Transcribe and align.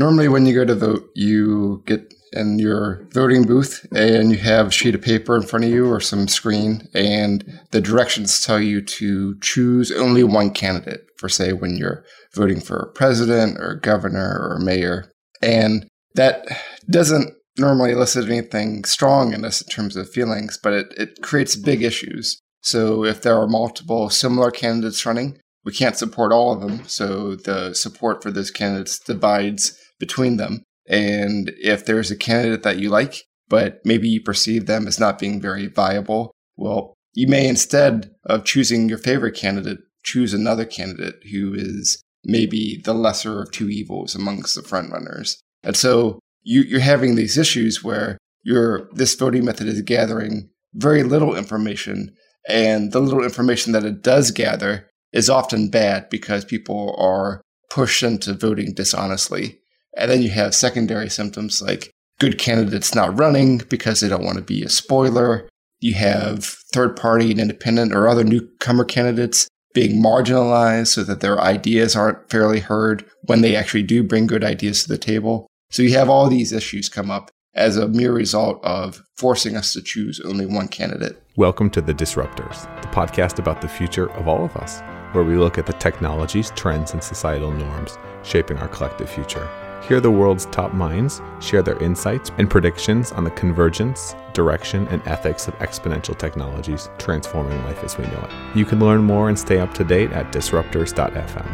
normally 0.00 0.28
when 0.28 0.46
you 0.46 0.54
go 0.54 0.64
to 0.64 0.74
vote, 0.74 1.10
you 1.14 1.82
get 1.86 2.12
in 2.32 2.58
your 2.58 3.06
voting 3.12 3.44
booth 3.44 3.86
and 3.92 4.30
you 4.30 4.38
have 4.38 4.68
a 4.68 4.70
sheet 4.70 4.94
of 4.94 5.02
paper 5.02 5.36
in 5.36 5.42
front 5.42 5.64
of 5.64 5.70
you 5.70 5.86
or 5.86 6.00
some 6.00 6.26
screen 6.26 6.88
and 6.94 7.60
the 7.72 7.80
directions 7.80 8.44
tell 8.44 8.60
you 8.60 8.80
to 8.80 9.36
choose 9.40 9.92
only 9.92 10.22
one 10.24 10.50
candidate 10.50 11.02
for 11.18 11.28
say 11.28 11.52
when 11.52 11.76
you're 11.76 12.04
voting 12.34 12.60
for 12.60 12.78
a 12.78 12.92
president 12.92 13.58
or 13.58 13.74
governor 13.74 14.48
or 14.48 14.58
mayor. 14.60 15.12
And 15.42 15.86
that 16.14 16.46
doesn't 16.88 17.34
normally 17.58 17.92
elicit 17.92 18.26
anything 18.26 18.84
strong 18.84 19.34
in 19.34 19.44
us 19.44 19.60
in 19.60 19.68
terms 19.68 19.96
of 19.96 20.08
feelings, 20.08 20.58
but 20.62 20.72
it, 20.72 20.86
it 20.96 21.22
creates 21.22 21.56
big 21.56 21.82
issues. 21.82 22.40
So 22.62 23.04
if 23.04 23.22
there 23.22 23.36
are 23.36 23.48
multiple 23.48 24.08
similar 24.08 24.50
candidates 24.50 25.04
running, 25.04 25.38
we 25.64 25.72
can't 25.72 25.96
support 25.96 26.32
all 26.32 26.52
of 26.52 26.60
them. 26.60 26.86
So 26.86 27.34
the 27.34 27.74
support 27.74 28.22
for 28.22 28.30
those 28.30 28.50
candidates 28.50 28.98
divides 28.98 29.76
between 30.00 30.36
them. 30.36 30.64
And 30.88 31.52
if 31.58 31.86
there's 31.86 32.10
a 32.10 32.16
candidate 32.16 32.64
that 32.64 32.78
you 32.78 32.88
like, 32.88 33.22
but 33.48 33.80
maybe 33.84 34.08
you 34.08 34.20
perceive 34.20 34.66
them 34.66 34.88
as 34.88 34.98
not 34.98 35.20
being 35.20 35.40
very 35.40 35.68
viable, 35.68 36.32
well, 36.56 36.94
you 37.14 37.28
may 37.28 37.46
instead 37.46 38.10
of 38.24 38.44
choosing 38.44 38.88
your 38.88 38.98
favorite 38.98 39.36
candidate, 39.36 39.78
choose 40.02 40.34
another 40.34 40.64
candidate 40.64 41.16
who 41.30 41.54
is 41.54 42.02
maybe 42.24 42.80
the 42.84 42.94
lesser 42.94 43.42
of 43.42 43.50
two 43.50 43.68
evils 43.68 44.14
amongst 44.14 44.54
the 44.54 44.62
frontrunners. 44.62 45.36
And 45.62 45.76
so 45.76 46.18
you, 46.42 46.76
are 46.76 46.80
having 46.80 47.14
these 47.14 47.38
issues 47.38 47.84
where 47.84 48.18
your 48.42 48.88
this 48.92 49.14
voting 49.14 49.44
method 49.44 49.66
is 49.68 49.82
gathering 49.82 50.48
very 50.74 51.02
little 51.02 51.36
information, 51.36 52.14
and 52.48 52.92
the 52.92 53.00
little 53.00 53.22
information 53.22 53.72
that 53.72 53.84
it 53.84 54.02
does 54.02 54.30
gather 54.30 54.88
is 55.12 55.28
often 55.28 55.68
bad 55.68 56.08
because 56.08 56.44
people 56.44 56.94
are 56.98 57.42
pushed 57.68 58.02
into 58.02 58.34
voting 58.34 58.72
dishonestly. 58.74 59.59
And 59.96 60.10
then 60.10 60.22
you 60.22 60.30
have 60.30 60.54
secondary 60.54 61.10
symptoms 61.10 61.60
like 61.60 61.90
good 62.18 62.38
candidates 62.38 62.94
not 62.94 63.18
running 63.18 63.58
because 63.68 64.00
they 64.00 64.08
don't 64.08 64.24
want 64.24 64.36
to 64.36 64.44
be 64.44 64.62
a 64.62 64.68
spoiler. 64.68 65.48
You 65.80 65.94
have 65.94 66.44
third 66.44 66.96
party 66.96 67.30
and 67.30 67.40
independent 67.40 67.94
or 67.94 68.06
other 68.06 68.24
newcomer 68.24 68.84
candidates 68.84 69.48
being 69.72 70.02
marginalized 70.02 70.88
so 70.88 71.04
that 71.04 71.20
their 71.20 71.40
ideas 71.40 71.96
aren't 71.96 72.28
fairly 72.30 72.60
heard 72.60 73.04
when 73.26 73.40
they 73.40 73.56
actually 73.56 73.82
do 73.82 74.02
bring 74.02 74.26
good 74.26 74.44
ideas 74.44 74.82
to 74.82 74.88
the 74.88 74.98
table. 74.98 75.46
So 75.70 75.82
you 75.82 75.96
have 75.96 76.10
all 76.10 76.28
these 76.28 76.52
issues 76.52 76.88
come 76.88 77.10
up 77.10 77.30
as 77.54 77.76
a 77.76 77.88
mere 77.88 78.12
result 78.12 78.60
of 78.64 79.02
forcing 79.16 79.56
us 79.56 79.72
to 79.72 79.82
choose 79.82 80.20
only 80.20 80.46
one 80.46 80.68
candidate. 80.68 81.22
Welcome 81.36 81.70
to 81.70 81.80
The 81.80 81.94
Disruptors, 81.94 82.62
the 82.82 82.88
podcast 82.88 83.38
about 83.38 83.60
the 83.60 83.68
future 83.68 84.10
of 84.12 84.28
all 84.28 84.44
of 84.44 84.56
us, 84.56 84.80
where 85.12 85.24
we 85.24 85.36
look 85.36 85.58
at 85.58 85.66
the 85.66 85.72
technologies, 85.74 86.52
trends, 86.54 86.92
and 86.92 87.02
societal 87.02 87.50
norms 87.50 87.96
shaping 88.22 88.58
our 88.58 88.68
collective 88.68 89.08
future. 89.08 89.48
Hear 89.82 89.98
the 89.98 90.10
world's 90.10 90.44
top 90.46 90.74
minds 90.74 91.22
share 91.40 91.62
their 91.62 91.82
insights 91.82 92.30
and 92.36 92.50
predictions 92.50 93.12
on 93.12 93.24
the 93.24 93.30
convergence, 93.30 94.14
direction, 94.34 94.86
and 94.88 95.02
ethics 95.06 95.48
of 95.48 95.58
exponential 95.58 96.16
technologies 96.16 96.90
transforming 96.98 97.62
life 97.64 97.82
as 97.82 97.96
we 97.96 98.04
know 98.04 98.20
it. 98.20 98.56
You 98.56 98.66
can 98.66 98.78
learn 98.78 99.02
more 99.02 99.28
and 99.28 99.38
stay 99.38 99.58
up 99.58 99.72
to 99.74 99.84
date 99.84 100.12
at 100.12 100.32
disruptors.fm. 100.32 101.48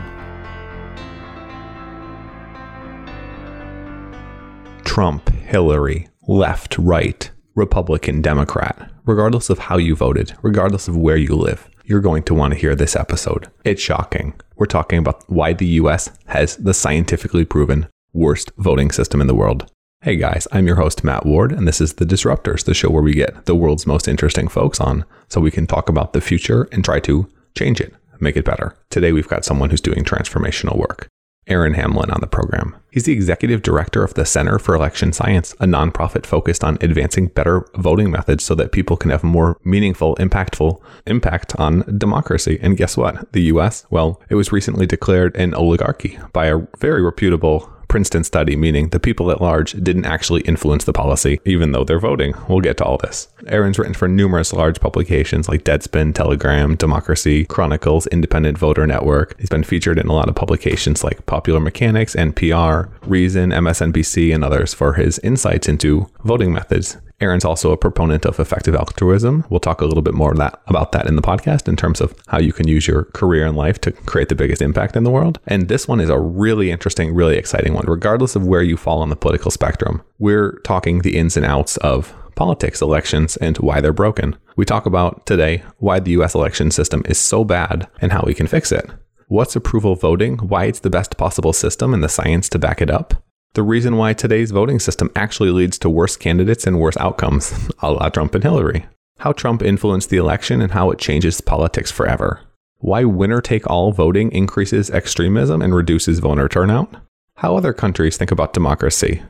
Trump, 4.84 5.28
Hillary, 5.28 6.08
left, 6.27 6.77
right, 6.78 7.30
Republican, 7.54 8.22
Democrat, 8.22 8.91
regardless 9.04 9.50
of 9.50 9.60
how 9.60 9.77
you 9.77 9.94
voted, 9.94 10.34
regardless 10.42 10.88
of 10.88 10.97
where 10.97 11.16
you 11.16 11.36
live, 11.36 11.69
you're 11.84 12.00
going 12.00 12.24
to 12.24 12.34
want 12.34 12.52
to 12.52 12.58
hear 12.58 12.74
this 12.74 12.97
episode. 12.97 13.48
It's 13.64 13.80
shocking. 13.80 14.34
We're 14.56 14.66
talking 14.66 14.98
about 14.98 15.22
why 15.30 15.52
the 15.52 15.66
US 15.66 16.10
has 16.27 16.56
the 16.56 16.74
scientifically 16.74 17.44
proven 17.44 17.86
worst 18.17 18.50
voting 18.56 18.91
system 18.91 19.20
in 19.20 19.27
the 19.27 19.34
world. 19.34 19.70
Hey 20.03 20.17
guys, 20.17 20.48
I'm 20.50 20.67
your 20.67 20.77
host, 20.77 21.05
Matt 21.05 21.27
Ward, 21.27 21.53
and 21.53 21.69
this 21.69 21.81
is 21.81 21.95
The 21.95 22.05
Disruptors, 22.05 22.64
the 22.64 22.75
show 22.75 22.91
where 22.91 23.03
we 23.03 23.12
get 23.12 23.45
the 23.45 23.55
world's 23.55 23.86
most 23.86 24.09
interesting 24.09 24.48
folks 24.48 24.81
on 24.81 25.05
so 25.28 25.41
we 25.41 25.50
can 25.50 25.67
talk 25.67 25.89
about 25.89 26.12
the 26.12 26.21
future 26.21 26.69
and 26.72 26.84
try 26.84 27.00
to 27.00 27.28
change 27.56 27.81
it, 27.81 27.94
make 28.21 28.37
it 28.37 28.44
better. 28.44 28.75
Today, 28.91 29.12
we've 29.12 29.28
got 29.28 29.44
someone 29.44 29.71
who's 29.71 29.81
doing 29.81 30.04
transformational 30.04 30.78
work. 30.78 31.09
Aaron 31.49 31.75
Hamlin 31.75 32.10
on 32.10 32.21
the 32.21 32.27
program. 32.27 32.75
He's 32.91 33.04
the 33.04 33.12
executive 33.12 33.62
director 33.62 34.03
of 34.03 34.15
the 34.15 34.25
Center 34.25 34.59
for 34.59 34.75
Election 34.75 35.12
Science, 35.12 35.53
a 35.60 35.66
nonprofit 35.66 36.27
focused 36.27 36.65
on 36.65 36.78
advancing 36.81 37.28
better 37.28 37.69
voting 37.77 38.10
methods 38.10 38.43
so 38.44 38.54
that 38.56 38.72
people 38.72 38.97
can 38.97 39.10
have 39.10 39.22
more 39.22 39.56
meaningful, 39.62 40.16
impactful 40.16 40.81
impact 41.06 41.54
on 41.56 41.98
democracy. 41.98 42.59
And 42.60 42.77
guess 42.77 42.97
what? 42.97 43.33
The 43.33 43.43
US, 43.43 43.87
well, 43.91 44.21
it 44.28 44.34
was 44.34 44.50
recently 44.50 44.87
declared 44.87 45.37
an 45.37 45.54
oligarchy 45.54 46.19
by 46.33 46.47
a 46.47 46.66
very 46.78 47.03
reputable 47.03 47.72
Princeton 47.88 48.24
study, 48.24 48.56
meaning 48.56 48.88
the 48.88 49.00
people 49.00 49.30
at 49.30 49.41
large 49.41 49.72
didn't 49.72 50.06
actually 50.06 50.42
influence 50.42 50.84
the 50.84 50.92
policy, 50.92 51.41
even 51.44 51.72
though 51.72 51.84
they're 51.84 51.98
voting. 51.98 52.34
We'll 52.48 52.60
get 52.60 52.76
to 52.78 52.84
all 52.84 52.98
this. 52.98 53.28
Aaron's 53.47 53.78
written 53.78 53.94
for 53.94 54.08
numerous 54.08 54.52
large 54.52 54.80
publications 54.80 55.48
like 55.48 55.64
Deadspin, 55.64 56.14
Telegram, 56.14 56.74
Democracy, 56.76 57.44
Chronicles, 57.44 58.06
Independent 58.08 58.58
Voter 58.58 58.86
Network. 58.86 59.38
He's 59.38 59.48
been 59.48 59.64
featured 59.64 59.98
in 59.98 60.08
a 60.08 60.12
lot 60.12 60.28
of 60.28 60.34
publications 60.34 61.04
like 61.04 61.26
Popular 61.26 61.60
Mechanics, 61.60 62.14
NPR, 62.14 62.91
Reason, 63.02 63.50
MSNBC, 63.50 64.34
and 64.34 64.44
others 64.44 64.74
for 64.74 64.94
his 64.94 65.18
insights 65.20 65.68
into 65.68 66.10
voting 66.24 66.53
methods. 66.53 66.97
Aaron's 67.20 67.47
also 67.47 67.70
a 67.70 67.78
proponent 67.78 68.26
of 68.26 68.38
effective 68.38 68.74
altruism. 68.74 69.44
We'll 69.48 69.60
talk 69.60 69.80
a 69.80 69.86
little 69.86 70.03
bit 70.03 70.12
more 70.12 70.34
that, 70.34 70.60
about 70.66 70.92
that 70.92 71.06
in 71.06 71.16
the 71.16 71.22
podcast 71.22 71.66
in 71.66 71.74
terms 71.74 72.03
of 72.03 72.14
how 72.26 72.38
you 72.38 72.53
can 72.53 72.68
use 72.68 72.86
your 72.86 73.04
career 73.04 73.47
and 73.47 73.56
life 73.56 73.80
to 73.82 73.92
create 73.92 74.28
the 74.28 74.34
biggest 74.34 74.60
impact 74.60 74.97
in 74.97 75.04
the 75.04 75.10
world. 75.10 75.38
And 75.47 75.68
this 75.68 75.88
one 75.88 76.00
is 76.00 76.10
a 76.10 76.18
really 76.18 76.70
interesting, 76.70 77.14
really 77.14 77.38
exciting 77.38 77.72
one, 77.76 77.87
regardless 77.87 78.34
of 78.34 78.47
where 78.47 78.62
you 78.62 78.76
fall 78.76 79.00
on 79.00 79.10
the 79.10 79.16
political 79.16 79.50
spectrum. 79.50 80.03
We're 80.19 80.59
talking 80.64 81.00
the 81.00 81.16
ins 81.16 81.37
and 81.37 81.47
outs 81.47 81.76
of 81.78 82.12
politics, 82.34 82.82
elections, 82.82 83.37
and 83.37 83.56
why 83.59 83.81
they're 83.81 83.92
broken. 83.92 84.37
We 84.56 84.64
talk 84.64 84.87
about 84.87 85.25
today 85.26 85.62
why 85.78 86.00
the 86.00 86.10
US 86.12 86.34
election 86.34 86.70
system 86.70 87.03
is 87.06 87.19
so 87.19 87.44
bad 87.44 87.88
and 88.00 88.12
how 88.12 88.25
we 88.26 88.34
can 88.34 88.48
fix 88.48 88.72
it. 88.72 88.91
What's 89.28 89.56
approval 89.56 89.94
voting, 89.94 90.38
why 90.38 90.65
it's 90.65 90.81
the 90.81 90.91
best 90.91 91.16
possible 91.16 91.53
system, 91.53 91.94
and 91.94 92.03
the 92.03 92.09
science 92.09 92.48
to 92.50 92.59
back 92.59 92.82
it 92.82 92.91
up 92.91 93.22
the 93.56 93.62
reason 93.62 93.97
why 93.97 94.12
today's 94.12 94.50
voting 94.50 94.78
system 94.78 95.10
actually 95.16 95.50
leads 95.50 95.78
to 95.78 95.88
worse 95.88 96.15
candidates 96.15 96.66
and 96.66 96.78
worse 96.78 96.97
outcomes, 96.98 97.70
a 97.81 97.91
la 97.91 98.10
Trump 98.10 98.34
and 98.34 98.44
Hillary. 98.44 98.84
How 99.20 99.32
Trump 99.32 99.62
influenced 99.62 100.10
the 100.10 100.19
election 100.19 100.60
and 100.60 100.72
how 100.72 100.91
it 100.91 100.98
changes 100.98 101.41
politics 101.41 101.91
forever. 101.91 102.42
Why 102.81 103.04
winner 103.04 103.41
take 103.41 103.66
all 103.66 103.92
voting 103.92 104.31
increases 104.31 104.91
extremism 104.91 105.62
and 105.62 105.75
reduces 105.75 106.19
voter 106.19 106.50
turnout. 106.50 106.97
How 107.41 107.54
other 107.54 107.74
countries 107.74 108.16
think 108.16 108.30
about 108.30 108.54
democracy. 108.54 109.22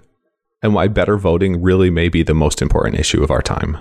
And 0.63 0.75
why 0.75 0.87
better 0.87 1.17
voting 1.17 1.61
really 1.61 1.91
may 1.91 2.09
be 2.09 2.23
the 2.23 2.35
most 2.35 2.63
important 2.63 3.01
issue 3.01 3.23
of 3.25 3.33
our 3.33 3.43
time. 3.43 3.79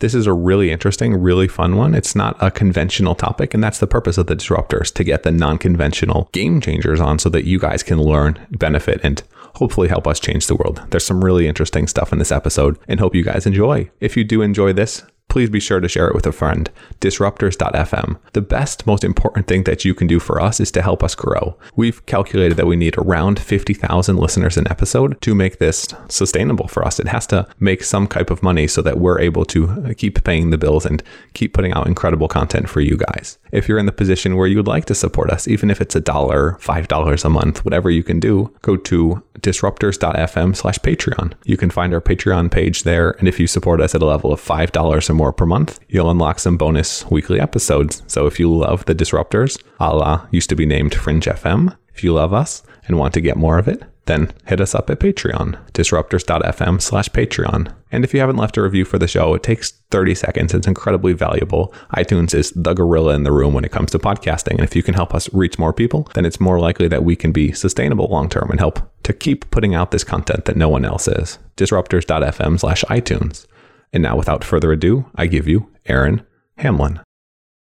This 0.00 0.14
is 0.14 0.26
a 0.26 0.32
really 0.34 0.70
interesting, 0.70 1.14
really 1.14 1.48
fun 1.48 1.76
one. 1.76 1.94
It's 1.94 2.14
not 2.14 2.36
a 2.38 2.50
conventional 2.50 3.14
topic, 3.14 3.54
and 3.54 3.64
that's 3.64 3.78
the 3.78 3.86
purpose 3.86 4.18
of 4.18 4.26
the 4.26 4.36
disruptors 4.36 4.92
to 4.94 5.04
get 5.04 5.22
the 5.22 5.30
non 5.30 5.56
conventional 5.56 6.28
game 6.32 6.60
changers 6.60 7.00
on 7.00 7.18
so 7.18 7.30
that 7.30 7.46
you 7.46 7.58
guys 7.58 7.82
can 7.82 8.02
learn, 8.02 8.38
benefit, 8.50 9.00
and 9.02 9.22
hopefully 9.54 9.88
help 9.88 10.06
us 10.06 10.20
change 10.20 10.48
the 10.48 10.56
world. 10.56 10.82
There's 10.90 11.06
some 11.06 11.24
really 11.24 11.48
interesting 11.48 11.86
stuff 11.86 12.12
in 12.12 12.18
this 12.18 12.32
episode 12.32 12.78
and 12.88 13.00
hope 13.00 13.14
you 13.14 13.24
guys 13.24 13.46
enjoy. 13.46 13.90
If 14.00 14.18
you 14.18 14.24
do 14.24 14.42
enjoy 14.42 14.74
this, 14.74 15.02
please 15.32 15.48
be 15.48 15.60
sure 15.60 15.80
to 15.80 15.88
share 15.88 16.08
it 16.08 16.14
with 16.14 16.26
a 16.26 16.30
friend. 16.30 16.70
Disruptors.fm. 17.00 18.18
The 18.34 18.42
best, 18.42 18.86
most 18.86 19.02
important 19.02 19.46
thing 19.46 19.64
that 19.64 19.82
you 19.82 19.94
can 19.94 20.06
do 20.06 20.20
for 20.20 20.38
us 20.38 20.60
is 20.60 20.70
to 20.72 20.82
help 20.82 21.02
us 21.02 21.14
grow. 21.14 21.56
We've 21.74 22.04
calculated 22.04 22.58
that 22.58 22.66
we 22.66 22.76
need 22.76 22.98
around 22.98 23.40
50,000 23.40 24.16
listeners 24.18 24.58
an 24.58 24.68
episode 24.68 25.18
to 25.22 25.34
make 25.34 25.58
this 25.58 25.88
sustainable 26.08 26.68
for 26.68 26.84
us. 26.84 27.00
It 27.00 27.08
has 27.08 27.26
to 27.28 27.48
make 27.58 27.82
some 27.82 28.06
type 28.06 28.28
of 28.28 28.42
money 28.42 28.66
so 28.66 28.82
that 28.82 28.98
we're 28.98 29.20
able 29.20 29.46
to 29.46 29.94
keep 29.94 30.22
paying 30.22 30.50
the 30.50 30.58
bills 30.58 30.84
and 30.84 31.02
keep 31.32 31.54
putting 31.54 31.72
out 31.72 31.86
incredible 31.86 32.28
content 32.28 32.68
for 32.68 32.82
you 32.82 32.98
guys. 32.98 33.38
If 33.52 33.68
you're 33.68 33.78
in 33.78 33.86
the 33.86 33.92
position 33.92 34.36
where 34.36 34.46
you 34.46 34.58
would 34.58 34.68
like 34.68 34.84
to 34.86 34.94
support 34.94 35.30
us, 35.30 35.48
even 35.48 35.70
if 35.70 35.80
it's 35.80 35.96
a 35.96 36.00
dollar, 36.00 36.58
five 36.60 36.88
dollars 36.88 37.24
a 37.24 37.30
month, 37.30 37.64
whatever 37.64 37.90
you 37.90 38.02
can 38.02 38.20
do, 38.20 38.54
go 38.60 38.76
to 38.76 39.22
disruptors.fm 39.42 40.56
slash 40.56 40.78
Patreon. 40.78 41.34
You 41.44 41.56
can 41.56 41.70
find 41.70 41.92
our 41.92 42.00
Patreon 42.00 42.50
page 42.50 42.84
there. 42.84 43.12
And 43.18 43.28
if 43.28 43.38
you 43.38 43.46
support 43.46 43.80
us 43.80 43.94
at 43.94 44.02
a 44.02 44.06
level 44.06 44.32
of 44.32 44.40
$5 44.40 45.10
or 45.10 45.14
more 45.14 45.21
per 45.30 45.44
month, 45.44 45.78
you'll 45.88 46.10
unlock 46.10 46.38
some 46.38 46.56
bonus 46.56 47.04
weekly 47.10 47.38
episodes. 47.38 48.02
So 48.06 48.26
if 48.26 48.40
you 48.40 48.50
love 48.50 48.86
the 48.86 48.94
Disruptors, 48.94 49.62
a 49.78 49.94
la 49.94 50.26
used 50.30 50.48
to 50.48 50.56
be 50.56 50.64
named 50.64 50.94
Fringe 50.94 51.26
FM, 51.26 51.76
if 51.94 52.02
you 52.02 52.14
love 52.14 52.32
us 52.32 52.62
and 52.86 52.98
want 52.98 53.12
to 53.12 53.20
get 53.20 53.36
more 53.36 53.58
of 53.58 53.68
it, 53.68 53.82
then 54.06 54.32
hit 54.46 54.60
us 54.60 54.74
up 54.74 54.90
at 54.90 54.98
Patreon, 54.98 55.58
disruptors.fm 55.72 56.82
slash 56.82 57.08
Patreon. 57.10 57.72
And 57.92 58.04
if 58.04 58.12
you 58.12 58.20
haven't 58.20 58.36
left 58.36 58.56
a 58.56 58.62
review 58.62 58.84
for 58.84 58.98
the 58.98 59.06
show, 59.06 59.34
it 59.34 59.42
takes 59.42 59.72
30 59.90 60.14
seconds. 60.14 60.54
It's 60.54 60.66
incredibly 60.66 61.12
valuable. 61.12 61.72
iTunes 61.94 62.34
is 62.34 62.52
the 62.56 62.74
gorilla 62.74 63.14
in 63.14 63.22
the 63.22 63.32
room 63.32 63.54
when 63.54 63.64
it 63.64 63.70
comes 63.70 63.92
to 63.92 63.98
podcasting. 63.98 64.52
And 64.52 64.64
if 64.64 64.74
you 64.74 64.82
can 64.82 64.94
help 64.94 65.14
us 65.14 65.32
reach 65.32 65.58
more 65.58 65.72
people, 65.72 66.08
then 66.14 66.24
it's 66.24 66.40
more 66.40 66.58
likely 66.58 66.88
that 66.88 67.04
we 67.04 67.14
can 67.14 67.30
be 67.30 67.52
sustainable 67.52 68.06
long 68.06 68.28
term 68.28 68.50
and 68.50 68.58
help 68.58 68.80
to 69.04 69.12
keep 69.12 69.48
putting 69.50 69.74
out 69.74 69.90
this 69.92 70.04
content 70.04 70.46
that 70.46 70.56
no 70.56 70.68
one 70.68 70.84
else 70.84 71.06
is. 71.06 71.38
Disruptors.fm 71.56 72.58
slash 72.58 72.82
iTunes. 72.84 73.46
And 73.92 74.02
now, 74.02 74.16
without 74.16 74.44
further 74.44 74.72
ado, 74.72 75.06
I 75.14 75.26
give 75.26 75.46
you 75.46 75.70
Aaron 75.86 76.24
Hamlin. 76.58 77.00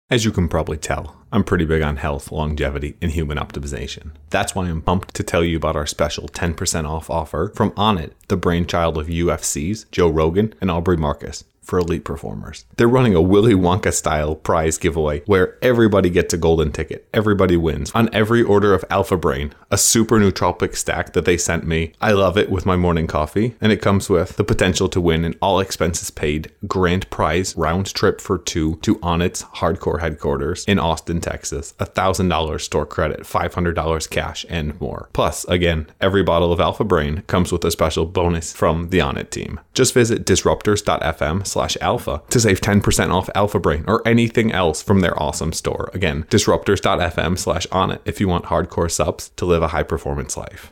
As 0.09 0.25
you 0.25 0.31
can 0.31 0.47
probably 0.47 0.77
tell, 0.77 1.17
I'm 1.31 1.43
pretty 1.43 1.65
big 1.65 1.81
on 1.81 1.97
health, 1.97 2.31
longevity, 2.31 2.95
and 3.01 3.11
human 3.11 3.37
optimization. 3.37 4.11
That's 4.29 4.53
why 4.53 4.67
I'm 4.67 4.81
pumped 4.81 5.15
to 5.15 5.23
tell 5.23 5.43
you 5.43 5.57
about 5.57 5.75
our 5.75 5.87
special 5.87 6.27
10% 6.27 6.87
off 6.87 7.09
offer 7.09 7.51
from 7.55 7.71
Onnit, 7.71 8.11
the 8.27 8.37
brainchild 8.37 8.97
of 8.97 9.07
UFC's 9.07 9.85
Joe 9.91 10.09
Rogan 10.09 10.53
and 10.61 10.69
Aubrey 10.69 10.97
Marcus 10.97 11.43
for 11.63 11.79
elite 11.79 12.05
performers. 12.05 12.65
They're 12.77 12.87
running 12.87 13.15
a 13.15 13.21
Willy 13.21 13.53
Wonka 13.53 13.93
style 13.93 14.35
prize 14.35 14.77
giveaway 14.77 15.21
where 15.25 15.57
everybody 15.61 16.09
gets 16.09 16.33
a 16.33 16.37
golden 16.37 16.71
ticket. 16.71 17.07
Everybody 17.13 17.57
wins 17.57 17.91
on 17.95 18.09
every 18.13 18.43
order 18.43 18.73
of 18.73 18.85
Alpha 18.89 19.17
Brain, 19.17 19.53
a 19.71 19.77
super 19.77 20.19
nootropic 20.19 20.75
stack 20.75 21.13
that 21.13 21.25
they 21.25 21.37
sent 21.37 21.65
me. 21.65 21.93
I 22.01 22.11
love 22.11 22.37
it 22.37 22.49
with 22.49 22.65
my 22.65 22.75
morning 22.75 23.07
coffee, 23.07 23.55
and 23.61 23.71
it 23.71 23.81
comes 23.81 24.09
with 24.09 24.35
the 24.35 24.43
potential 24.43 24.89
to 24.89 25.01
win 25.01 25.25
an 25.25 25.35
all 25.41 25.59
expenses 25.59 26.11
paid 26.11 26.51
grand 26.67 27.09
prize 27.09 27.55
round 27.55 27.93
trip 27.93 28.19
for 28.21 28.37
two 28.37 28.75
to 28.77 28.95
Onnit's 28.97 29.43
hardcore 29.43 30.01
headquarters 30.01 30.65
in 30.65 30.79
Austin, 30.79 31.21
Texas, 31.21 31.73
$1,000 31.79 32.61
store 32.61 32.85
credit, 32.85 33.21
$500 33.21 34.09
cash, 34.09 34.45
and 34.49 34.79
more. 34.79 35.09
Plus, 35.13 35.45
again, 35.45 35.87
every 36.01 36.23
bottle 36.23 36.51
of 36.51 36.59
Alpha 36.59 36.83
Brain 36.83 37.23
comes 37.27 37.51
with 37.51 37.63
a 37.65 37.71
special 37.71 38.05
bonus 38.05 38.53
from 38.53 38.89
the 38.89 38.99
Onnit 38.99 39.29
team. 39.29 39.59
Just 39.73 39.93
visit 39.93 40.25
disruptors.fm 40.25 41.45
slash 41.53 41.77
alpha 41.79 42.21
to 42.29 42.39
save 42.39 42.59
10% 42.61 43.13
off 43.13 43.29
Alpha 43.35 43.59
Brain 43.59 43.85
or 43.87 44.05
anything 44.05 44.51
else 44.51 44.83
from 44.83 44.99
their 44.99 45.17
awesome 45.21 45.53
store. 45.53 45.89
Again, 45.93 46.23
disruptors.fm 46.29 47.37
slash 47.37 47.67
Onnit 47.67 48.01
if 48.05 48.19
you 48.19 48.27
want 48.27 48.45
hardcore 48.45 48.91
subs 48.91 49.29
to 49.37 49.45
live 49.45 49.63
a 49.63 49.69
high 49.69 49.83
performance 49.83 50.35
life. 50.35 50.71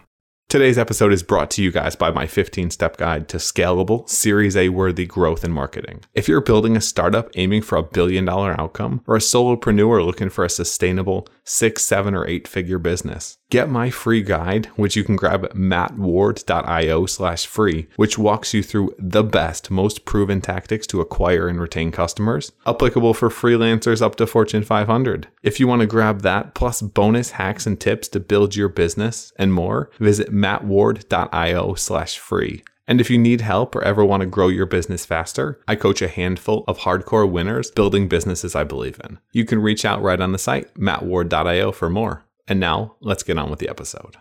Today's 0.51 0.78
episode 0.78 1.13
is 1.13 1.24
brought 1.24 1.50
to 1.51 1.63
you 1.63 1.72
guys 1.72 1.95
by 1.95 2.12
my 2.12 2.28
15 2.28 2.72
step 2.72 2.98
guide 2.98 3.30
to 3.30 3.38
scalable, 3.38 4.10
Series 4.10 4.57
A 4.57 4.68
worthy 4.68 5.06
growth 5.06 5.45
and 5.45 5.54
marketing. 5.54 6.01
If 6.13 6.28
you're 6.28 6.42
building 6.42 6.75
a 6.75 6.81
startup 6.81 7.30
aiming 7.36 7.62
for 7.62 7.77
a 7.77 7.84
billion 7.84 8.25
dollar 8.25 8.60
outcome 8.60 9.01
or 9.07 9.16
a 9.16 9.19
solopreneur 9.19 10.06
looking 10.06 10.27
for 10.27 10.44
a 10.44 10.50
sustainable 10.50 11.25
six, 11.45 11.84
seven, 11.84 12.13
or 12.13 12.27
eight 12.27 12.50
figure 12.50 12.80
business, 12.80 13.38
get 13.51 13.69
my 13.69 13.89
free 13.92 14.24
guide, 14.24 14.65
which 14.77 14.95
you 14.95 15.03
can 15.03 15.15
grab 15.15 15.44
at 15.45 15.56
mattward.io 15.56 17.06
slash 17.06 17.45
free, 17.45 17.88
which 17.98 18.18
walks 18.18 18.53
you 18.53 18.63
through 18.63 18.95
the 18.98 19.24
best, 19.24 19.69
most 19.69 20.06
proven 20.06 20.42
tactics 20.42 20.88
to 20.88 21.01
acquire 21.01 21.48
and 21.48 21.59
retain 21.59 21.92
customers, 21.92 22.53
applicable 22.65 23.13
for 23.13 23.30
freelancers 23.30 24.01
up 24.01 24.15
to 24.15 24.25
Fortune 24.25 24.63
500. 24.63 25.27
If 25.44 25.59
you 25.59 25.68
want 25.68 25.81
to 25.81 25.86
grab 25.86 26.21
that 26.21 26.56
plus 26.56 26.81
bonus 26.81 27.31
hacks 27.31 27.68
and 27.68 27.80
tips 27.80 28.07
to 28.09 28.19
build 28.19 28.56
your 28.56 28.69
business 28.69 29.33
and 29.38 29.53
more, 29.53 29.92
visit 30.00 30.31
mattward.io 30.31 31.75
slash 31.75 32.18
free. 32.18 32.63
And 32.88 33.00
if 33.00 33.09
you 33.09 33.18
need 33.18 33.42
help 33.42 33.75
or 33.75 33.83
ever 33.83 34.03
want 34.03 34.21
to 34.21 34.27
grow 34.27 34.48
your 34.48 34.65
business 34.65 35.06
faster, 35.06 35.59
I 35.68 35.75
coach 35.75 36.01
a 36.01 36.07
handful 36.07 36.63
of 36.68 36.80
hardcore 36.80 37.30
winners 37.30 37.69
building 37.71 38.07
businesses 38.07 38.56
I 38.56 38.63
believe 38.63 39.00
in. 39.03 39.19
You 39.31 39.45
can 39.45 39.59
reach 39.59 39.86
out 39.86 40.01
right 40.01 40.19
on 40.19 40.31
the 40.31 40.38
site, 40.38 40.74
mattward.io 40.75 41.71
for 41.71 41.89
more. 41.89 42.25
And 42.48 42.60
now, 42.60 42.96
let's 43.02 43.24
get 43.24 43.38
on 43.38 43.50
with 43.50 43.60
the 43.60 43.70
episode. 43.70 44.18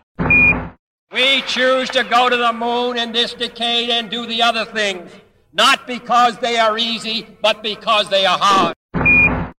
We 1.13 1.41
choose 1.41 1.89
to 1.89 2.03
go 2.03 2.29
to 2.29 2.37
the 2.37 2.53
moon 2.53 2.97
in 2.97 3.11
this 3.11 3.33
decade 3.33 3.89
and 3.89 4.09
do 4.09 4.25
the 4.25 4.41
other 4.41 4.63
things, 4.63 5.11
not 5.51 5.85
because 5.85 6.37
they 6.37 6.57
are 6.57 6.77
easy, 6.77 7.27
but 7.41 7.61
because 7.61 8.09
they 8.09 8.25
are 8.25 8.37
hard. 8.39 8.75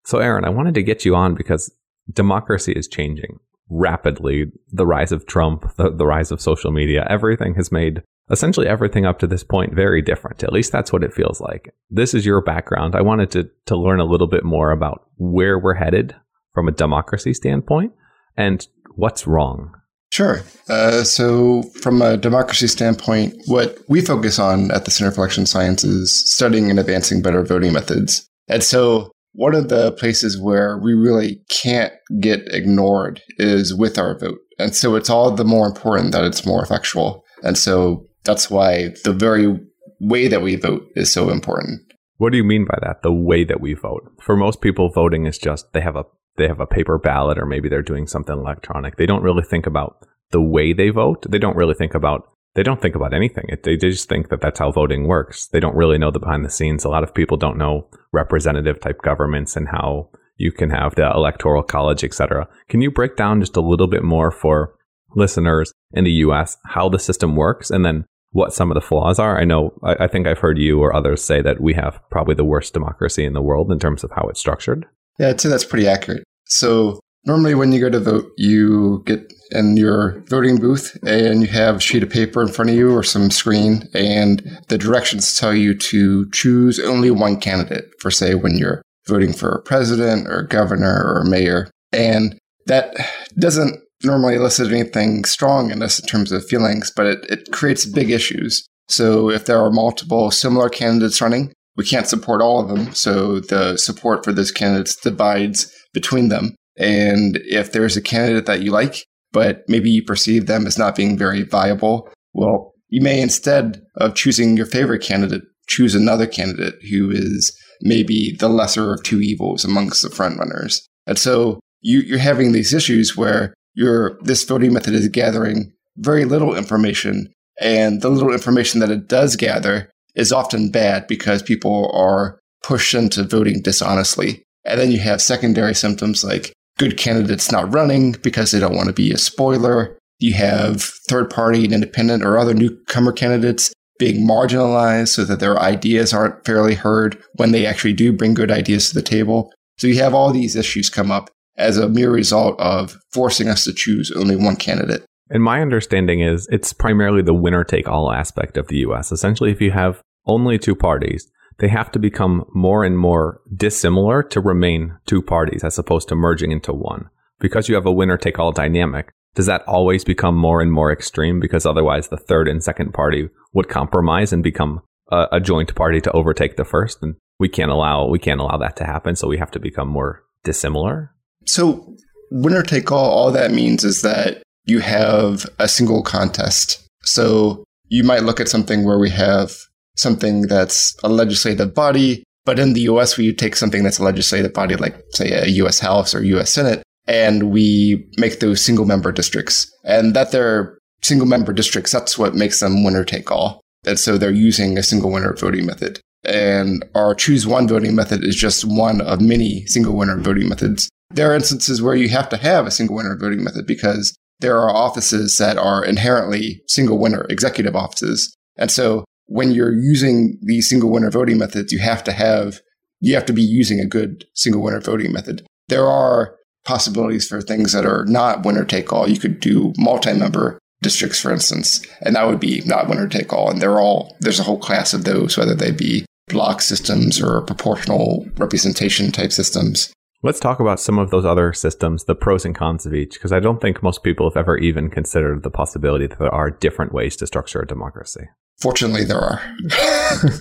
So, 0.05 0.19
Aaron, 0.19 0.45
I 0.45 0.49
wanted 0.49 0.75
to 0.75 0.83
get 0.83 1.03
you 1.03 1.15
on 1.15 1.35
because 1.35 1.73
democracy 2.11 2.71
is 2.71 2.87
changing 2.87 3.39
rapidly. 3.69 4.51
The 4.71 4.85
rise 4.85 5.11
of 5.11 5.25
Trump, 5.25 5.75
the, 5.75 5.89
the 5.89 6.05
rise 6.05 6.31
of 6.31 6.41
social 6.41 6.71
media, 6.71 7.05
everything 7.09 7.55
has 7.55 7.71
made 7.71 8.03
essentially 8.29 8.67
everything 8.67 9.05
up 9.05 9.19
to 9.19 9.27
this 9.27 9.43
point 9.43 9.73
very 9.73 10.01
different. 10.01 10.43
At 10.43 10.53
least 10.53 10.71
that's 10.71 10.93
what 10.93 11.03
it 11.03 11.13
feels 11.13 11.41
like. 11.41 11.73
This 11.89 12.13
is 12.13 12.25
your 12.25 12.41
background. 12.41 12.95
I 12.95 13.01
wanted 13.01 13.31
to, 13.31 13.49
to 13.65 13.75
learn 13.75 13.99
a 13.99 14.05
little 14.05 14.27
bit 14.27 14.45
more 14.45 14.71
about 14.71 15.07
where 15.17 15.59
we're 15.59 15.73
headed 15.73 16.15
from 16.53 16.67
a 16.67 16.71
democracy 16.71 17.33
standpoint 17.33 17.93
and 18.37 18.67
what's 18.95 19.27
wrong. 19.27 19.73
Sure. 20.11 20.43
Uh, 20.67 21.03
so, 21.03 21.63
from 21.81 22.01
a 22.01 22.17
democracy 22.17 22.67
standpoint, 22.67 23.33
what 23.45 23.77
we 23.87 24.01
focus 24.01 24.39
on 24.39 24.69
at 24.71 24.83
the 24.83 24.91
Center 24.91 25.09
for 25.11 25.21
Election 25.21 25.45
Science 25.45 25.85
is 25.85 26.29
studying 26.29 26.69
and 26.69 26.79
advancing 26.79 27.21
better 27.21 27.43
voting 27.43 27.71
methods. 27.71 28.27
And 28.49 28.61
so, 28.61 29.11
one 29.33 29.55
of 29.55 29.69
the 29.69 29.93
places 29.93 30.39
where 30.39 30.77
we 30.77 30.93
really 30.93 31.41
can't 31.49 31.93
get 32.19 32.41
ignored 32.53 33.21
is 33.37 33.73
with 33.73 33.97
our 33.97 34.19
vote. 34.19 34.39
And 34.59 34.75
so, 34.75 34.95
it's 34.95 35.09
all 35.09 35.31
the 35.31 35.45
more 35.45 35.65
important 35.65 36.11
that 36.11 36.25
it's 36.25 36.45
more 36.45 36.61
effectual. 36.61 37.23
And 37.41 37.57
so, 37.57 38.05
that's 38.25 38.49
why 38.49 38.89
the 39.05 39.13
very 39.13 39.57
way 40.01 40.27
that 40.27 40.41
we 40.41 40.57
vote 40.57 40.83
is 40.95 41.11
so 41.11 41.29
important. 41.29 41.81
What 42.17 42.31
do 42.31 42.37
you 42.37 42.43
mean 42.43 42.65
by 42.65 42.77
that? 42.81 43.01
The 43.01 43.13
way 43.13 43.45
that 43.45 43.61
we 43.61 43.73
vote. 43.75 44.11
For 44.21 44.35
most 44.35 44.61
people, 44.61 44.89
voting 44.89 45.25
is 45.25 45.37
just 45.37 45.71
they 45.71 45.81
have 45.81 45.95
a 45.95 46.05
they 46.37 46.47
have 46.47 46.59
a 46.59 46.65
paper 46.65 46.97
ballot 46.97 47.37
or 47.37 47.45
maybe 47.45 47.69
they're 47.69 47.81
doing 47.81 48.07
something 48.07 48.37
electronic. 48.37 48.95
They 48.95 49.05
don't 49.05 49.23
really 49.23 49.43
think 49.43 49.65
about 49.65 50.05
the 50.31 50.41
way 50.41 50.73
they 50.73 50.89
vote. 50.89 51.25
They 51.29 51.39
don't 51.39 51.57
really 51.57 51.75
think 51.75 51.93
about 51.93 52.27
they 52.53 52.63
don't 52.63 52.81
think 52.81 52.95
about 52.95 53.13
anything. 53.13 53.45
It, 53.47 53.63
they 53.63 53.77
just 53.77 54.09
think 54.09 54.27
that 54.29 54.41
that's 54.41 54.59
how 54.59 54.71
voting 54.71 55.07
works. 55.07 55.47
They 55.47 55.61
don't 55.61 55.75
really 55.75 55.97
know 55.97 56.11
the 56.11 56.19
behind 56.19 56.43
the 56.43 56.49
scenes. 56.49 56.83
A 56.83 56.89
lot 56.89 57.03
of 57.03 57.13
people 57.13 57.37
don't 57.37 57.57
know 57.57 57.87
representative 58.11 58.81
type 58.81 59.01
governments 59.01 59.55
and 59.55 59.69
how 59.69 60.09
you 60.35 60.51
can 60.51 60.69
have 60.69 60.95
the 60.95 61.09
electoral 61.09 61.63
college, 61.63 62.03
etc. 62.03 62.49
Can 62.67 62.81
you 62.81 62.91
break 62.91 63.15
down 63.15 63.39
just 63.39 63.55
a 63.55 63.61
little 63.61 63.87
bit 63.87 64.03
more 64.03 64.31
for 64.31 64.75
listeners 65.15 65.71
in 65.93 66.03
the 66.03 66.11
U.S. 66.11 66.57
how 66.65 66.89
the 66.89 66.99
system 66.99 67.35
works, 67.35 67.69
and 67.69 67.85
then 67.85 68.05
what 68.31 68.53
some 68.53 68.71
of 68.71 68.75
the 68.75 68.81
flaws 68.81 69.19
are? 69.19 69.39
I 69.39 69.45
know 69.45 69.73
I, 69.83 70.05
I 70.05 70.07
think 70.07 70.27
I've 70.27 70.39
heard 70.39 70.57
you 70.57 70.81
or 70.81 70.95
others 70.95 71.23
say 71.23 71.41
that 71.41 71.61
we 71.61 71.73
have 71.75 72.01
probably 72.09 72.35
the 72.35 72.43
worst 72.43 72.73
democracy 72.73 73.23
in 73.23 73.33
the 73.33 73.41
world 73.41 73.71
in 73.71 73.79
terms 73.79 74.03
of 74.03 74.11
how 74.11 74.27
it's 74.27 74.39
structured. 74.39 74.87
Yeah, 75.21 75.29
I'd 75.29 75.39
say 75.39 75.49
that's 75.49 75.63
pretty 75.63 75.87
accurate. 75.87 76.23
So 76.47 76.99
normally 77.25 77.53
when 77.53 77.71
you 77.71 77.79
go 77.79 77.91
to 77.91 77.99
vote, 77.99 78.31
you 78.37 79.03
get 79.05 79.31
in 79.51 79.77
your 79.77 80.23
voting 80.27 80.57
booth 80.57 80.97
and 81.05 81.41
you 81.41 81.47
have 81.47 81.75
a 81.75 81.79
sheet 81.79 82.01
of 82.01 82.09
paper 82.09 82.41
in 82.41 82.47
front 82.47 82.71
of 82.71 82.75
you 82.75 82.91
or 82.91 83.03
some 83.03 83.29
screen 83.29 83.87
and 83.93 84.59
the 84.69 84.79
directions 84.79 85.37
tell 85.37 85.53
you 85.53 85.75
to 85.75 86.27
choose 86.31 86.79
only 86.79 87.11
one 87.11 87.39
candidate 87.39 87.91
for 87.99 88.09
say 88.09 88.33
when 88.33 88.57
you're 88.57 88.81
voting 89.07 89.31
for 89.31 89.51
a 89.51 89.61
president 89.61 90.27
or 90.27 90.39
a 90.39 90.47
governor 90.47 91.03
or 91.05 91.19
a 91.19 91.29
mayor. 91.29 91.69
And 91.91 92.39
that 92.65 92.95
doesn't 93.37 93.79
normally 94.03 94.33
elicit 94.33 94.71
anything 94.71 95.23
strong 95.25 95.69
in 95.69 95.83
us 95.83 95.99
in 95.99 96.07
terms 96.07 96.31
of 96.31 96.47
feelings, 96.47 96.91
but 96.95 97.05
it, 97.05 97.19
it 97.29 97.51
creates 97.51 97.85
big 97.85 98.09
issues. 98.09 98.65
So 98.89 99.29
if 99.29 99.45
there 99.45 99.59
are 99.59 99.69
multiple 99.69 100.31
similar 100.31 100.69
candidates 100.69 101.21
running, 101.21 101.53
we 101.75 101.85
can't 101.85 102.07
support 102.07 102.41
all 102.41 102.59
of 102.59 102.69
them. 102.69 102.93
So 102.93 103.39
the 103.39 103.77
support 103.77 104.23
for 104.23 104.31
those 104.31 104.51
candidates 104.51 104.95
divides 104.95 105.71
between 105.93 106.29
them. 106.29 106.55
And 106.77 107.39
if 107.43 107.71
there's 107.71 107.97
a 107.97 108.01
candidate 108.01 108.45
that 108.45 108.61
you 108.61 108.71
like, 108.71 109.05
but 109.31 109.63
maybe 109.67 109.89
you 109.89 110.03
perceive 110.03 110.47
them 110.47 110.67
as 110.67 110.77
not 110.77 110.95
being 110.95 111.17
very 111.17 111.43
viable, 111.43 112.09
well, 112.33 112.73
you 112.89 113.01
may 113.01 113.21
instead 113.21 113.81
of 113.95 114.15
choosing 114.15 114.57
your 114.57 114.65
favorite 114.65 115.01
candidate, 115.01 115.43
choose 115.67 115.95
another 115.95 116.27
candidate 116.27 116.75
who 116.89 117.09
is 117.11 117.55
maybe 117.81 118.35
the 118.39 118.49
lesser 118.49 118.93
of 118.93 119.03
two 119.03 119.21
evils 119.21 119.63
amongst 119.63 120.01
the 120.01 120.09
frontrunners. 120.09 120.81
And 121.07 121.17
so 121.17 121.59
you, 121.81 122.15
are 122.15 122.19
having 122.19 122.51
these 122.51 122.73
issues 122.73 123.15
where 123.15 123.53
your 123.73 124.17
this 124.21 124.43
voting 124.43 124.73
method 124.73 124.93
is 124.93 125.07
gathering 125.07 125.71
very 125.97 126.25
little 126.25 126.55
information, 126.55 127.31
and 127.59 128.01
the 128.01 128.09
little 128.09 128.33
information 128.33 128.79
that 128.79 128.91
it 128.91 129.07
does 129.07 129.35
gather 129.35 129.90
is 130.15 130.31
often 130.31 130.69
bad 130.69 131.07
because 131.07 131.41
people 131.41 131.91
are 131.93 132.39
pushed 132.63 132.93
into 132.93 133.23
voting 133.23 133.61
dishonestly. 133.61 134.43
And 134.65 134.79
then 134.79 134.91
you 134.91 134.99
have 134.99 135.21
secondary 135.21 135.73
symptoms 135.73 136.23
like 136.23 136.53
good 136.77 136.97
candidates 136.97 137.51
not 137.51 137.73
running 137.73 138.13
because 138.23 138.51
they 138.51 138.59
don't 138.59 138.75
want 138.75 138.87
to 138.87 138.93
be 138.93 139.11
a 139.11 139.17
spoiler. 139.17 139.97
You 140.19 140.33
have 140.33 140.83
third 141.09 141.29
party 141.29 141.63
and 141.63 141.73
independent 141.73 142.23
or 142.23 142.37
other 142.37 142.53
newcomer 142.53 143.11
candidates 143.11 143.73
being 143.97 144.27
marginalized 144.27 145.09
so 145.09 145.23
that 145.25 145.39
their 145.39 145.59
ideas 145.59 146.13
aren't 146.13 146.43
fairly 146.45 146.75
heard 146.75 147.21
when 147.35 147.51
they 147.51 147.65
actually 147.65 147.93
do 147.93 148.11
bring 148.11 148.33
good 148.33 148.51
ideas 148.51 148.89
to 148.89 148.95
the 148.95 149.01
table. 149.01 149.53
So 149.77 149.87
you 149.87 149.97
have 149.97 150.13
all 150.13 150.31
these 150.31 150.55
issues 150.55 150.89
come 150.89 151.11
up 151.11 151.29
as 151.57 151.77
a 151.77 151.89
mere 151.89 152.11
result 152.11 152.59
of 152.59 152.97
forcing 153.13 153.47
us 153.47 153.63
to 153.65 153.73
choose 153.73 154.11
only 154.11 154.35
one 154.35 154.55
candidate. 154.55 155.03
And 155.31 155.41
my 155.41 155.61
understanding 155.61 156.19
is 156.19 156.47
it's 156.51 156.73
primarily 156.73 157.21
the 157.21 157.33
winner 157.33 157.63
take 157.63 157.87
all 157.87 158.11
aspect 158.11 158.57
of 158.57 158.67
the 158.67 158.79
US. 158.79 159.11
Essentially, 159.11 159.51
if 159.51 159.61
you 159.61 159.71
have 159.71 160.01
only 160.25 160.59
two 160.59 160.75
parties, 160.75 161.31
they 161.59 161.69
have 161.69 161.91
to 161.93 161.99
become 161.99 162.45
more 162.53 162.83
and 162.83 162.97
more 162.97 163.39
dissimilar 163.55 164.23
to 164.23 164.41
remain 164.41 164.97
two 165.05 165.21
parties 165.21 165.63
as 165.63 165.79
opposed 165.79 166.09
to 166.09 166.15
merging 166.15 166.51
into 166.51 166.73
one. 166.73 167.09
Because 167.39 167.69
you 167.69 167.75
have 167.75 167.85
a 167.85 167.91
winner 167.91 168.17
take 168.17 168.39
all 168.39 168.51
dynamic, 168.51 169.11
does 169.33 169.45
that 169.45 169.63
always 169.67 170.03
become 170.03 170.35
more 170.35 170.61
and 170.61 170.71
more 170.71 170.91
extreme? 170.91 171.39
Because 171.39 171.65
otherwise, 171.65 172.09
the 172.09 172.17
third 172.17 172.47
and 172.49 172.61
second 172.61 172.93
party 172.93 173.29
would 173.53 173.69
compromise 173.69 174.33
and 174.33 174.43
become 174.43 174.81
a, 175.11 175.27
a 175.33 175.39
joint 175.39 175.73
party 175.75 176.01
to 176.01 176.11
overtake 176.11 176.57
the 176.57 176.65
first. 176.65 177.01
And 177.01 177.15
we 177.39 177.47
can't 177.47 177.71
allow 177.71 178.07
we 178.07 178.19
can't 178.19 178.41
allow 178.41 178.57
that 178.57 178.75
to 178.77 178.85
happen. 178.85 179.15
So 179.15 179.29
we 179.29 179.37
have 179.37 179.51
to 179.51 179.59
become 179.59 179.87
more 179.87 180.23
dissimilar. 180.43 181.13
So 181.45 181.95
winner 182.31 182.63
take 182.63 182.91
all, 182.91 183.09
all 183.09 183.31
that 183.31 183.51
means 183.51 183.83
is 183.83 184.01
that 184.01 184.43
you 184.65 184.79
have 184.79 185.45
a 185.59 185.67
single 185.67 186.03
contest. 186.03 186.85
So 187.03 187.63
you 187.89 188.03
might 188.03 188.23
look 188.23 188.39
at 188.39 188.49
something 188.49 188.85
where 188.85 188.99
we 188.99 189.09
have 189.09 189.53
something 189.95 190.43
that's 190.43 190.95
a 191.03 191.09
legislative 191.09 191.73
body 191.73 192.23
But 192.45 192.59
in 192.59 192.73
the 192.73 192.81
US, 192.81 193.17
we 193.17 193.33
take 193.33 193.55
something 193.55 193.83
that's 193.83 193.99
a 193.99 194.03
legislative 194.03 194.53
body, 194.53 194.75
like, 194.75 194.95
say, 195.11 195.31
a 195.31 195.47
US 195.63 195.79
House 195.79 196.15
or 196.15 196.23
US 196.23 196.51
Senate, 196.51 196.81
and 197.07 197.51
we 197.51 198.07
make 198.17 198.39
those 198.39 198.63
single 198.63 198.85
member 198.85 199.11
districts. 199.11 199.71
And 199.83 200.15
that 200.15 200.31
they're 200.31 200.77
single 201.01 201.27
member 201.27 201.53
districts, 201.53 201.91
that's 201.91 202.17
what 202.17 202.35
makes 202.35 202.59
them 202.59 202.83
winner 202.83 203.03
take 203.03 203.31
all. 203.31 203.61
And 203.85 203.99
so 203.99 204.17
they're 204.17 204.31
using 204.31 204.77
a 204.77 204.83
single 204.83 205.11
winner 205.11 205.33
voting 205.33 205.65
method. 205.65 205.99
And 206.23 206.85
our 206.93 207.15
choose 207.15 207.47
one 207.47 207.67
voting 207.67 207.95
method 207.95 208.23
is 208.23 208.35
just 208.35 208.63
one 208.63 209.01
of 209.01 209.21
many 209.21 209.65
single 209.65 209.95
winner 209.95 210.17
voting 210.19 210.47
methods. 210.47 210.87
There 211.09 211.31
are 211.31 211.35
instances 211.35 211.81
where 211.81 211.95
you 211.95 212.09
have 212.09 212.29
to 212.29 212.37
have 212.37 212.67
a 212.67 212.71
single 212.71 212.95
winner 212.95 213.17
voting 213.17 213.43
method 213.43 213.65
because 213.65 214.15
there 214.41 214.57
are 214.57 214.69
offices 214.69 215.37
that 215.37 215.57
are 215.57 215.83
inherently 215.83 216.61
single 216.67 216.99
winner 216.99 217.25
executive 217.29 217.75
offices. 217.75 218.35
And 218.57 218.69
so 218.69 219.05
when 219.27 219.51
you're 219.51 219.73
using 219.73 220.37
these 220.41 220.67
single 220.67 220.91
winner 220.91 221.09
voting 221.09 221.37
methods, 221.37 221.71
you 221.71 221.79
have 221.79 222.03
to 222.03 222.11
have, 222.11 222.59
you 222.99 223.15
have 223.15 223.25
to 223.27 223.33
be 223.33 223.41
using 223.41 223.79
a 223.79 223.85
good 223.85 224.25
single 224.33 224.61
winner 224.61 224.81
voting 224.81 225.13
method. 225.13 225.45
There 225.69 225.87
are 225.87 226.35
possibilities 226.65 227.27
for 227.27 227.41
things 227.41 227.71
that 227.71 227.85
are 227.85 228.05
not 228.05 228.45
winner 228.45 228.65
take 228.65 228.91
all. 228.91 229.09
You 229.09 229.19
could 229.19 229.39
do 229.39 229.73
multi 229.77 230.13
member 230.13 230.59
districts, 230.81 231.21
for 231.21 231.31
instance, 231.31 231.85
and 232.01 232.15
that 232.15 232.27
would 232.27 232.39
be 232.39 232.61
not 232.65 232.89
winner 232.89 233.07
take 233.07 233.31
all. 233.31 233.49
And 233.49 233.61
they're 233.61 233.79
all, 233.79 234.15
there's 234.19 234.39
a 234.39 234.43
whole 234.43 234.59
class 234.59 234.93
of 234.93 235.05
those, 235.05 235.37
whether 235.37 235.55
they 235.55 235.71
be 235.71 236.05
block 236.27 236.61
systems 236.61 237.21
or 237.21 237.41
proportional 237.41 238.27
representation 238.37 239.11
type 239.11 239.31
systems. 239.31 239.93
Let's 240.23 240.39
talk 240.39 240.59
about 240.59 240.79
some 240.79 240.99
of 240.99 241.09
those 241.09 241.25
other 241.25 241.51
systems, 241.51 242.03
the 242.03 242.13
pros 242.13 242.45
and 242.45 242.53
cons 242.53 242.85
of 242.85 242.93
each, 242.93 243.13
because 243.13 243.31
I 243.31 243.39
don't 243.39 243.59
think 243.59 243.81
most 243.81 244.03
people 244.03 244.29
have 244.29 244.37
ever 244.37 244.55
even 244.57 244.91
considered 244.91 245.41
the 245.41 245.49
possibility 245.49 246.05
that 246.05 246.19
there 246.19 246.33
are 246.33 246.51
different 246.51 246.93
ways 246.93 247.15
to 247.17 247.27
structure 247.27 247.61
a 247.61 247.67
democracy. 247.67 248.29
Fortunately, 248.59 249.03
there 249.03 249.19
are. 249.19 249.41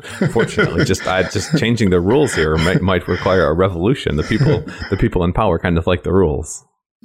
Fortunately, 0.32 0.84
just 0.84 1.06
I, 1.06 1.22
just 1.22 1.56
changing 1.58 1.90
the 1.90 2.00
rules 2.00 2.34
here 2.34 2.56
might, 2.56 2.82
might 2.82 3.08
require 3.08 3.46
a 3.46 3.54
revolution. 3.54 4.16
The 4.16 4.22
people, 4.22 4.64
the 4.90 4.96
people 4.98 5.24
in 5.24 5.32
power, 5.32 5.58
kind 5.58 5.78
of 5.78 5.86
like 5.86 6.02
the 6.02 6.12
rules. 6.12 6.64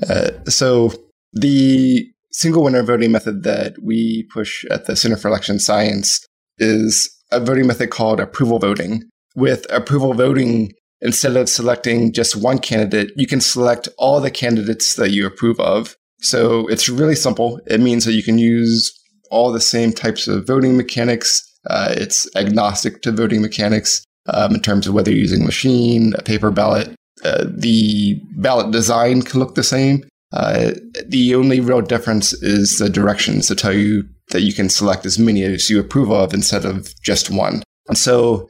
Uh, 0.10 0.32
so 0.46 0.92
the 1.34 2.06
single 2.32 2.64
winner 2.64 2.84
voting 2.84 3.12
method 3.12 3.44
that 3.44 3.76
we 3.82 4.28
push 4.34 4.66
at 4.66 4.86
the 4.86 4.96
Center 4.96 5.18
for 5.18 5.28
Election 5.28 5.60
Science 5.60 6.26
is 6.58 7.10
a 7.32 7.40
voting 7.40 7.68
method 7.68 7.90
called 7.90 8.20
approval 8.20 8.60
voting. 8.60 9.04
With 9.36 9.66
approval 9.72 10.14
voting, 10.14 10.74
instead 11.02 11.36
of 11.36 11.50
selecting 11.50 12.14
just 12.14 12.36
one 12.36 12.60
candidate, 12.60 13.12
you 13.16 13.28
can 13.28 13.42
select 13.42 13.88
all 13.98 14.20
the 14.20 14.32
candidates 14.32 14.96
that 14.96 15.12
you 15.12 15.26
approve 15.26 15.60
of. 15.60 15.96
So 16.20 16.68
it's 16.68 16.90
really 16.90 17.16
simple. 17.16 17.60
It 17.68 17.80
means 17.80 18.06
that 18.06 18.14
you 18.14 18.24
can 18.24 18.38
use 18.38 18.92
all 19.30 19.52
the 19.52 19.62
same 19.62 19.92
types 19.92 20.28
of 20.28 20.48
voting 20.48 20.78
mechanics. 20.78 21.44
Uh, 21.70 21.94
it's 21.98 22.28
agnostic 22.36 23.02
to 23.04 23.12
voting 23.12 23.42
mechanics 23.42 24.04
um, 24.34 24.56
in 24.56 24.62
terms 24.62 24.88
of 24.88 24.94
whether 24.94 25.12
you're 25.12 25.20
using 25.20 25.44
a 25.44 25.46
machine, 25.46 26.14
a 26.18 26.24
paper 26.24 26.52
ballot. 26.52 26.96
Uh, 27.24 27.46
the 27.48 28.20
ballot 28.38 28.72
design 28.72 29.22
can 29.22 29.40
look 29.40 29.56
the 29.56 29.64
same. 29.64 30.04
Uh, 30.34 30.72
the 31.06 31.36
only 31.36 31.60
real 31.60 31.82
difference 31.82 32.34
is 32.34 32.78
the 32.78 32.90
directions 32.90 33.48
to 33.48 33.56
tell 33.56 33.74
you 33.74 34.04
that 34.30 34.42
you 34.42 34.54
can 34.54 34.70
select 34.70 35.06
as 35.06 35.18
many 35.18 35.44
as 35.44 35.70
you 35.70 35.80
approve 35.80 36.12
of 36.12 36.34
instead 36.34 36.66
of 36.66 36.94
just 37.02 37.30
one. 37.30 37.64
And 37.88 37.98
so 37.98 38.50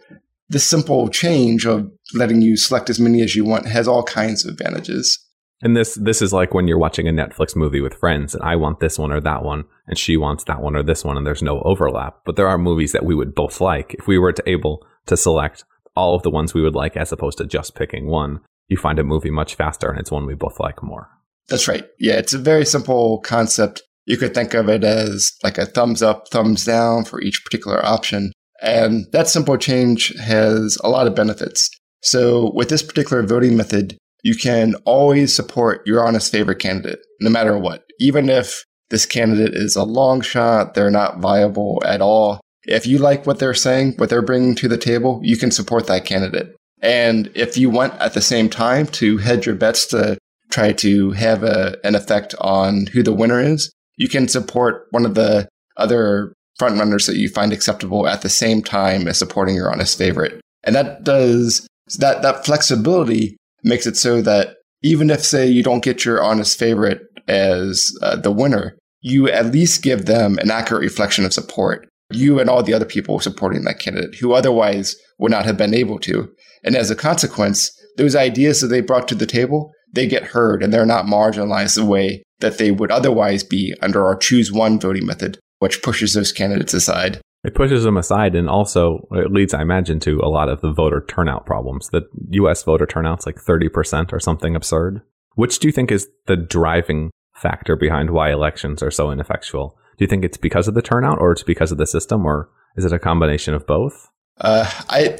this 0.49 0.65
simple 0.65 1.09
change 1.09 1.65
of 1.65 1.91
letting 2.13 2.41
you 2.41 2.55
select 2.55 2.89
as 2.89 2.99
many 2.99 3.21
as 3.21 3.35
you 3.35 3.45
want 3.45 3.67
has 3.67 3.87
all 3.87 4.03
kinds 4.03 4.45
of 4.45 4.51
advantages. 4.51 5.19
And 5.61 5.75
this 5.75 5.95
this 5.95 6.21
is 6.21 6.31
like 6.31 6.53
when 6.53 6.67
you're 6.67 6.77
watching 6.77 7.07
a 7.07 7.11
Netflix 7.11 7.55
movie 7.55 7.81
with 7.81 7.95
friends 7.95 8.35
and 8.35 8.43
I 8.43 8.55
want 8.55 8.79
this 8.79 8.99
one 8.99 9.11
or 9.11 9.19
that 9.21 9.43
one 9.43 9.65
and 9.87 9.97
she 9.97 10.15
wants 10.15 10.43
that 10.43 10.61
one 10.61 10.75
or 10.75 10.83
this 10.83 11.03
one 11.03 11.17
and 11.17 11.25
there's 11.25 11.41
no 11.41 11.61
overlap. 11.61 12.19
But 12.25 12.35
there 12.35 12.47
are 12.47 12.57
movies 12.57 12.91
that 12.91 13.05
we 13.05 13.15
would 13.15 13.33
both 13.33 13.59
like. 13.59 13.95
If 13.95 14.07
we 14.07 14.19
were 14.19 14.33
to 14.33 14.49
able 14.49 14.85
to 15.07 15.17
select 15.17 15.63
all 15.95 16.15
of 16.15 16.21
the 16.21 16.29
ones 16.29 16.53
we 16.53 16.61
would 16.61 16.75
like 16.75 16.95
as 16.95 17.11
opposed 17.11 17.39
to 17.39 17.45
just 17.45 17.73
picking 17.73 18.07
one, 18.07 18.39
you 18.67 18.77
find 18.77 18.99
a 18.99 19.03
movie 19.03 19.31
much 19.31 19.55
faster 19.55 19.89
and 19.89 19.99
it's 19.99 20.11
one 20.11 20.27
we 20.27 20.35
both 20.35 20.59
like 20.59 20.83
more. 20.83 21.09
That's 21.49 21.67
right. 21.67 21.85
Yeah, 21.97 22.15
it's 22.15 22.33
a 22.33 22.39
very 22.39 22.65
simple 22.65 23.19
concept. 23.21 23.81
You 24.05 24.17
could 24.17 24.33
think 24.33 24.53
of 24.53 24.69
it 24.69 24.83
as 24.83 25.31
like 25.43 25.57
a 25.57 25.65
thumbs 25.65 26.03
up, 26.03 26.27
thumbs 26.27 26.65
down 26.65 27.05
for 27.05 27.21
each 27.21 27.43
particular 27.43 27.83
option. 27.83 28.31
And 28.61 29.05
that 29.11 29.27
simple 29.27 29.57
change 29.57 30.13
has 30.19 30.77
a 30.83 30.89
lot 30.89 31.07
of 31.07 31.15
benefits. 31.15 31.69
So 32.01 32.51
with 32.53 32.69
this 32.69 32.83
particular 32.83 33.23
voting 33.23 33.57
method, 33.57 33.97
you 34.23 34.35
can 34.35 34.75
always 34.85 35.35
support 35.35 35.85
your 35.85 36.05
honest 36.05 36.31
favorite 36.31 36.59
candidate, 36.59 36.99
no 37.21 37.29
matter 37.29 37.57
what. 37.57 37.83
Even 37.99 38.29
if 38.29 38.63
this 38.89 39.05
candidate 39.05 39.53
is 39.53 39.75
a 39.75 39.83
long 39.83 40.21
shot, 40.21 40.73
they're 40.73 40.91
not 40.91 41.19
viable 41.19 41.81
at 41.85 42.01
all. 42.01 42.39
If 42.63 42.85
you 42.85 42.97
like 42.97 43.25
what 43.25 43.39
they're 43.39 43.53
saying, 43.53 43.93
what 43.97 44.09
they're 44.09 44.21
bringing 44.21 44.55
to 44.55 44.67
the 44.67 44.77
table, 44.77 45.21
you 45.23 45.37
can 45.37 45.51
support 45.51 45.87
that 45.87 46.05
candidate. 46.05 46.55
And 46.81 47.31
if 47.33 47.57
you 47.57 47.69
want 47.69 47.93
at 47.95 48.13
the 48.13 48.21
same 48.21 48.49
time 48.49 48.87
to 48.87 49.17
hedge 49.17 49.45
your 49.45 49.55
bets 49.55 49.87
to 49.87 50.17
try 50.51 50.73
to 50.73 51.11
have 51.11 51.43
a, 51.43 51.77
an 51.83 51.95
effect 51.95 52.35
on 52.39 52.87
who 52.87 53.03
the 53.03 53.13
winner 53.13 53.41
is, 53.41 53.71
you 53.97 54.07
can 54.07 54.27
support 54.27 54.87
one 54.91 55.05
of 55.05 55.15
the 55.15 55.47
other 55.75 56.33
frontrunners 56.59 57.07
that 57.07 57.17
you 57.17 57.29
find 57.29 57.53
acceptable 57.53 58.07
at 58.07 58.21
the 58.21 58.29
same 58.29 58.61
time 58.61 59.07
as 59.07 59.19
supporting 59.19 59.55
your 59.55 59.71
honest 59.71 59.97
favorite. 59.97 60.41
And 60.63 60.75
that 60.75 61.03
does 61.03 61.67
that 61.99 62.21
that 62.21 62.45
flexibility 62.45 63.37
makes 63.63 63.85
it 63.85 63.97
so 63.97 64.21
that 64.21 64.55
even 64.83 65.09
if 65.09 65.23
say 65.23 65.47
you 65.47 65.63
don't 65.63 65.83
get 65.83 66.05
your 66.05 66.21
honest 66.21 66.57
favorite 66.57 67.01
as 67.27 67.91
uh, 68.01 68.15
the 68.15 68.31
winner, 68.31 68.77
you 69.01 69.29
at 69.29 69.47
least 69.47 69.83
give 69.83 70.05
them 70.05 70.37
an 70.39 70.51
accurate 70.51 70.81
reflection 70.81 71.25
of 71.25 71.33
support. 71.33 71.87
You 72.11 72.39
and 72.39 72.49
all 72.49 72.63
the 72.63 72.73
other 72.73 72.85
people 72.85 73.19
supporting 73.19 73.63
that 73.65 73.79
candidate 73.79 74.15
who 74.15 74.33
otherwise 74.33 74.95
would 75.19 75.31
not 75.31 75.45
have 75.45 75.57
been 75.57 75.73
able 75.73 75.99
to. 75.99 76.29
And 76.63 76.75
as 76.75 76.89
a 76.89 76.95
consequence, 76.95 77.71
those 77.97 78.15
ideas 78.15 78.61
that 78.61 78.67
they 78.67 78.81
brought 78.81 79.07
to 79.09 79.15
the 79.15 79.25
table, 79.25 79.71
they 79.91 80.07
get 80.07 80.23
heard 80.23 80.63
and 80.63 80.73
they're 80.73 80.85
not 80.85 81.05
marginalized 81.05 81.75
the 81.75 81.85
way 81.85 82.23
that 82.39 82.59
they 82.59 82.71
would 82.71 82.91
otherwise 82.91 83.43
be 83.43 83.73
under 83.81 84.05
our 84.05 84.15
choose 84.15 84.51
one 84.51 84.79
voting 84.79 85.05
method, 85.05 85.39
which 85.59 85.81
pushes 85.81 86.13
those 86.13 86.31
candidates 86.31 86.73
aside. 86.73 87.19
It 87.43 87.55
pushes 87.55 87.83
them 87.83 87.97
aside 87.97 88.35
and 88.35 88.49
also 88.49 89.07
it 89.11 89.31
leads, 89.31 89.53
I 89.53 89.61
imagine, 89.61 89.99
to 90.01 90.19
a 90.19 90.29
lot 90.29 90.49
of 90.49 90.61
the 90.61 90.71
voter 90.71 91.05
turnout 91.07 91.45
problems. 91.45 91.89
The 91.89 92.07
US 92.31 92.63
voter 92.63 92.85
turnout's 92.85 93.25
like 93.25 93.37
30% 93.37 94.11
or 94.11 94.19
something 94.19 94.55
absurd. 94.55 95.01
Which 95.35 95.59
do 95.59 95.67
you 95.67 95.71
think 95.71 95.91
is 95.91 96.09
the 96.25 96.35
driving 96.35 97.11
factor 97.35 97.75
behind 97.75 98.09
why 98.09 98.31
elections 98.31 98.81
are 98.81 98.91
so 98.91 99.11
ineffectual? 99.11 99.77
Do 99.97 100.03
you 100.03 100.07
think 100.07 100.25
it's 100.25 100.37
because 100.37 100.67
of 100.67 100.73
the 100.73 100.81
turnout 100.81 101.19
or 101.19 101.31
it's 101.31 101.43
because 101.43 101.71
of 101.71 101.77
the 101.77 101.87
system 101.87 102.25
or 102.25 102.49
is 102.75 102.85
it 102.85 102.93
a 102.93 102.99
combination 102.99 103.53
of 103.53 103.65
both? 103.67 104.09
Uh, 104.39 104.69
I 104.89 105.17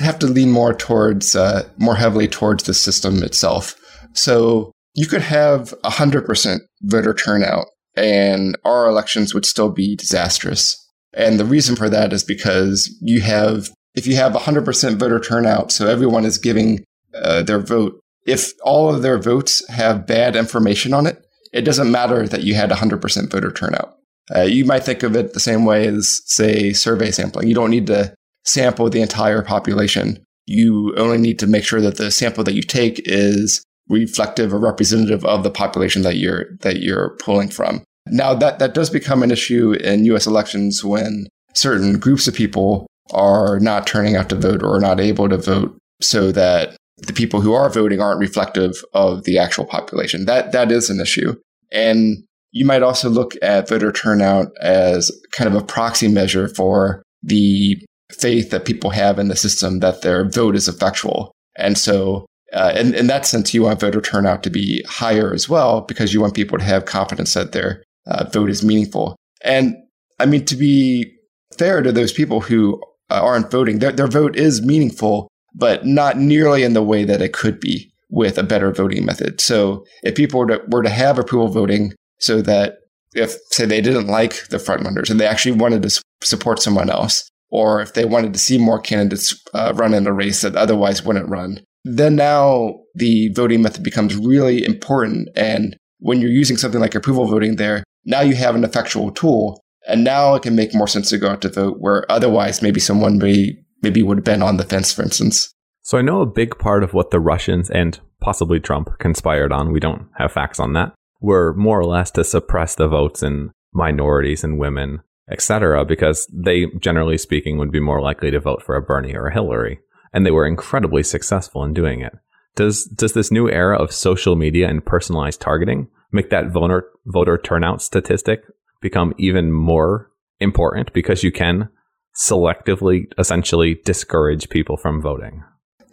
have 0.00 0.18
to 0.20 0.26
lean 0.26 0.50
more 0.50 0.74
towards, 0.74 1.34
uh, 1.34 1.68
more 1.78 1.96
heavily 1.96 2.28
towards 2.28 2.64
the 2.64 2.74
system 2.74 3.22
itself. 3.22 3.76
So 4.14 4.72
you 4.94 5.06
could 5.06 5.22
have 5.22 5.74
100% 5.84 6.58
voter 6.82 7.14
turnout 7.14 7.66
and 7.94 8.56
our 8.64 8.86
elections 8.86 9.34
would 9.34 9.46
still 9.46 9.70
be 9.70 9.96
disastrous. 9.96 10.78
And 11.14 11.38
the 11.38 11.44
reason 11.44 11.76
for 11.76 11.88
that 11.90 12.12
is 12.12 12.24
because 12.24 12.94
you 13.00 13.20
have, 13.20 13.70
if 13.94 14.06
you 14.06 14.16
have 14.16 14.32
100% 14.32 14.96
voter 14.96 15.20
turnout, 15.20 15.72
so 15.72 15.86
everyone 15.86 16.24
is 16.24 16.38
giving 16.38 16.84
uh, 17.14 17.42
their 17.42 17.58
vote, 17.58 18.00
if 18.26 18.52
all 18.62 18.94
of 18.94 19.02
their 19.02 19.18
votes 19.18 19.66
have 19.68 20.06
bad 20.06 20.36
information 20.36 20.94
on 20.94 21.06
it, 21.06 21.24
it 21.52 21.62
doesn't 21.62 21.90
matter 21.90 22.26
that 22.26 22.44
you 22.44 22.54
had 22.54 22.70
100% 22.70 23.30
voter 23.30 23.52
turnout. 23.52 23.96
Uh, 24.34 24.42
you 24.42 24.64
might 24.64 24.84
think 24.84 25.02
of 25.02 25.16
it 25.16 25.34
the 25.34 25.40
same 25.40 25.64
way 25.64 25.86
as, 25.86 26.20
say, 26.26 26.72
survey 26.72 27.10
sampling. 27.10 27.48
You 27.48 27.54
don't 27.54 27.70
need 27.70 27.88
to 27.88 28.14
sample 28.44 28.88
the 28.88 29.02
entire 29.02 29.42
population. 29.42 30.24
You 30.46 30.94
only 30.96 31.18
need 31.18 31.38
to 31.40 31.46
make 31.46 31.64
sure 31.64 31.80
that 31.80 31.98
the 31.98 32.10
sample 32.10 32.44
that 32.44 32.54
you 32.54 32.62
take 32.62 33.02
is 33.04 33.62
reflective 33.92 34.52
or 34.52 34.58
representative 34.58 35.24
of 35.24 35.42
the 35.42 35.50
population 35.50 36.02
that 36.02 36.16
you're 36.16 36.46
that 36.60 36.80
you're 36.80 37.16
pulling 37.20 37.48
from. 37.48 37.84
Now 38.06 38.34
that 38.34 38.58
that 38.58 38.74
does 38.74 38.90
become 38.90 39.22
an 39.22 39.30
issue 39.30 39.72
in 39.72 40.04
US 40.06 40.26
elections 40.26 40.84
when 40.84 41.26
certain 41.54 41.98
groups 41.98 42.26
of 42.26 42.34
people 42.34 42.86
are 43.12 43.60
not 43.60 43.86
turning 43.86 44.16
out 44.16 44.28
to 44.30 44.36
vote 44.36 44.62
or 44.62 44.76
are 44.76 44.80
not 44.80 45.00
able 45.00 45.28
to 45.28 45.36
vote 45.36 45.76
so 46.00 46.32
that 46.32 46.76
the 46.98 47.12
people 47.12 47.40
who 47.40 47.52
are 47.52 47.70
voting 47.70 48.00
aren't 48.00 48.20
reflective 48.20 48.72
of 48.92 49.24
the 49.24 49.38
actual 49.38 49.64
population. 49.64 50.24
That 50.24 50.52
that 50.52 50.72
is 50.72 50.90
an 50.90 51.00
issue. 51.00 51.34
And 51.70 52.24
you 52.52 52.66
might 52.66 52.82
also 52.82 53.08
look 53.08 53.34
at 53.42 53.68
voter 53.68 53.92
turnout 53.92 54.48
as 54.60 55.10
kind 55.32 55.48
of 55.48 55.60
a 55.60 55.64
proxy 55.64 56.08
measure 56.08 56.48
for 56.48 57.02
the 57.22 57.82
faith 58.10 58.50
that 58.50 58.66
people 58.66 58.90
have 58.90 59.18
in 59.18 59.28
the 59.28 59.36
system 59.36 59.80
that 59.80 60.02
their 60.02 60.28
vote 60.28 60.54
is 60.54 60.68
effectual. 60.68 61.32
And 61.56 61.78
so 61.78 62.26
uh, 62.52 62.72
in, 62.76 62.94
in 62.94 63.06
that 63.06 63.26
sense, 63.26 63.54
you 63.54 63.62
want 63.62 63.80
voter 63.80 64.00
turnout 64.00 64.42
to 64.42 64.50
be 64.50 64.82
higher 64.88 65.32
as 65.32 65.48
well 65.48 65.80
because 65.82 66.12
you 66.12 66.20
want 66.20 66.34
people 66.34 66.58
to 66.58 66.64
have 66.64 66.84
confidence 66.84 67.34
that 67.34 67.52
their 67.52 67.82
uh, 68.06 68.28
vote 68.30 68.50
is 68.50 68.64
meaningful. 68.64 69.16
And 69.42 69.76
I 70.18 70.26
mean, 70.26 70.44
to 70.46 70.56
be 70.56 71.12
fair 71.58 71.82
to 71.82 71.92
those 71.92 72.12
people 72.12 72.40
who 72.40 72.80
uh, 73.10 73.22
aren't 73.22 73.50
voting, 73.50 73.78
their, 73.78 73.92
their 73.92 74.06
vote 74.06 74.36
is 74.36 74.64
meaningful, 74.64 75.28
but 75.54 75.86
not 75.86 76.18
nearly 76.18 76.62
in 76.62 76.74
the 76.74 76.82
way 76.82 77.04
that 77.04 77.22
it 77.22 77.32
could 77.32 77.58
be 77.60 77.90
with 78.10 78.36
a 78.36 78.42
better 78.42 78.70
voting 78.70 79.04
method. 79.04 79.40
So 79.40 79.84
if 80.02 80.14
people 80.14 80.40
were 80.40 80.46
to, 80.46 80.62
were 80.68 80.82
to 80.82 80.90
have 80.90 81.18
approval 81.18 81.48
voting 81.48 81.94
so 82.18 82.42
that 82.42 82.76
if, 83.14 83.36
say, 83.50 83.64
they 83.64 83.80
didn't 83.80 84.06
like 84.06 84.48
the 84.48 84.58
frontrunners 84.58 85.10
and 85.10 85.18
they 85.18 85.26
actually 85.26 85.52
wanted 85.52 85.82
to 85.82 86.02
support 86.22 86.60
someone 86.60 86.90
else, 86.90 87.28
or 87.50 87.80
if 87.80 87.94
they 87.94 88.04
wanted 88.04 88.32
to 88.32 88.38
see 88.38 88.58
more 88.58 88.80
candidates 88.80 89.42
uh, 89.54 89.72
run 89.74 89.92
in 89.94 90.06
a 90.06 90.12
race 90.12 90.42
that 90.42 90.56
otherwise 90.56 91.04
wouldn't 91.04 91.28
run, 91.28 91.60
then 91.84 92.16
now 92.16 92.80
the 92.94 93.28
voting 93.34 93.62
method 93.62 93.82
becomes 93.82 94.16
really 94.16 94.64
important. 94.64 95.28
And 95.34 95.76
when 95.98 96.20
you're 96.20 96.30
using 96.30 96.56
something 96.56 96.80
like 96.80 96.94
approval 96.94 97.26
voting 97.26 97.56
there, 97.56 97.84
now 98.04 98.20
you 98.20 98.34
have 98.34 98.54
an 98.54 98.64
effectual 98.64 99.10
tool. 99.10 99.60
And 99.88 100.04
now 100.04 100.34
it 100.34 100.42
can 100.42 100.54
make 100.54 100.74
more 100.74 100.88
sense 100.88 101.10
to 101.10 101.18
go 101.18 101.28
out 101.28 101.42
to 101.42 101.48
vote 101.48 101.78
where 101.80 102.10
otherwise 102.10 102.62
maybe 102.62 102.78
someone 102.78 103.18
may, 103.18 103.56
maybe 103.82 104.02
would 104.02 104.18
have 104.18 104.24
been 104.24 104.42
on 104.42 104.56
the 104.56 104.64
fence, 104.64 104.92
for 104.92 105.02
instance. 105.02 105.52
So 105.82 105.98
I 105.98 106.02
know 106.02 106.20
a 106.20 106.26
big 106.26 106.58
part 106.58 106.84
of 106.84 106.94
what 106.94 107.10
the 107.10 107.18
Russians 107.18 107.68
and 107.68 107.98
possibly 108.20 108.60
Trump 108.60 108.88
conspired 109.00 109.52
on, 109.52 109.72
we 109.72 109.80
don't 109.80 110.06
have 110.16 110.30
facts 110.30 110.60
on 110.60 110.74
that, 110.74 110.94
were 111.20 111.52
more 111.54 111.80
or 111.80 111.84
less 111.84 112.12
to 112.12 112.22
suppress 112.22 112.76
the 112.76 112.86
votes 112.86 113.22
in 113.22 113.50
minorities 113.72 114.44
and 114.44 114.58
women, 114.58 115.00
etc., 115.28 115.84
because 115.84 116.28
they, 116.32 116.66
generally 116.80 117.18
speaking, 117.18 117.58
would 117.58 117.72
be 117.72 117.80
more 117.80 118.00
likely 118.00 118.30
to 118.30 118.38
vote 118.38 118.62
for 118.62 118.76
a 118.76 118.82
Bernie 118.82 119.16
or 119.16 119.26
a 119.26 119.32
Hillary. 119.32 119.80
And 120.12 120.26
they 120.26 120.30
were 120.30 120.46
incredibly 120.46 121.02
successful 121.02 121.64
in 121.64 121.72
doing 121.72 122.00
it. 122.00 122.12
Does 122.54 122.84
does 122.84 123.14
this 123.14 123.30
new 123.30 123.48
era 123.48 123.78
of 123.78 123.92
social 123.92 124.36
media 124.36 124.68
and 124.68 124.84
personalized 124.84 125.40
targeting 125.40 125.88
make 126.12 126.30
that 126.30 126.50
voter 126.52 126.84
voter 127.06 127.38
turnout 127.38 127.80
statistic 127.80 128.42
become 128.80 129.14
even 129.16 129.52
more 129.52 130.10
important 130.40 130.92
because 130.92 131.22
you 131.22 131.32
can 131.32 131.68
selectively 132.14 133.06
essentially 133.18 133.80
discourage 133.84 134.50
people 134.50 134.76
from 134.76 135.00
voting? 135.00 135.42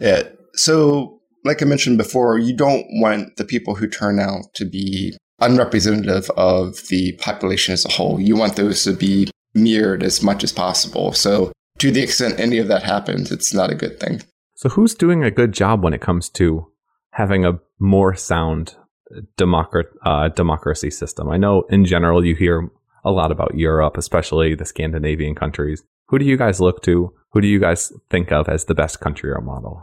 Yeah. 0.00 0.24
So, 0.54 1.20
like 1.44 1.62
I 1.62 1.64
mentioned 1.64 1.96
before, 1.96 2.38
you 2.38 2.54
don't 2.54 2.86
want 2.90 3.36
the 3.36 3.44
people 3.44 3.74
who 3.74 3.86
turn 3.86 4.18
out 4.18 4.52
to 4.54 4.64
be 4.66 5.16
unrepresentative 5.40 6.28
of 6.36 6.86
the 6.88 7.12
population 7.12 7.72
as 7.72 7.86
a 7.86 7.90
whole. 7.90 8.20
You 8.20 8.36
want 8.36 8.56
those 8.56 8.84
to 8.84 8.92
be 8.92 9.30
mirrored 9.54 10.02
as 10.02 10.22
much 10.22 10.44
as 10.44 10.52
possible. 10.52 11.12
So, 11.12 11.52
to 11.80 11.90
the 11.90 12.02
extent 12.02 12.38
any 12.38 12.58
of 12.58 12.68
that 12.68 12.82
happens, 12.82 13.32
it's 13.32 13.52
not 13.52 13.70
a 13.70 13.74
good 13.74 13.98
thing. 13.98 14.22
So, 14.54 14.68
who's 14.68 14.94
doing 14.94 15.24
a 15.24 15.30
good 15.30 15.52
job 15.52 15.82
when 15.82 15.94
it 15.94 16.00
comes 16.00 16.28
to 16.30 16.70
having 17.12 17.44
a 17.44 17.58
more 17.78 18.14
sound 18.14 18.76
democrat, 19.36 19.86
uh, 20.04 20.28
democracy 20.28 20.90
system? 20.90 21.28
I 21.28 21.38
know 21.38 21.62
in 21.70 21.84
general 21.84 22.24
you 22.24 22.34
hear 22.34 22.70
a 23.04 23.10
lot 23.10 23.32
about 23.32 23.54
Europe, 23.54 23.96
especially 23.96 24.54
the 24.54 24.66
Scandinavian 24.66 25.34
countries. 25.34 25.82
Who 26.08 26.18
do 26.18 26.26
you 26.26 26.36
guys 26.36 26.60
look 26.60 26.82
to? 26.82 27.14
Who 27.32 27.40
do 27.40 27.48
you 27.48 27.58
guys 27.58 27.92
think 28.10 28.30
of 28.32 28.48
as 28.48 28.66
the 28.66 28.74
best 28.74 29.00
country 29.00 29.30
or 29.30 29.40
model? 29.40 29.82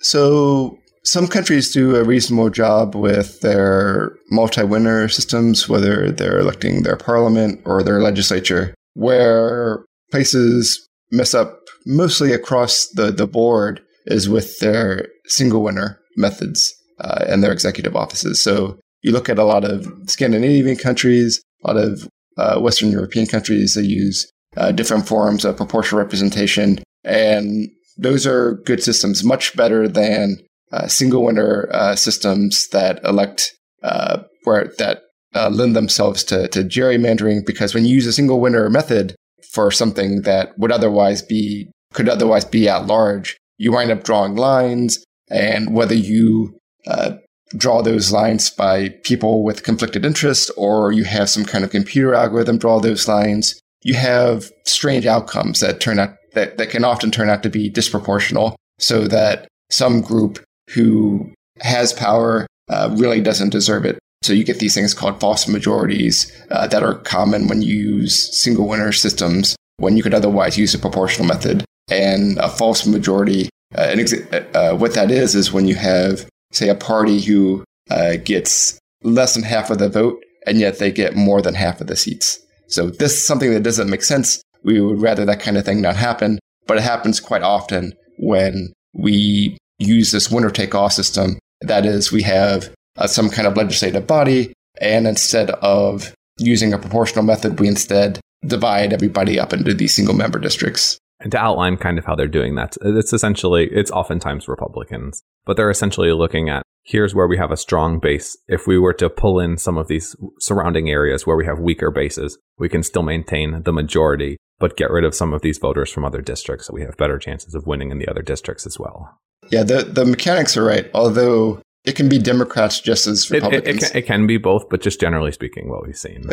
So, 0.00 0.78
some 1.04 1.26
countries 1.26 1.72
do 1.72 1.96
a 1.96 2.04
reasonable 2.04 2.50
job 2.50 2.94
with 2.94 3.40
their 3.40 4.12
multi 4.30 4.64
winner 4.64 5.08
systems, 5.08 5.68
whether 5.68 6.12
they're 6.12 6.40
electing 6.40 6.82
their 6.82 6.96
parliament 6.96 7.62
or 7.64 7.82
their 7.82 8.02
legislature, 8.02 8.74
where 8.92 9.86
places 10.10 10.87
mess 11.10 11.34
up 11.34 11.60
mostly 11.86 12.32
across 12.32 12.88
the, 12.88 13.10
the 13.10 13.26
board 13.26 13.80
is 14.06 14.28
with 14.28 14.58
their 14.58 15.08
single 15.26 15.62
winner 15.62 16.00
methods 16.16 16.74
uh, 17.00 17.24
and 17.28 17.42
their 17.42 17.52
executive 17.52 17.96
offices. 17.96 18.40
So 18.40 18.78
you 19.02 19.12
look 19.12 19.28
at 19.28 19.38
a 19.38 19.44
lot 19.44 19.64
of 19.64 19.86
Scandinavian 20.06 20.76
countries, 20.76 21.42
a 21.64 21.72
lot 21.72 21.82
of 21.82 22.08
uh, 22.36 22.60
Western 22.60 22.90
European 22.90 23.26
countries 23.26 23.74
they 23.74 23.82
use 23.82 24.30
uh, 24.56 24.72
different 24.72 25.06
forms 25.06 25.44
of 25.44 25.56
proportional 25.56 26.00
representation. 26.00 26.80
And 27.04 27.68
those 27.96 28.26
are 28.26 28.54
good 28.64 28.82
systems, 28.82 29.24
much 29.24 29.56
better 29.56 29.88
than 29.88 30.38
uh, 30.72 30.86
single 30.86 31.24
winner 31.24 31.68
uh, 31.72 31.96
systems 31.96 32.68
that 32.68 33.02
elect 33.04 33.52
uh, 33.82 34.22
where 34.44 34.72
that 34.78 35.02
lend 35.50 35.76
themselves 35.76 36.24
to, 36.24 36.48
to 36.48 36.60
gerrymandering. 36.64 37.46
Because 37.46 37.74
when 37.74 37.84
you 37.84 37.94
use 37.94 38.06
a 38.06 38.12
single 38.12 38.40
winner 38.40 38.68
method 38.68 39.14
for 39.52 39.70
something 39.70 40.22
that 40.22 40.58
would 40.58 40.72
otherwise 40.72 41.22
be 41.22 41.70
could 41.94 42.08
otherwise 42.08 42.44
be 42.44 42.68
at 42.68 42.86
large, 42.86 43.36
you 43.56 43.72
wind 43.72 43.90
up 43.90 44.04
drawing 44.04 44.36
lines, 44.36 45.02
and 45.30 45.74
whether 45.74 45.94
you 45.94 46.58
uh, 46.86 47.12
draw 47.56 47.82
those 47.82 48.12
lines 48.12 48.50
by 48.50 48.90
people 49.04 49.42
with 49.42 49.62
conflicted 49.62 50.04
interest 50.04 50.50
or 50.56 50.92
you 50.92 51.04
have 51.04 51.30
some 51.30 51.44
kind 51.44 51.64
of 51.64 51.70
computer 51.70 52.14
algorithm 52.14 52.58
draw 52.58 52.78
those 52.78 53.08
lines, 53.08 53.58
you 53.82 53.94
have 53.94 54.50
strange 54.64 55.06
outcomes 55.06 55.60
that 55.60 55.80
turn 55.80 55.98
out 55.98 56.14
that, 56.34 56.58
that 56.58 56.70
can 56.70 56.84
often 56.84 57.10
turn 57.10 57.30
out 57.30 57.42
to 57.42 57.48
be 57.48 57.70
disproportional 57.70 58.54
so 58.78 59.08
that 59.08 59.48
some 59.70 60.00
group 60.02 60.38
who 60.70 61.32
has 61.60 61.92
power 61.92 62.46
uh, 62.68 62.94
really 62.98 63.20
doesn't 63.20 63.48
deserve 63.48 63.84
it. 63.84 63.98
So 64.22 64.32
you 64.32 64.44
get 64.44 64.58
these 64.58 64.74
things 64.74 64.94
called 64.94 65.20
false 65.20 65.46
majorities 65.48 66.32
uh, 66.50 66.66
that 66.68 66.82
are 66.82 66.94
common 66.94 67.48
when 67.48 67.62
you 67.62 67.74
use 67.74 68.36
single 68.36 68.68
winner 68.68 68.92
systems 68.92 69.56
when 69.78 69.96
you 69.96 70.02
could 70.02 70.14
otherwise 70.14 70.58
use 70.58 70.74
a 70.74 70.78
proportional 70.78 71.26
method. 71.26 71.64
And 71.90 72.36
a 72.38 72.48
false 72.48 72.84
majority, 72.84 73.48
uh, 73.74 73.86
exa- 73.88 74.54
uh, 74.54 74.76
what 74.76 74.94
that 74.94 75.10
is, 75.10 75.34
is 75.34 75.52
when 75.52 75.66
you 75.66 75.76
have, 75.76 76.28
say, 76.52 76.68
a 76.68 76.74
party 76.74 77.20
who 77.20 77.64
uh, 77.90 78.16
gets 78.16 78.78
less 79.02 79.34
than 79.34 79.44
half 79.44 79.70
of 79.70 79.78
the 79.78 79.88
vote, 79.88 80.22
and 80.46 80.58
yet 80.58 80.78
they 80.78 80.92
get 80.92 81.16
more 81.16 81.40
than 81.40 81.54
half 81.54 81.80
of 81.80 81.86
the 81.86 81.96
seats. 81.96 82.40
So 82.66 82.90
this 82.90 83.12
is 83.12 83.26
something 83.26 83.52
that 83.52 83.62
doesn't 83.62 83.88
make 83.88 84.02
sense. 84.02 84.42
We 84.64 84.80
would 84.80 85.00
rather 85.00 85.24
that 85.24 85.40
kind 85.40 85.56
of 85.56 85.64
thing 85.64 85.80
not 85.80 85.96
happen, 85.96 86.38
but 86.66 86.76
it 86.76 86.82
happens 86.82 87.20
quite 87.20 87.42
often 87.42 87.94
when 88.18 88.72
we 88.92 89.56
use 89.78 90.12
this 90.12 90.30
winner 90.30 90.50
take 90.50 90.74
all 90.74 90.90
system. 90.90 91.38
That 91.62 91.86
is, 91.86 92.12
we 92.12 92.22
have 92.22 92.70
uh, 92.98 93.06
some 93.06 93.30
kind 93.30 93.48
of 93.48 93.56
legislative 93.56 94.06
body, 94.06 94.52
and 94.80 95.06
instead 95.06 95.50
of 95.50 96.12
using 96.38 96.72
a 96.72 96.78
proportional 96.78 97.24
method, 97.24 97.58
we 97.58 97.68
instead 97.68 98.20
divide 98.46 98.92
everybody 98.92 99.38
up 99.40 99.52
into 99.52 99.74
these 99.74 99.94
single 99.94 100.14
member 100.14 100.38
districts. 100.38 100.98
And 101.20 101.32
to 101.32 101.38
outline 101.38 101.76
kind 101.78 101.98
of 101.98 102.04
how 102.04 102.14
they're 102.14 102.28
doing 102.28 102.54
that, 102.54 102.76
it's 102.80 103.12
essentially, 103.12 103.68
it's 103.72 103.90
oftentimes 103.90 104.46
Republicans, 104.46 105.22
but 105.44 105.56
they're 105.56 105.70
essentially 105.70 106.12
looking 106.12 106.48
at 106.48 106.62
here's 106.84 107.14
where 107.14 107.26
we 107.26 107.36
have 107.36 107.50
a 107.50 107.56
strong 107.56 107.98
base. 107.98 108.36
If 108.46 108.66
we 108.66 108.78
were 108.78 108.94
to 108.94 109.10
pull 109.10 109.40
in 109.40 109.58
some 109.58 109.76
of 109.76 109.88
these 109.88 110.16
surrounding 110.38 110.88
areas 110.88 111.26
where 111.26 111.36
we 111.36 111.44
have 111.44 111.58
weaker 111.58 111.90
bases, 111.90 112.38
we 112.58 112.68
can 112.68 112.82
still 112.82 113.02
maintain 113.02 113.62
the 113.64 113.72
majority, 113.72 114.36
but 114.58 114.76
get 114.76 114.90
rid 114.90 115.04
of 115.04 115.14
some 115.14 115.34
of 115.34 115.42
these 115.42 115.58
voters 115.58 115.90
from 115.90 116.04
other 116.04 116.22
districts 116.22 116.66
so 116.66 116.74
we 116.74 116.82
have 116.82 116.96
better 116.96 117.18
chances 117.18 117.54
of 117.54 117.66
winning 117.66 117.90
in 117.90 117.98
the 117.98 118.08
other 118.08 118.22
districts 118.22 118.64
as 118.64 118.78
well. 118.78 119.18
Yeah, 119.50 119.64
the, 119.64 119.82
the 119.82 120.04
mechanics 120.04 120.56
are 120.56 120.64
right, 120.64 120.88
although 120.94 121.60
it 121.88 121.96
can 121.96 122.08
be 122.08 122.18
Democrats 122.18 122.80
just 122.80 123.06
as 123.06 123.30
Republicans. 123.30 123.66
It, 123.66 123.68
it, 123.68 123.76
it, 123.76 123.80
can, 123.80 123.98
it 123.98 124.06
can, 124.06 124.26
be 124.26 124.36
both, 124.36 124.68
but 124.68 124.82
just 124.82 125.00
generally 125.00 125.32
speaking, 125.32 125.68
what 125.68 125.86
we've 125.86 125.96
seen. 125.96 126.24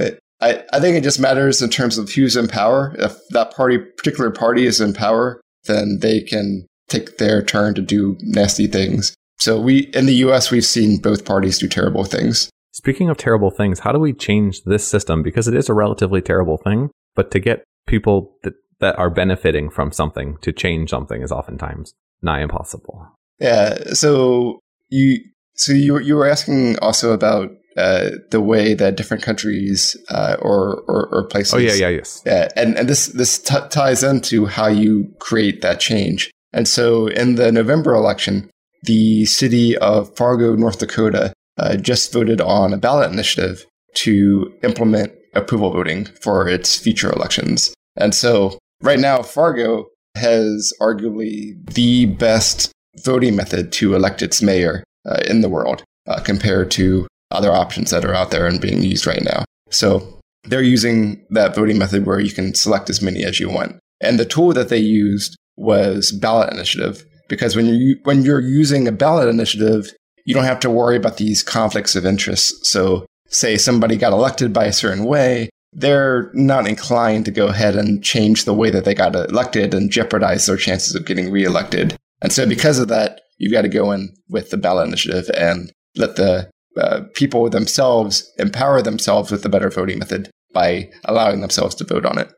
I, 0.42 0.64
I 0.74 0.80
think 0.80 0.98
it 0.98 1.04
just 1.04 1.20
matters 1.20 1.62
in 1.62 1.70
terms 1.70 1.98
of 1.98 2.12
who's 2.12 2.36
in 2.36 2.48
power. 2.48 2.96
If 3.00 3.16
that 3.30 3.52
party, 3.56 3.78
particular 3.78 4.32
party 4.32 4.66
is 4.66 4.82
in 4.82 4.94
power, 4.94 5.42
then 5.66 6.00
they 6.02 6.22
can 6.22 6.68
take 6.90 7.18
their 7.18 7.42
turn 7.42 7.74
to 7.76 7.82
do 7.82 8.18
nasty 8.22 8.68
things. 8.68 9.16
So 9.40 9.60
we, 9.60 9.92
in 9.94 10.06
the 10.06 10.16
US, 10.26 10.52
we've 10.52 10.66
seen 10.66 10.98
both 10.98 11.26
parties 11.26 11.58
do 11.58 11.68
terrible 11.68 12.04
things. 12.04 12.50
Speaking 12.72 13.10
of 13.10 13.18
terrible 13.18 13.52
things, 13.52 13.80
how 13.80 13.92
do 13.92 14.00
we 14.00 14.14
change 14.14 14.64
this 14.64 14.86
system? 14.86 15.24
Because 15.24 15.48
it 15.48 15.56
is 15.56 15.70
a 15.70 15.74
relatively 15.74 16.22
terrible 16.22 16.58
thing, 16.58 16.90
but 17.16 17.32
to 17.32 17.40
get 17.40 17.64
people 17.88 18.36
that, 18.44 18.54
that 18.80 18.98
are 18.98 19.10
benefiting 19.10 19.70
from 19.70 19.92
something 19.92 20.38
to 20.42 20.52
change 20.52 20.90
something 20.90 21.22
is 21.22 21.32
oftentimes 21.32 21.94
nigh 22.22 22.42
impossible. 22.42 23.08
Yeah. 23.40 23.78
So 23.94 24.60
you, 24.90 25.20
so 25.56 25.74
you, 25.74 26.00
you 26.00 26.16
were 26.16 26.28
asking 26.28 26.78
also 26.80 27.12
about 27.12 27.52
uh, 27.78 28.12
the 28.32 28.42
way 28.42 28.74
that 28.74 28.96
different 28.96 29.24
countries 29.24 29.98
uh, 30.10 30.38
or, 30.42 30.84
or, 30.88 31.08
or 31.12 31.28
places. 31.28 31.54
Oh 31.54 31.58
yeah, 31.58 31.74
yeah, 31.74 31.90
yes. 31.90 32.22
Yeah, 32.26 32.48
and 32.56 32.78
and 32.78 32.88
this 32.88 33.08
this 33.08 33.38
t- 33.38 33.56
ties 33.70 34.02
into 34.02 34.46
how 34.46 34.68
you 34.68 35.14
create 35.20 35.62
that 35.62 35.80
change. 35.80 36.32
And 36.54 36.68
so 36.68 37.08
in 37.08 37.36
the 37.36 37.52
November 37.52 37.94
election, 37.94 38.50
the 38.84 39.26
city 39.26 39.78
of 39.78 40.16
Fargo, 40.16 40.56
North 40.56 40.80
Dakota, 40.80 41.34
uh, 41.58 41.76
just 41.76 42.14
voted 42.14 42.40
on 42.40 42.74
a 42.74 42.78
ballot 42.78 43.12
initiative 43.12 43.66
to 43.96 44.54
implement 44.64 45.12
approval 45.34 45.72
voting 45.72 46.06
for 46.06 46.48
its 46.48 46.78
future 46.78 47.12
elections. 47.12 47.74
And 47.98 48.16
so 48.16 48.58
right 48.82 49.00
now, 49.00 49.22
Fargo 49.22 49.88
has 50.16 50.72
arguably 50.80 51.56
the 51.74 52.06
best 52.06 52.72
voting 53.04 53.36
method 53.36 53.74
to 53.74 53.96
elect 53.96 54.22
its 54.22 54.42
mayor 54.42 54.84
uh, 55.06 55.22
in 55.28 55.42
the 55.42 55.50
world 55.50 55.84
uh, 56.08 56.20
compared 56.20 56.72
to 56.72 57.08
other 57.32 57.52
options 57.52 57.92
that 57.92 58.06
are 58.06 58.14
out 58.14 58.32
there 58.32 58.48
and 58.48 58.62
being 58.62 58.82
used 58.82 59.08
right 59.08 59.24
now. 59.24 59.44
So 59.70 60.20
they're 60.44 60.62
using 60.62 61.26
that 61.32 61.56
voting 61.56 61.78
method 61.78 62.06
where 62.06 62.20
you 62.20 62.32
can 62.32 62.54
select 62.54 62.90
as 62.90 63.02
many 63.02 63.24
as 63.24 63.40
you 63.40 63.50
want. 63.50 63.78
And 64.02 64.20
the 64.20 64.26
tool 64.26 64.54
that 64.54 64.70
they 64.70 64.78
used 64.78 65.36
was 65.58 66.12
ballot 66.12 66.54
initiative 66.54 67.04
because 67.28 67.56
when 67.56 67.66
you 67.66 67.98
when 68.04 68.24
you're 68.24 68.42
using 68.42 68.88
a 68.88 68.92
ballot 68.92 69.28
initiative, 69.28 69.92
you 70.26 70.34
don't 70.34 70.44
have 70.44 70.60
to 70.62 70.70
worry 70.70 70.96
about 70.96 71.18
these 71.18 71.44
conflicts 71.44 71.96
of 71.96 72.06
interest. 72.06 72.66
So 72.66 73.06
say 73.28 73.58
somebody 73.58 73.98
got 73.98 74.14
elected 74.14 74.54
by 74.54 74.66
a 74.66 74.74
certain 74.74 75.06
way, 75.06 75.50
they're 75.74 76.32
not 76.34 76.68
inclined 76.68 77.26
to 77.26 77.32
go 77.32 77.48
ahead 77.48 77.76
and 77.76 78.04
change 78.04 78.46
the 78.46 78.54
way 78.54 78.70
that 78.70 78.86
they 78.86 78.94
got 78.94 79.16
elected 79.16 79.74
and 79.74 79.92
jeopardize 79.92 80.46
their 80.46 80.58
chances 80.58 80.96
of 80.96 81.06
getting 81.06 81.32
reelected. 81.32 81.96
And 82.26 82.34
so 82.34 82.48
because 82.48 82.80
of 82.80 82.88
that, 82.88 83.22
you've 83.38 83.52
got 83.52 83.62
to 83.62 83.70
go 83.70 83.92
in 83.92 84.12
with 84.30 84.50
the 84.50 84.58
ballot 84.58 84.88
initiative 84.88 85.30
and 85.38 85.72
let 85.96 86.16
the 86.16 86.50
uh, 86.76 87.02
people 87.14 87.48
themselves 87.52 88.34
empower 88.40 88.82
themselves 88.82 89.30
with 89.30 89.44
the 89.44 89.50
better 89.50 89.70
voting 89.70 90.00
method 90.00 90.32
by 90.52 90.90
allowing 91.04 91.42
themselves 91.42 91.76
to 91.76 91.84
vote 91.84 92.04
on 92.04 92.18
it. 92.18 92.34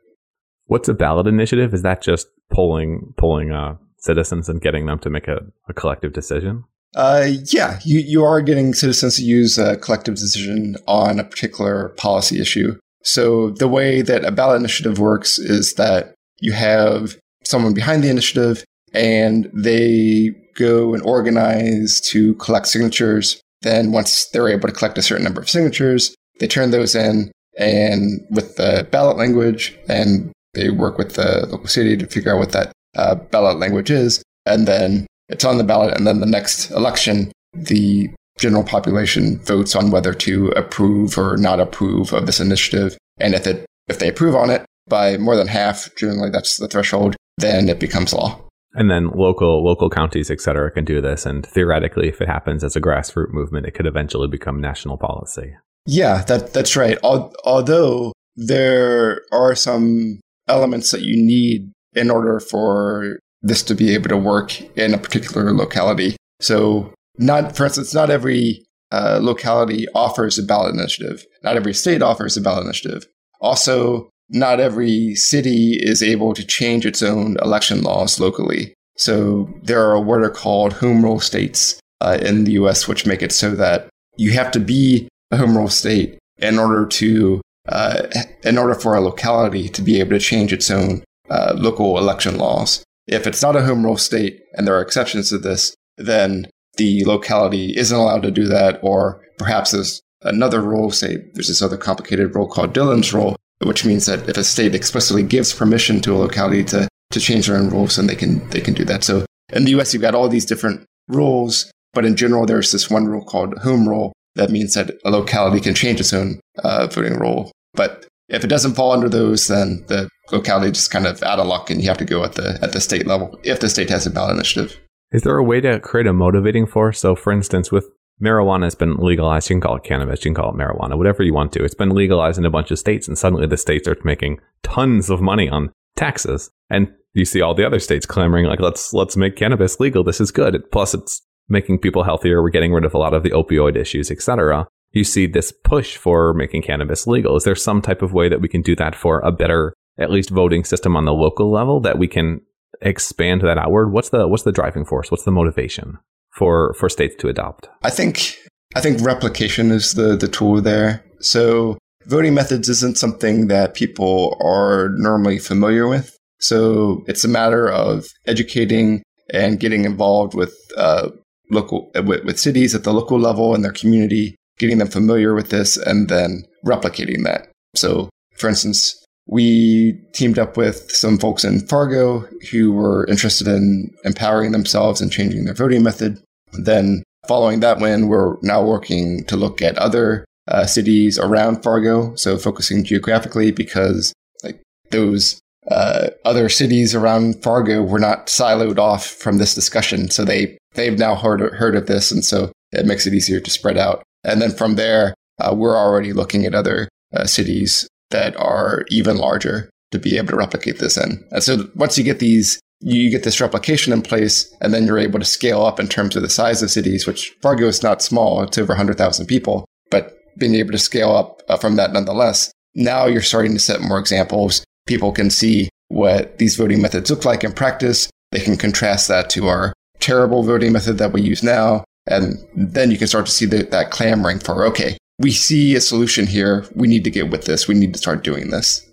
What's 0.65 0.89
a 0.89 0.93
ballot 0.93 1.25
initiative? 1.25 1.73
Is 1.73 1.83
that 1.83 2.01
just 2.01 2.27
polling 2.51 3.13
polling 3.15 3.53
uh, 3.53 3.77
citizens 3.97 4.49
and 4.49 4.59
getting 4.59 4.87
them 4.87 4.99
to 4.99 5.09
make 5.09 5.29
a, 5.29 5.39
a 5.69 5.73
collective 5.73 6.11
decision? 6.11 6.65
Uh, 6.93 7.27
yeah, 7.45 7.79
you, 7.85 7.99
you 7.99 8.25
are 8.25 8.41
getting 8.41 8.73
citizens 8.73 9.15
to 9.15 9.23
use 9.23 9.57
a 9.57 9.77
collective 9.77 10.15
decision 10.15 10.75
on 10.85 11.17
a 11.17 11.23
particular 11.23 11.93
policy 11.95 12.41
issue. 12.41 12.77
So 13.03 13.51
the 13.51 13.69
way 13.69 14.01
that 14.01 14.25
a 14.25 14.33
ballot 14.33 14.59
initiative 14.59 14.99
works 14.99 15.39
is 15.39 15.75
that 15.75 16.13
you 16.41 16.51
have 16.51 17.15
someone 17.45 17.73
behind 17.73 18.03
the 18.03 18.09
initiative 18.09 18.65
and 18.93 19.49
they 19.53 20.31
go 20.55 20.93
and 20.93 21.03
organize 21.03 22.01
to 22.01 22.33
collect 22.35 22.67
signatures. 22.67 23.39
Then 23.61 23.91
once 23.91 24.27
they're 24.29 24.49
able 24.49 24.67
to 24.67 24.73
collect 24.73 24.97
a 24.97 25.01
certain 25.01 25.23
number 25.23 25.41
of 25.41 25.49
signatures, 25.49 26.15
they 26.39 26.47
turn 26.47 26.71
those 26.71 26.95
in 26.95 27.31
and 27.57 28.25
with 28.29 28.55
the 28.55 28.87
ballot 28.91 29.17
language 29.17 29.77
and 29.87 30.31
they 30.53 30.69
work 30.69 30.97
with 30.97 31.15
the 31.15 31.47
local 31.49 31.67
city 31.67 31.97
to 31.97 32.07
figure 32.07 32.33
out 32.33 32.39
what 32.39 32.51
that 32.51 32.71
uh, 32.95 33.15
ballot 33.15 33.59
language 33.59 33.91
is. 33.91 34.23
And 34.45 34.67
then 34.67 35.07
it's 35.29 35.45
on 35.45 35.57
the 35.57 35.63
ballot. 35.63 35.95
And 35.95 36.07
then 36.07 36.19
the 36.19 36.25
next 36.25 36.71
election, 36.71 37.31
the 37.53 38.09
general 38.37 38.63
population 38.63 39.39
votes 39.39 39.75
on 39.75 39.91
whether 39.91 40.13
to 40.13 40.49
approve 40.49 41.17
or 41.17 41.37
not 41.37 41.59
approve 41.59 42.13
of 42.13 42.25
this 42.25 42.39
initiative. 42.39 42.97
And 43.19 43.33
if 43.33 43.47
it, 43.47 43.65
if 43.87 43.99
they 43.99 44.07
approve 44.07 44.35
on 44.35 44.49
it 44.49 44.65
by 44.87 45.17
more 45.17 45.35
than 45.35 45.47
half, 45.47 45.93
generally 45.95 46.29
that's 46.29 46.57
the 46.57 46.67
threshold, 46.67 47.15
then 47.37 47.69
it 47.69 47.79
becomes 47.79 48.13
law. 48.13 48.46
And 48.77 48.91
then 48.91 49.09
local 49.09 49.65
local 49.65 49.89
counties, 49.89 50.29
et 50.29 50.39
cetera, 50.39 50.71
can 50.71 50.85
do 50.85 51.01
this. 51.01 51.25
And 51.25 51.45
theoretically, 51.45 52.07
if 52.07 52.21
it 52.21 52.29
happens 52.29 52.63
as 52.63 52.75
a 52.75 52.81
grassroots 52.81 53.33
movement, 53.33 53.65
it 53.65 53.71
could 53.71 53.87
eventually 53.87 54.27
become 54.27 54.61
national 54.61 54.97
policy. 54.97 55.55
Yeah, 55.87 56.23
that 56.25 56.53
that's 56.53 56.75
right. 56.75 56.97
Although 57.03 58.13
there 58.35 59.23
are 59.31 59.55
some 59.55 60.19
elements 60.47 60.91
that 60.91 61.01
you 61.01 61.17
need 61.17 61.71
in 61.93 62.11
order 62.11 62.39
for 62.39 63.17
this 63.41 63.63
to 63.63 63.73
be 63.73 63.93
able 63.93 64.09
to 64.09 64.17
work 64.17 64.61
in 64.77 64.93
a 64.93 64.97
particular 64.97 65.51
locality. 65.51 66.15
So, 66.39 66.93
not 67.17 67.57
for 67.57 67.65
instance, 67.65 67.93
not 67.93 68.11
every 68.11 68.63
uh, 68.91 69.19
locality 69.21 69.87
offers 69.95 70.37
a 70.37 70.43
ballot 70.43 70.75
initiative. 70.75 71.25
Not 71.43 71.55
every 71.55 71.73
state 71.73 72.01
offers 72.03 72.37
a 72.37 72.41
ballot 72.41 72.65
initiative. 72.65 73.07
Also, 73.41 74.09
not 74.29 74.59
every 74.59 75.15
city 75.15 75.79
is 75.81 76.03
able 76.03 76.33
to 76.33 76.45
change 76.45 76.85
its 76.85 77.01
own 77.01 77.37
election 77.41 77.81
laws 77.81 78.19
locally. 78.19 78.73
So 78.97 79.49
there 79.63 79.89
are 79.89 79.99
what 79.99 80.21
are 80.21 80.29
called 80.29 80.73
home 80.73 81.03
rule 81.03 81.19
states 81.19 81.79
uh, 82.01 82.17
in 82.21 82.43
the 82.43 82.53
U.S., 82.53 82.87
which 82.87 83.05
make 83.05 83.21
it 83.21 83.31
so 83.31 83.51
that 83.51 83.89
you 84.17 84.31
have 84.31 84.51
to 84.51 84.59
be 84.59 85.07
a 85.31 85.37
home 85.37 85.55
rule 85.55 85.69
state 85.69 86.17
in 86.37 86.59
order 86.59 86.85
to 86.85 87.41
uh, 87.69 88.07
in 88.43 88.57
order 88.57 88.73
for 88.73 88.95
a 88.95 89.01
locality 89.01 89.67
to 89.69 89.81
be 89.81 89.99
able 89.99 90.11
to 90.11 90.19
change 90.19 90.53
its 90.53 90.71
own 90.71 91.03
uh, 91.29 91.53
local 91.55 91.97
election 91.97 92.37
laws. 92.37 92.83
If 93.07 93.27
it's 93.27 93.41
not 93.41 93.55
a 93.55 93.63
home 93.63 93.83
rule 93.83 93.97
state, 93.97 94.41
and 94.53 94.65
there 94.67 94.75
are 94.75 94.81
exceptions 94.81 95.29
to 95.29 95.37
this, 95.37 95.75
then 95.97 96.47
the 96.77 97.03
locality 97.05 97.75
isn't 97.75 97.97
allowed 97.97 98.23
to 98.23 98.31
do 98.31 98.45
that, 98.45 98.79
or 98.81 99.21
perhaps 99.37 99.71
there's 99.71 100.01
another 100.21 100.61
rule, 100.61 100.91
say 100.91 101.17
there's 101.33 101.47
this 101.47 101.61
other 101.61 101.77
complicated 101.77 102.35
rule 102.35 102.47
called 102.47 102.73
Dillon's 102.73 103.13
rule, 103.13 103.35
which 103.63 103.85
means 103.85 104.05
that 104.05 104.27
if 104.29 104.37
a 104.37 104.43
state 104.43 104.75
explicitly 104.75 105.23
gives 105.23 105.53
permission 105.53 106.01
to 106.01 106.13
a 106.13 106.17
locality 106.17 106.63
to, 106.65 106.87
to 107.11 107.19
change 107.19 107.47
their 107.47 107.57
own 107.57 107.69
rules, 107.69 107.95
then 107.95 108.07
they 108.07 108.15
can 108.15 108.47
they 108.49 108.61
can 108.61 108.73
do 108.73 108.85
that. 108.85 109.03
So 109.03 109.25
in 109.53 109.65
the 109.65 109.79
US 109.79 109.93
you've 109.93 110.01
got 110.01 110.15
all 110.15 110.29
these 110.29 110.45
different 110.45 110.85
rules, 111.07 111.71
but 111.93 112.05
in 112.05 112.15
general 112.15 112.45
there's 112.45 112.71
this 112.71 112.89
one 112.89 113.05
rule 113.05 113.23
called 113.23 113.57
home 113.59 113.87
rule 113.87 114.13
that 114.37 114.51
means 114.51 114.75
that 114.75 114.91
a 115.03 115.11
locality 115.11 115.59
can 115.59 115.73
change 115.73 115.99
its 115.99 116.13
own 116.13 116.39
uh, 116.63 116.87
voting 116.87 117.19
rule. 117.19 117.51
But 117.73 118.07
if 118.29 118.43
it 118.43 118.47
doesn't 118.47 118.75
fall 118.75 118.91
under 118.91 119.09
those, 119.09 119.47
then 119.47 119.83
the 119.87 120.09
locality 120.31 120.71
just 120.71 120.91
kind 120.91 121.05
of 121.05 121.21
out 121.23 121.39
of 121.39 121.47
luck, 121.47 121.69
and 121.69 121.81
you 121.81 121.87
have 121.87 121.97
to 121.97 122.05
go 122.05 122.23
at 122.23 122.33
the 122.33 122.57
at 122.61 122.71
the 122.71 122.81
state 122.81 123.07
level 123.07 123.37
if 123.43 123.59
the 123.59 123.69
state 123.69 123.89
has 123.89 124.05
a 124.05 124.09
ballot 124.09 124.35
initiative. 124.35 124.79
Is 125.11 125.23
there 125.23 125.37
a 125.37 125.43
way 125.43 125.61
to 125.61 125.79
create 125.79 126.07
a 126.07 126.13
motivating 126.13 126.67
force? 126.67 126.99
So, 126.99 127.15
for 127.15 127.31
instance, 127.31 127.71
with 127.71 127.89
marijuana 128.21 128.63
has 128.63 128.75
been 128.75 128.97
legalized. 128.97 129.49
You 129.49 129.55
can 129.55 129.61
call 129.61 129.75
it 129.77 129.83
cannabis, 129.83 130.23
you 130.23 130.31
can 130.31 130.35
call 130.35 130.51
it 130.51 130.57
marijuana, 130.57 130.97
whatever 130.97 131.23
you 131.23 131.33
want 131.33 131.51
to. 131.53 131.63
It's 131.63 131.75
been 131.75 131.91
legalized 131.91 132.37
in 132.37 132.45
a 132.45 132.49
bunch 132.49 132.71
of 132.71 132.79
states, 132.79 133.07
and 133.07 133.17
suddenly 133.17 133.47
the 133.47 133.57
states 133.57 133.87
are 133.87 133.97
making 134.03 134.39
tons 134.63 135.09
of 135.09 135.21
money 135.21 135.49
on 135.49 135.71
taxes. 135.95 136.49
And 136.69 136.93
you 137.13 137.25
see 137.25 137.41
all 137.41 137.55
the 137.55 137.65
other 137.65 137.79
states 137.79 138.05
clamoring 138.05 138.45
like, 138.45 138.59
let's 138.59 138.93
let's 138.93 139.17
make 139.17 139.35
cannabis 139.35 139.79
legal. 139.79 140.03
This 140.03 140.21
is 140.21 140.31
good. 140.31 140.63
Plus, 140.71 140.93
it's 140.93 141.21
making 141.49 141.79
people 141.79 142.03
healthier. 142.03 142.41
We're 142.41 142.49
getting 142.49 142.73
rid 142.73 142.85
of 142.85 142.93
a 142.93 142.97
lot 142.97 143.13
of 143.13 143.23
the 143.23 143.31
opioid 143.31 143.75
issues, 143.75 144.11
etc. 144.11 144.67
You 144.91 145.03
see 145.03 145.27
this 145.27 145.51
push 145.63 145.97
for 145.97 146.33
making 146.33 146.63
cannabis 146.63 147.07
legal. 147.07 147.35
Is 147.35 147.43
there 147.43 147.55
some 147.55 147.81
type 147.81 148.01
of 148.01 148.13
way 148.13 148.29
that 148.29 148.41
we 148.41 148.47
can 148.47 148.61
do 148.61 148.75
that 148.75 148.95
for 148.95 149.19
a 149.19 149.31
better, 149.31 149.73
at 149.97 150.11
least 150.11 150.29
voting 150.29 150.63
system 150.63 150.95
on 150.95 151.05
the 151.05 151.13
local 151.13 151.51
level 151.51 151.79
that 151.81 151.97
we 151.97 152.07
can 152.07 152.41
expand 152.81 153.41
that 153.41 153.57
outward? 153.57 153.91
What's 153.91 154.09
the 154.09 154.27
what's 154.27 154.43
the 154.43 154.51
driving 154.51 154.85
force? 154.85 155.11
What's 155.11 155.23
the 155.23 155.31
motivation? 155.31 155.99
For 156.37 156.73
for 156.79 156.89
states 156.89 157.15
to 157.19 157.27
adopt? 157.27 157.67
I 157.83 157.89
think 157.89 158.37
I 158.75 158.81
think 158.81 159.01
replication 159.01 159.71
is 159.71 159.93
the 159.93 160.15
the 160.15 160.27
tool 160.27 160.61
there. 160.61 161.03
So 161.19 161.77
voting 162.05 162.33
methods 162.33 162.69
isn't 162.69 162.97
something 162.97 163.47
that 163.47 163.73
people 163.73 164.37
are 164.39 164.89
normally 164.97 165.39
familiar 165.39 165.87
with. 165.87 166.15
So 166.39 167.03
it's 167.07 167.25
a 167.25 167.27
matter 167.27 167.69
of 167.69 168.05
educating 168.27 169.01
and 169.33 169.59
getting 169.59 169.85
involved 169.85 170.33
with 170.33 170.55
uh, 170.77 171.09
local 171.49 171.91
with, 172.05 172.23
with 172.23 172.39
cities 172.39 172.75
at 172.75 172.83
the 172.83 172.93
local 172.93 173.19
level 173.19 173.55
and 173.55 173.63
their 173.63 173.71
community, 173.71 174.35
getting 174.57 174.77
them 174.77 174.87
familiar 174.87 175.33
with 175.33 175.49
this, 175.49 175.77
and 175.77 176.09
then 176.09 176.43
replicating 176.65 177.23
that. 177.23 177.49
So, 177.75 178.09
for 178.37 178.47
instance, 178.47 179.03
we 179.27 179.99
teamed 180.13 180.39
up 180.39 180.55
with 180.55 180.89
some 180.89 181.17
folks 181.17 181.43
in 181.43 181.59
Fargo 181.67 182.27
who 182.51 182.71
were 182.71 183.05
interested 183.07 183.47
in 183.47 183.93
empowering 184.05 184.51
themselves 184.51 185.01
and 185.01 185.11
changing 185.11 185.45
their 185.45 185.53
voting 185.53 185.83
method. 185.83 186.21
Then, 186.53 187.03
following 187.27 187.59
that 187.61 187.79
win, 187.79 188.07
we're 188.07 188.37
now 188.41 188.63
working 188.63 189.23
to 189.25 189.37
look 189.37 189.61
at 189.61 189.77
other 189.77 190.25
uh, 190.47 190.65
cities 190.65 191.19
around 191.19 191.63
Fargo. 191.63 192.15
So, 192.15 192.37
focusing 192.37 192.83
geographically 192.83 193.51
because 193.51 194.13
like 194.43 194.61
those 194.91 195.39
uh, 195.69 196.09
other 196.23 196.49
cities 196.49 196.95
around 196.95 197.43
Fargo 197.43 197.83
were 197.83 197.99
not 197.99 198.27
siloed 198.27 198.77
off 198.77 199.05
from 199.05 199.37
this 199.37 199.53
discussion. 199.53 200.09
So 200.09 200.23
they 200.23 200.57
they've 200.75 200.97
now 200.97 201.15
heard 201.15 201.41
heard 201.53 201.75
of 201.75 201.87
this, 201.87 202.11
and 202.11 202.23
so 202.23 202.51
it 202.71 202.85
makes 202.85 203.05
it 203.05 203.13
easier 203.13 203.39
to 203.39 203.49
spread 203.49 203.77
out. 203.77 204.03
And 204.23 204.41
then 204.41 204.51
from 204.51 204.75
there, 204.75 205.13
uh, 205.39 205.53
we're 205.55 205.77
already 205.77 206.13
looking 206.13 206.45
at 206.45 206.55
other 206.55 206.89
uh, 207.13 207.25
cities 207.25 207.87
that 208.11 208.35
are 208.37 208.85
even 208.89 209.17
larger 209.17 209.69
to 209.91 209.99
be 209.99 210.17
able 210.17 210.29
to 210.29 210.35
replicate 210.37 210.79
this 210.79 210.97
in. 210.97 211.25
And 211.31 211.43
so 211.43 211.69
once 211.75 211.97
you 211.97 212.03
get 212.03 212.19
these 212.19 212.59
you 212.79 213.09
get 213.09 213.23
this 213.23 213.41
replication 213.41 213.93
in 213.93 214.01
place, 214.01 214.53
and 214.61 214.73
then 214.73 214.85
you're 214.85 214.99
able 214.99 215.19
to 215.19 215.25
scale 215.25 215.65
up 215.65 215.79
in 215.79 215.87
terms 215.87 216.15
of 216.15 216.21
the 216.21 216.29
size 216.29 216.61
of 216.61 216.69
cities, 216.69 217.07
which 217.07 217.35
Fargo 217.41 217.67
is 217.67 217.83
not 217.83 218.01
small. 218.01 218.41
It's 218.43 218.57
over 218.57 218.71
100,000 218.71 219.25
people, 219.25 219.65
but 219.89 220.17
being 220.37 220.55
able 220.55 220.71
to 220.71 220.77
scale 220.77 221.11
up 221.11 221.41
uh, 221.49 221.57
from 221.57 221.75
that 221.77 221.93
nonetheless. 221.93 222.51
Now 222.75 223.07
you're 223.07 223.21
starting 223.21 223.53
to 223.53 223.59
set 223.59 223.81
more 223.81 223.99
examples. 223.99 224.63
People 224.85 225.11
can 225.11 225.29
see 225.29 225.69
what 225.87 226.37
these 226.37 226.55
voting 226.55 226.81
methods 226.81 227.09
look 227.09 227.25
like 227.25 227.43
in 227.43 227.51
practice. 227.53 228.09
They 228.31 228.39
can 228.39 228.57
contrast 228.57 229.07
that 229.07 229.29
to 229.31 229.47
our 229.47 229.73
terrible 229.99 230.43
voting 230.43 230.73
method 230.73 230.97
that 230.99 231.13
we 231.13 231.21
use 231.21 231.41
now. 231.41 231.83
And 232.05 232.37
then 232.55 232.91
you 232.91 232.97
can 232.97 233.07
start 233.07 233.25
to 233.25 233.31
see 233.31 233.45
the, 233.45 233.63
that 233.63 233.91
clamoring 233.91 234.39
for, 234.39 234.65
okay, 234.67 234.97
we 235.19 235.31
see 235.31 235.75
a 235.75 235.81
solution 235.81 236.27
here. 236.27 236.65
We 236.75 236.87
need 236.87 237.03
to 237.05 237.11
get 237.11 237.29
with 237.29 237.45
this. 237.45 237.67
We 237.67 237.75
need 237.75 237.93
to 237.93 237.99
start 237.99 238.23
doing 238.23 238.49
this. 238.49 238.87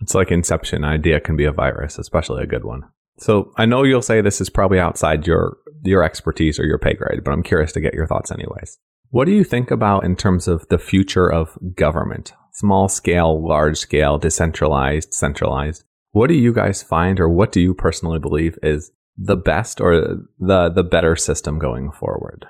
It's 0.00 0.14
like 0.14 0.30
Inception. 0.30 0.84
an 0.84 0.90
idea 0.90 1.20
can 1.20 1.36
be 1.36 1.44
a 1.44 1.52
virus, 1.52 1.98
especially 1.98 2.42
a 2.42 2.46
good 2.46 2.64
one. 2.64 2.84
So 3.18 3.52
I 3.56 3.66
know 3.66 3.82
you'll 3.82 4.02
say 4.02 4.20
this 4.20 4.40
is 4.40 4.50
probably 4.50 4.78
outside 4.78 5.26
your 5.26 5.56
your 5.84 6.02
expertise 6.02 6.58
or 6.58 6.64
your 6.64 6.78
pay 6.78 6.94
grade, 6.94 7.22
but 7.24 7.32
I'm 7.32 7.42
curious 7.42 7.72
to 7.72 7.80
get 7.80 7.94
your 7.94 8.06
thoughts 8.06 8.32
anyways. 8.32 8.78
What 9.10 9.26
do 9.26 9.32
you 9.32 9.44
think 9.44 9.70
about 9.70 10.04
in 10.04 10.16
terms 10.16 10.48
of 10.48 10.66
the 10.68 10.78
future 10.78 11.30
of 11.32 11.56
government? 11.74 12.32
Small 12.52 12.88
scale, 12.88 13.46
large 13.46 13.78
scale, 13.78 14.18
decentralized, 14.18 15.14
centralized. 15.14 15.84
What 16.10 16.28
do 16.28 16.34
you 16.34 16.52
guys 16.52 16.82
find 16.82 17.20
or 17.20 17.28
what 17.28 17.52
do 17.52 17.60
you 17.60 17.74
personally 17.74 18.18
believe 18.18 18.58
is 18.62 18.90
the 19.16 19.36
best 19.36 19.80
or 19.80 20.18
the 20.38 20.68
the 20.68 20.84
better 20.84 21.16
system 21.16 21.58
going 21.58 21.90
forward? 21.92 22.46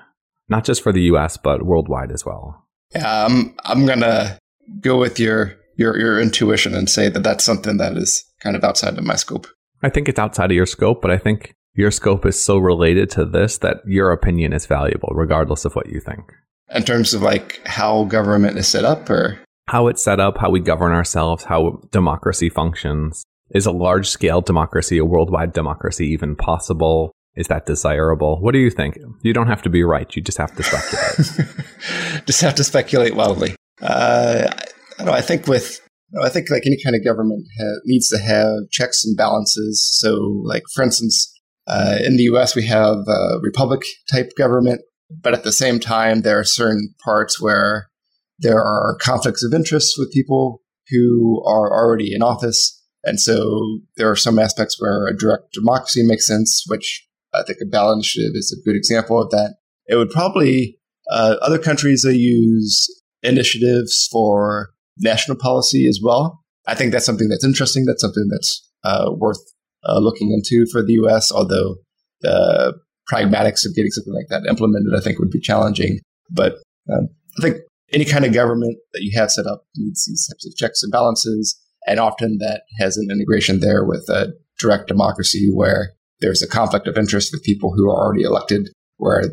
Not 0.47 0.65
just 0.65 0.81
for 0.81 0.91
the 0.91 1.03
US 1.03 1.37
but 1.37 1.63
worldwide 1.65 2.11
as 2.11 2.25
well. 2.25 2.67
Yeah, 2.93 3.25
I'm 3.25 3.55
I'm 3.63 3.85
going 3.85 4.01
to 4.01 4.37
go 4.81 4.97
with 4.97 5.19
your 5.19 5.55
your 5.77 5.97
your 5.97 6.19
intuition 6.19 6.75
and 6.75 6.89
say 6.89 7.09
that 7.09 7.23
that's 7.23 7.43
something 7.43 7.77
that 7.77 7.95
is 7.95 8.25
kind 8.41 8.55
of 8.55 8.63
outside 8.63 8.97
of 8.97 9.03
my 9.03 9.15
scope. 9.15 9.47
I 9.81 9.89
think 9.89 10.09
it's 10.09 10.19
outside 10.19 10.51
of 10.51 10.55
your 10.55 10.65
scope, 10.65 11.01
but 11.01 11.11
I 11.11 11.17
think 11.17 11.53
your 11.73 11.91
scope 11.91 12.25
is 12.25 12.43
so 12.43 12.57
related 12.57 13.09
to 13.11 13.25
this 13.25 13.57
that 13.59 13.77
your 13.85 14.11
opinion 14.11 14.53
is 14.53 14.65
valuable, 14.65 15.09
regardless 15.13 15.65
of 15.65 15.75
what 15.75 15.89
you 15.89 15.99
think. 15.99 16.33
In 16.73 16.83
terms 16.83 17.13
of 17.13 17.21
like 17.21 17.61
how 17.65 18.03
government 18.05 18.57
is 18.57 18.67
set 18.67 18.85
up 18.85 19.09
or 19.09 19.39
how 19.67 19.87
it's 19.87 20.03
set 20.03 20.19
up, 20.19 20.37
how 20.37 20.49
we 20.49 20.59
govern 20.59 20.91
ourselves, 20.91 21.43
how 21.43 21.81
democracy 21.91 22.49
functions. 22.49 23.23
Is 23.51 23.65
a 23.65 23.71
large 23.71 24.07
scale 24.07 24.41
democracy, 24.41 24.99
a 24.99 25.05
worldwide 25.05 25.53
democracy 25.53 26.05
even 26.07 26.35
possible? 26.35 27.11
Is 27.35 27.47
that 27.47 27.65
desirable? 27.65 28.39
What 28.41 28.51
do 28.51 28.59
you 28.59 28.69
think? 28.69 28.99
You 29.23 29.33
don't 29.33 29.47
have 29.47 29.63
to 29.63 29.69
be 29.69 29.83
right. 29.83 30.15
You 30.15 30.21
just 30.21 30.37
have 30.37 30.55
to 30.55 30.63
speculate. 30.63 32.25
just 32.27 32.41
have 32.41 32.55
to 32.55 32.63
speculate 32.63 33.15
wildly. 33.15 33.55
Uh, 33.81 34.47
I, 34.99 35.03
know, 35.03 35.13
I 35.13 35.21
think 35.21 35.47
with 35.47 35.79
No, 36.11 36.23
I 36.23 36.29
think 36.29 36.49
like 36.49 36.65
any 36.65 36.77
kind 36.83 36.95
of 36.95 37.03
government 37.03 37.45
ha- 37.59 37.81
needs 37.85 38.07
to 38.09 38.17
have 38.17 38.69
checks 38.71 39.05
and 39.05 39.15
balances. 39.15 39.87
So, 39.99 40.41
like 40.43 40.63
for 40.73 40.83
instance, 40.83 41.31
uh, 41.67 41.97
in 42.03 42.17
the 42.17 42.23
U.S., 42.23 42.55
we 42.55 42.65
have 42.65 42.97
a 43.07 43.39
republic 43.41 43.81
type 44.11 44.31
government, 44.35 44.81
but 45.09 45.33
at 45.33 45.43
the 45.43 45.51
same 45.51 45.79
time, 45.79 46.21
there 46.21 46.39
are 46.39 46.43
certain 46.43 46.95
parts 47.03 47.39
where 47.39 47.89
there 48.39 48.57
are 48.57 48.97
conflicts 48.99 49.43
of 49.43 49.53
interest 49.53 49.95
with 49.97 50.11
people 50.11 50.61
who 50.89 51.43
are 51.45 51.71
already 51.71 52.13
in 52.13 52.23
office. 52.23 52.75
And 53.03 53.19
so 53.19 53.79
there 53.97 54.09
are 54.09 54.15
some 54.15 54.39
aspects 54.39 54.81
where 54.81 55.07
a 55.07 55.15
direct 55.15 55.53
democracy 55.53 56.03
makes 56.03 56.25
sense, 56.25 56.63
which 56.67 57.07
I 57.33 57.43
think 57.43 57.59
a 57.61 57.65
ballot 57.65 57.97
initiative 57.97 58.31
is 58.33 58.51
a 58.51 58.67
good 58.67 58.75
example 58.75 59.21
of 59.21 59.29
that. 59.29 59.55
It 59.87 59.95
would 59.95 60.09
probably, 60.09 60.79
uh, 61.11 61.35
other 61.41 61.59
countries 61.59 62.01
that 62.01 62.17
use 62.17 62.87
initiatives 63.21 64.07
for 64.11 64.71
national 64.99 65.37
policy 65.37 65.87
as 65.87 65.99
well. 66.03 66.41
I 66.67 66.75
think 66.75 66.91
that's 66.91 67.05
something 67.05 67.29
that's 67.29 67.45
interesting. 67.45 67.85
That's 67.85 68.01
something 68.01 68.27
that's 68.29 68.69
uh, 68.83 69.11
worth 69.15 69.41
uh, 69.83 69.99
looking 69.99 70.31
into 70.31 70.65
for 70.71 70.83
the 70.83 70.93
US, 71.03 71.31
although 71.31 71.75
the 72.21 72.73
pragmatics 73.11 73.65
of 73.65 73.75
getting 73.75 73.91
something 73.91 74.13
like 74.13 74.27
that 74.29 74.47
implemented, 74.47 74.93
I 74.95 75.01
think, 75.01 75.19
would 75.19 75.31
be 75.31 75.39
challenging. 75.39 75.99
But 76.29 76.53
um, 76.91 77.09
I 77.37 77.41
think 77.41 77.57
any 77.91 78.05
kind 78.05 78.25
of 78.25 78.33
government 78.33 78.77
that 78.93 79.01
you 79.01 79.17
have 79.17 79.31
set 79.31 79.47
up 79.47 79.63
needs 79.75 80.05
these 80.05 80.27
types 80.27 80.45
of 80.45 80.55
checks 80.55 80.83
and 80.83 80.91
balances. 80.91 81.59
And 81.87 81.99
often 81.99 82.37
that 82.39 82.63
has 82.79 82.97
an 82.97 83.07
integration 83.11 83.61
there 83.61 83.83
with 83.83 84.07
a 84.09 84.33
direct 84.59 84.87
democracy 84.87 85.49
where 85.51 85.93
there's 86.19 86.41
a 86.41 86.47
conflict 86.47 86.87
of 86.87 86.97
interest 86.97 87.31
with 87.31 87.43
people 87.43 87.73
who 87.75 87.89
are 87.89 87.97
already 87.97 88.23
elected, 88.23 88.69
where 88.97 89.23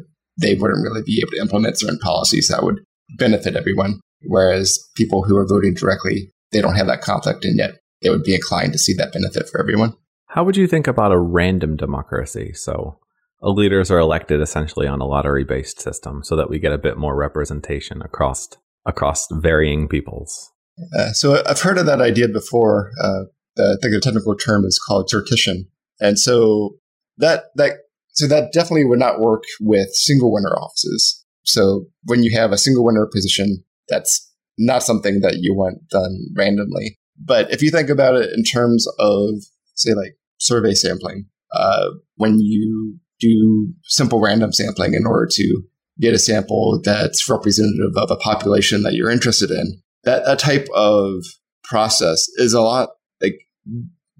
they 0.40 0.54
wouldn't 0.54 0.82
really 0.82 1.02
be 1.02 1.20
able 1.20 1.32
to 1.32 1.40
implement 1.40 1.78
certain 1.78 1.98
policies 1.98 2.48
that 2.48 2.62
would 2.62 2.80
benefit 3.18 3.56
everyone. 3.56 4.00
Whereas 4.22 4.78
people 4.94 5.22
who 5.22 5.36
are 5.36 5.46
voting 5.46 5.74
directly, 5.74 6.32
they 6.52 6.60
don't 6.60 6.76
have 6.76 6.86
that 6.86 7.02
conflict, 7.02 7.44
and 7.44 7.58
yet 7.58 7.78
they 8.02 8.10
would 8.10 8.24
be 8.24 8.34
inclined 8.34 8.72
to 8.72 8.78
see 8.78 8.94
that 8.94 9.12
benefit 9.12 9.48
for 9.48 9.60
everyone. 9.60 9.94
How 10.26 10.44
would 10.44 10.56
you 10.56 10.66
think 10.66 10.86
about 10.86 11.12
a 11.12 11.18
random 11.18 11.76
democracy? 11.76 12.52
So, 12.54 12.98
leaders 13.42 13.90
are 13.90 13.98
elected 13.98 14.40
essentially 14.40 14.86
on 14.86 15.00
a 15.00 15.06
lottery 15.06 15.44
based 15.44 15.80
system 15.80 16.22
so 16.24 16.36
that 16.36 16.50
we 16.50 16.58
get 16.58 16.72
a 16.72 16.78
bit 16.78 16.98
more 16.98 17.16
representation 17.16 18.02
across 18.02 18.48
across 18.84 19.26
varying 19.30 19.88
peoples. 19.88 20.52
Uh, 20.96 21.12
so 21.12 21.42
I've 21.46 21.60
heard 21.60 21.78
of 21.78 21.86
that 21.86 22.00
idea 22.00 22.28
before. 22.28 22.90
Uh, 23.02 23.24
I 23.58 23.76
think 23.80 23.94
the 23.94 24.00
technical 24.02 24.36
term 24.36 24.64
is 24.64 24.78
called 24.78 25.10
sortition, 25.12 25.66
and 26.00 26.18
so 26.18 26.76
that 27.18 27.44
that 27.54 27.78
so 28.12 28.26
that 28.26 28.52
definitely 28.52 28.84
would 28.84 28.98
not 28.98 29.20
work 29.20 29.44
with 29.60 29.88
single 29.92 30.32
winner 30.32 30.54
offices. 30.54 31.24
So 31.44 31.86
when 32.04 32.22
you 32.22 32.36
have 32.36 32.52
a 32.52 32.58
single 32.58 32.84
winner 32.84 33.06
position, 33.06 33.64
that's 33.88 34.32
not 34.58 34.82
something 34.82 35.20
that 35.20 35.38
you 35.40 35.54
want 35.54 35.88
done 35.88 36.26
randomly. 36.34 36.98
But 37.18 37.50
if 37.52 37.62
you 37.62 37.70
think 37.70 37.88
about 37.88 38.16
it 38.16 38.30
in 38.34 38.42
terms 38.42 38.86
of 38.98 39.34
say 39.74 39.94
like 39.94 40.16
survey 40.38 40.74
sampling, 40.74 41.26
uh, 41.52 41.90
when 42.16 42.38
you 42.40 42.98
do 43.20 43.72
simple 43.84 44.20
random 44.20 44.52
sampling 44.52 44.94
in 44.94 45.06
order 45.06 45.26
to 45.32 45.62
get 45.98 46.14
a 46.14 46.18
sample 46.18 46.80
that's 46.82 47.28
representative 47.28 47.96
of 47.96 48.10
a 48.10 48.16
population 48.16 48.82
that 48.82 48.94
you're 48.94 49.10
interested 49.10 49.50
in, 49.50 49.80
that, 50.04 50.24
that 50.26 50.38
type 50.38 50.68
of 50.74 51.24
process 51.64 52.28
is 52.36 52.52
a 52.52 52.60
lot 52.60 52.90
like 53.20 53.38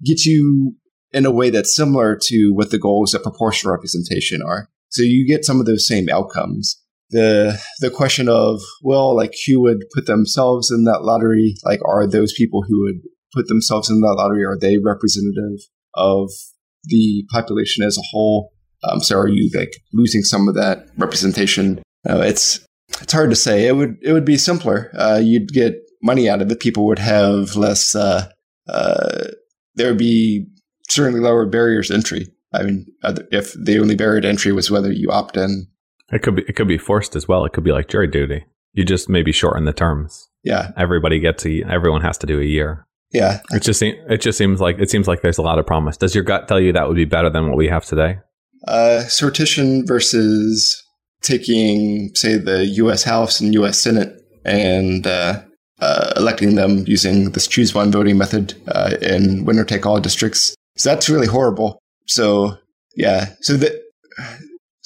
gets 0.03 0.25
you 0.25 0.75
in 1.11 1.25
a 1.25 1.31
way 1.31 1.49
that's 1.49 1.75
similar 1.75 2.17
to 2.21 2.51
what 2.53 2.71
the 2.71 2.79
goals 2.79 3.13
of 3.13 3.23
proportional 3.23 3.73
representation 3.73 4.41
are. 4.41 4.69
So 4.89 5.03
you 5.03 5.27
get 5.27 5.45
some 5.45 5.59
of 5.59 5.65
those 5.65 5.87
same 5.87 6.09
outcomes. 6.09 6.81
The 7.09 7.59
the 7.79 7.89
question 7.89 8.27
of 8.27 8.61
well, 8.83 9.15
like 9.15 9.33
who 9.45 9.61
would 9.61 9.85
put 9.93 10.07
themselves 10.07 10.71
in 10.71 10.83
that 10.83 11.03
lottery? 11.03 11.55
Like, 11.63 11.79
are 11.85 12.07
those 12.07 12.33
people 12.33 12.63
who 12.67 12.83
would 12.83 13.01
put 13.33 13.47
themselves 13.47 13.89
in 13.89 14.01
that 14.01 14.15
lottery 14.17 14.43
are 14.43 14.57
they 14.59 14.77
representative 14.77 15.59
of 15.93 16.29
the 16.83 17.23
population 17.31 17.85
as 17.85 17.97
a 17.97 18.07
whole? 18.11 18.51
Um, 18.83 19.01
so 19.01 19.17
are 19.17 19.27
you 19.27 19.49
like 19.55 19.73
losing 19.93 20.21
some 20.21 20.47
of 20.47 20.55
that 20.55 20.87
representation? 20.97 21.81
Uh, 22.07 22.19
it's 22.19 22.65
it's 23.01 23.13
hard 23.13 23.29
to 23.29 23.35
say. 23.35 23.67
It 23.67 23.75
would 23.75 23.97
it 24.01 24.13
would 24.13 24.25
be 24.25 24.37
simpler. 24.37 24.91
Uh, 24.97 25.19
you'd 25.23 25.49
get 25.49 25.75
money 26.03 26.29
out 26.29 26.41
of 26.41 26.51
it. 26.51 26.59
People 26.59 26.85
would 26.87 26.99
have 26.99 27.55
less. 27.55 27.95
Uh, 27.95 28.29
uh 28.67 29.25
there 29.75 29.89
would 29.89 29.97
be 29.97 30.45
certainly 30.89 31.19
lower 31.19 31.45
barriers 31.45 31.87
to 31.87 31.93
entry. 31.93 32.27
I 32.53 32.63
mean, 32.63 32.87
if 33.31 33.53
the 33.53 33.79
only 33.79 33.95
barrier 33.95 34.21
to 34.21 34.27
entry 34.27 34.51
was 34.51 34.71
whether 34.71 34.91
you 34.91 35.11
opt 35.11 35.37
in, 35.37 35.67
it 36.11 36.21
could 36.21 36.35
be 36.35 36.43
it 36.47 36.55
could 36.55 36.67
be 36.67 36.77
forced 36.77 37.15
as 37.15 37.27
well. 37.27 37.45
It 37.45 37.53
could 37.53 37.63
be 37.63 37.71
like 37.71 37.87
jury 37.87 38.07
duty. 38.07 38.45
You 38.73 38.85
just 38.85 39.09
maybe 39.09 39.31
shorten 39.31 39.65
the 39.65 39.73
terms. 39.73 40.29
Yeah, 40.43 40.71
everybody 40.77 41.19
gets 41.19 41.45
a 41.45 41.63
everyone 41.63 42.01
has 42.01 42.17
to 42.19 42.27
do 42.27 42.39
a 42.39 42.45
year. 42.45 42.85
Yeah, 43.11 43.41
it 43.51 43.61
just 43.61 43.81
it 43.81 44.21
just 44.21 44.37
seems 44.37 44.59
like 44.59 44.79
it 44.79 44.89
seems 44.89 45.07
like 45.07 45.21
there's 45.21 45.37
a 45.37 45.43
lot 45.43 45.59
of 45.59 45.65
promise. 45.65 45.97
Does 45.97 46.13
your 46.13 46.23
gut 46.23 46.47
tell 46.47 46.59
you 46.59 46.73
that 46.73 46.87
would 46.87 46.97
be 46.97 47.05
better 47.05 47.29
than 47.29 47.47
what 47.47 47.57
we 47.57 47.67
have 47.67 47.85
today? 47.85 48.19
Uh, 48.67 49.03
sortition 49.05 49.87
versus 49.87 50.83
taking, 51.21 52.13
say, 52.15 52.37
the 52.37 52.65
U.S. 52.65 53.03
House 53.03 53.39
and 53.39 53.53
U.S. 53.53 53.81
Senate 53.81 54.21
and 54.45 55.05
uh, 55.05 55.41
uh, 55.79 56.13
electing 56.15 56.55
them 56.55 56.83
using 56.87 57.31
this 57.31 57.47
choose 57.47 57.73
one 57.73 57.91
voting 57.91 58.17
method 58.17 58.55
uh, 58.67 58.95
in 59.01 59.45
winner 59.45 59.63
take 59.63 59.85
all 59.85 59.99
districts. 59.99 60.55
So 60.75 60.89
that's 60.89 61.09
really 61.09 61.27
horrible. 61.27 61.79
So 62.07 62.57
yeah, 62.95 63.33
so 63.41 63.57
the 63.57 63.81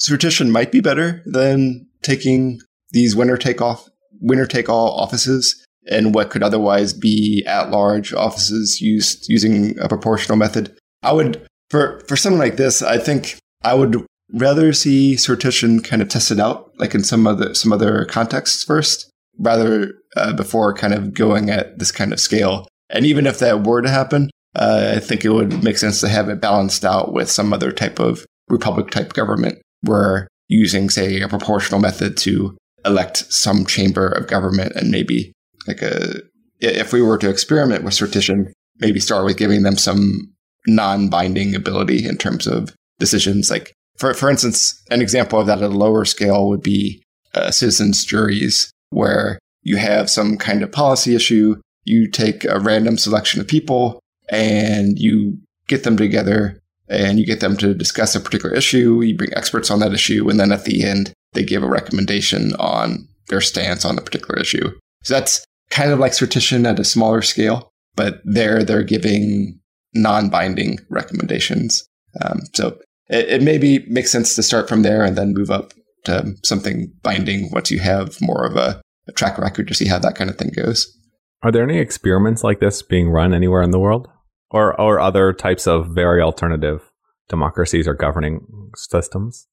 sortition 0.02 0.50
might 0.50 0.72
be 0.72 0.80
better 0.80 1.22
than 1.26 1.86
taking 2.02 2.60
these 2.90 3.14
winner 3.14 3.36
take 3.36 3.60
off 3.60 3.88
winner 4.20 4.46
take 4.46 4.68
all 4.68 4.90
offices 4.98 5.64
and 5.90 6.14
what 6.14 6.30
could 6.30 6.42
otherwise 6.42 6.92
be 6.92 7.44
at 7.46 7.70
large 7.70 8.12
offices 8.14 8.80
used 8.80 9.28
using 9.28 9.78
a 9.80 9.88
proportional 9.88 10.36
method. 10.38 10.76
I 11.02 11.12
would 11.12 11.46
for 11.70 12.00
for 12.06 12.16
something 12.16 12.38
like 12.38 12.56
this, 12.56 12.82
I 12.82 12.98
think 12.98 13.38
I 13.62 13.74
would 13.74 14.04
rather 14.32 14.72
see 14.72 15.14
sortition 15.16 15.82
kind 15.82 16.02
of 16.02 16.08
tested 16.08 16.40
out, 16.40 16.70
like 16.78 16.94
in 16.94 17.04
some 17.04 17.26
other 17.26 17.54
some 17.54 17.72
other 17.72 18.04
contexts 18.04 18.64
first, 18.64 19.10
rather 19.38 19.94
uh, 20.16 20.32
before 20.34 20.74
kind 20.74 20.94
of 20.94 21.14
going 21.14 21.50
at 21.50 21.78
this 21.78 21.90
kind 21.90 22.12
of 22.12 22.20
scale. 22.20 22.68
And 22.90 23.06
even 23.06 23.26
if 23.26 23.38
that 23.38 23.66
were 23.66 23.82
to 23.82 23.88
happen, 23.88 24.30
uh, 24.54 24.94
I 24.96 25.00
think 25.00 25.24
it 25.24 25.30
would 25.30 25.64
make 25.64 25.78
sense 25.78 26.00
to 26.00 26.08
have 26.08 26.28
it 26.28 26.40
balanced 26.40 26.84
out 26.84 27.12
with 27.12 27.30
some 27.30 27.52
other 27.52 27.72
type 27.72 27.98
of 27.98 28.26
republic 28.48 28.90
type 28.90 29.14
government, 29.14 29.60
where 29.82 30.28
using, 30.48 30.90
say, 30.90 31.20
a 31.20 31.28
proportional 31.28 31.80
method 31.80 32.16
to 32.18 32.56
elect 32.84 33.32
some 33.32 33.64
chamber 33.64 34.08
of 34.08 34.26
government 34.26 34.72
and 34.74 34.90
maybe 34.90 35.32
like 35.66 35.82
a 35.82 36.20
if 36.60 36.92
we 36.92 37.02
were 37.02 37.18
to 37.18 37.28
experiment 37.28 37.82
with 37.82 37.94
sortition, 37.94 38.52
maybe 38.78 39.00
start 39.00 39.24
with 39.24 39.36
giving 39.36 39.62
them 39.62 39.76
some 39.76 40.32
non-binding 40.66 41.54
ability 41.54 42.06
in 42.06 42.16
terms 42.16 42.46
of 42.46 42.72
decisions. 43.00 43.50
Like, 43.50 43.72
for, 43.98 44.14
for 44.14 44.30
instance, 44.30 44.80
an 44.90 45.02
example 45.02 45.40
of 45.40 45.46
that 45.48 45.58
at 45.58 45.64
a 45.64 45.68
lower 45.68 46.04
scale 46.04 46.48
would 46.48 46.62
be 46.62 47.02
uh, 47.34 47.50
citizens' 47.50 48.04
juries, 48.04 48.70
where 48.90 49.40
you 49.62 49.76
have 49.76 50.08
some 50.08 50.36
kind 50.36 50.62
of 50.62 50.70
policy 50.70 51.16
issue, 51.16 51.56
you 51.84 52.08
take 52.08 52.44
a 52.44 52.60
random 52.60 52.96
selection 52.96 53.40
of 53.40 53.48
people 53.48 53.98
and 54.28 54.98
you 54.98 55.38
get 55.66 55.82
them 55.82 55.96
together 55.96 56.60
and 56.92 57.18
you 57.18 57.24
get 57.24 57.40
them 57.40 57.56
to 57.56 57.74
discuss 57.74 58.14
a 58.14 58.20
particular 58.20 58.54
issue. 58.54 59.00
You 59.00 59.16
bring 59.16 59.34
experts 59.34 59.70
on 59.70 59.80
that 59.80 59.94
issue. 59.94 60.28
And 60.28 60.38
then 60.38 60.52
at 60.52 60.64
the 60.64 60.84
end, 60.84 61.12
they 61.32 61.42
give 61.42 61.62
a 61.62 61.68
recommendation 61.68 62.54
on 62.56 63.08
their 63.28 63.40
stance 63.40 63.84
on 63.84 63.96
the 63.96 64.02
particular 64.02 64.38
issue. 64.38 64.70
So 65.02 65.14
that's 65.14 65.44
kind 65.70 65.90
of 65.90 65.98
like 65.98 66.12
sortition 66.12 66.68
at 66.68 66.78
a 66.78 66.84
smaller 66.84 67.22
scale, 67.22 67.70
but 67.96 68.20
there 68.24 68.62
they're 68.62 68.82
giving 68.82 69.58
non 69.94 70.28
binding 70.28 70.78
recommendations. 70.90 71.82
Um, 72.20 72.40
so 72.54 72.78
it, 73.08 73.28
it 73.28 73.42
maybe 73.42 73.86
makes 73.88 74.12
sense 74.12 74.36
to 74.36 74.42
start 74.42 74.68
from 74.68 74.82
there 74.82 75.02
and 75.02 75.16
then 75.16 75.32
move 75.34 75.50
up 75.50 75.72
to 76.04 76.34
something 76.44 76.92
binding 77.02 77.50
once 77.52 77.70
you 77.70 77.78
have 77.78 78.20
more 78.20 78.44
of 78.44 78.56
a, 78.56 78.82
a 79.08 79.12
track 79.12 79.38
record 79.38 79.66
to 79.68 79.74
see 79.74 79.86
how 79.86 79.98
that 79.98 80.14
kind 80.14 80.28
of 80.28 80.36
thing 80.36 80.50
goes. 80.54 80.94
Are 81.42 81.50
there 81.50 81.64
any 81.64 81.78
experiments 81.78 82.44
like 82.44 82.60
this 82.60 82.82
being 82.82 83.08
run 83.08 83.32
anywhere 83.32 83.62
in 83.62 83.70
the 83.70 83.80
world? 83.80 84.08
Or, 84.52 84.78
or 84.80 85.00
other 85.00 85.32
types 85.32 85.66
of 85.66 85.88
very 85.88 86.20
alternative 86.20 86.92
democracies 87.28 87.88
or 87.88 87.94
governing 87.94 88.46
systems? 88.76 89.48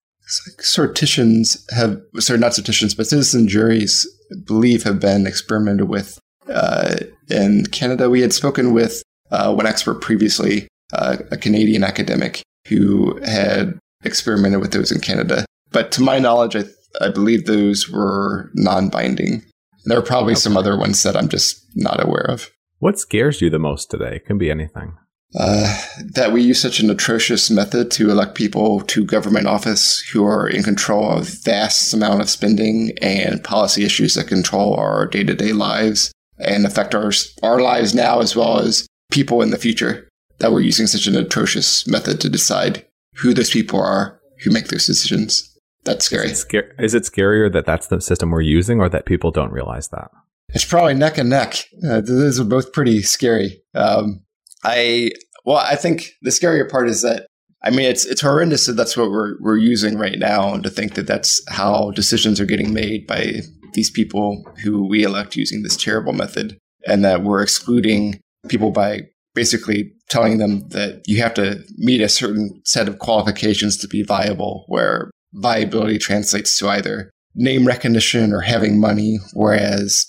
Sortitions 0.59 1.65
have, 1.71 1.99
sorry, 2.17 2.39
not 2.39 2.53
sortitions, 2.53 2.93
but 2.93 3.07
citizen 3.07 3.47
juries, 3.47 4.05
believe, 4.45 4.83
have 4.83 4.99
been 4.99 5.25
experimented 5.25 5.89
with 5.89 6.19
uh, 6.49 6.97
in 7.29 7.65
Canada. 7.67 8.09
We 8.09 8.21
had 8.21 8.33
spoken 8.33 8.73
with 8.73 9.01
uh, 9.31 9.53
one 9.53 9.65
expert 9.65 10.01
previously, 10.01 10.67
uh, 10.93 11.17
a 11.31 11.37
Canadian 11.37 11.83
academic, 11.83 12.41
who 12.67 13.19
had 13.23 13.79
experimented 14.03 14.59
with 14.59 14.71
those 14.71 14.91
in 14.91 14.99
Canada. 14.99 15.45
But 15.71 15.91
to 15.93 16.01
my 16.01 16.19
knowledge, 16.19 16.55
I, 16.55 16.65
I 17.01 17.09
believe 17.09 17.45
those 17.45 17.89
were 17.89 18.51
non 18.53 18.89
binding. 18.89 19.43
There 19.85 19.97
are 19.97 20.03
probably 20.03 20.33
okay. 20.33 20.41
some 20.41 20.57
other 20.57 20.77
ones 20.77 21.01
that 21.03 21.15
I'm 21.15 21.29
just 21.29 21.65
not 21.75 22.03
aware 22.03 22.29
of. 22.29 22.51
What 22.79 22.97
scares 22.97 23.41
you 23.41 23.49
the 23.49 23.59
most 23.59 23.91
today? 23.91 24.15
It 24.15 24.25
can 24.25 24.37
be 24.37 24.49
anything. 24.49 24.97
Uh, 25.37 25.79
that 26.15 26.31
we 26.31 26.41
use 26.41 26.59
such 26.59 26.79
an 26.79 26.89
atrocious 26.89 27.51
method 27.51 27.91
to 27.91 28.09
elect 28.09 28.33
people 28.33 28.81
to 28.81 29.05
government 29.05 29.45
office 29.45 29.99
who 30.11 30.25
are 30.25 30.47
in 30.47 30.63
control 30.63 31.11
of 31.11 31.27
vast 31.43 31.93
amount 31.93 32.21
of 32.21 32.29
spending 32.29 32.91
and 33.01 33.43
policy 33.43 33.85
issues 33.85 34.15
that 34.15 34.27
control 34.27 34.73
our 34.75 35.05
day 35.05 35.23
to 35.23 35.35
day 35.35 35.53
lives. 35.53 36.11
and 36.39 36.65
affect 36.65 36.95
our 36.95 37.11
our 37.43 37.59
lives 37.59 37.93
now 37.93 38.21
as 38.21 38.35
well 38.35 38.59
as 38.59 38.87
people 39.11 39.41
in 39.41 39.49
the 39.49 39.57
future 39.57 40.07
that 40.39 40.51
we're 40.51 40.61
using 40.61 40.87
such 40.87 41.05
an 41.05 41.15
atrocious 41.15 41.85
method 41.85 42.21
to 42.21 42.29
decide 42.29 42.85
who 43.15 43.33
those 43.33 43.51
people 43.51 43.79
are 43.79 44.19
who 44.43 44.51
make 44.51 44.69
those 44.69 44.87
decisions. 44.87 45.45
That's 45.83 46.05
scary. 46.05 46.31
Is 46.31 46.45
it, 46.51 46.71
is 46.79 46.93
it 46.93 47.03
scarier 47.03 47.51
that 47.51 47.65
that's 47.65 47.87
the 47.87 48.01
system 48.01 48.31
we're 48.31 48.41
using, 48.41 48.79
or 48.79 48.89
that 48.89 49.05
people 49.05 49.31
don't 49.31 49.51
realize 49.51 49.89
that? 49.89 50.11
It's 50.53 50.65
probably 50.65 50.93
neck 50.93 51.17
and 51.17 51.29
neck. 51.29 51.55
Uh, 51.83 52.01
those 52.01 52.39
are 52.39 52.45
both 52.45 52.73
pretty 52.73 53.01
scary. 53.01 53.61
Um, 53.75 54.23
I 54.63 55.11
well, 55.45 55.57
I 55.57 55.75
think 55.75 56.11
the 56.21 56.31
scarier 56.31 56.69
part 56.69 56.89
is 56.89 57.01
that 57.01 57.27
I 57.63 57.69
mean 57.69 57.85
it's 57.89 58.05
it's 58.05 58.21
horrendous 58.21 58.65
that 58.65 58.73
that's 58.73 58.97
what 58.97 59.11
we're 59.11 59.35
we're 59.39 59.57
using 59.57 59.97
right 59.97 60.17
now, 60.17 60.53
and 60.53 60.63
to 60.63 60.69
think 60.69 60.95
that 60.95 61.07
that's 61.07 61.41
how 61.49 61.91
decisions 61.91 62.39
are 62.39 62.45
getting 62.45 62.73
made 62.73 63.07
by 63.07 63.41
these 63.73 63.91
people 63.91 64.43
who 64.63 64.87
we 64.87 65.03
elect 65.03 65.35
using 65.35 65.63
this 65.63 65.77
terrible 65.77 66.13
method, 66.13 66.57
and 66.87 67.03
that 67.05 67.23
we're 67.23 67.41
excluding 67.41 68.19
people 68.47 68.71
by 68.71 69.01
basically 69.35 69.91
telling 70.09 70.39
them 70.39 70.67
that 70.69 71.03
you 71.05 71.21
have 71.21 71.33
to 71.35 71.63
meet 71.77 72.01
a 72.01 72.09
certain 72.09 72.61
set 72.65 72.87
of 72.87 72.99
qualifications 72.99 73.77
to 73.77 73.87
be 73.87 74.01
viable, 74.01 74.65
where 74.67 75.11
viability 75.33 75.99
translates 75.99 76.57
to 76.57 76.67
either 76.67 77.11
name 77.35 77.65
recognition 77.65 78.33
or 78.33 78.41
having 78.41 78.79
money, 78.79 79.19
whereas 79.33 80.05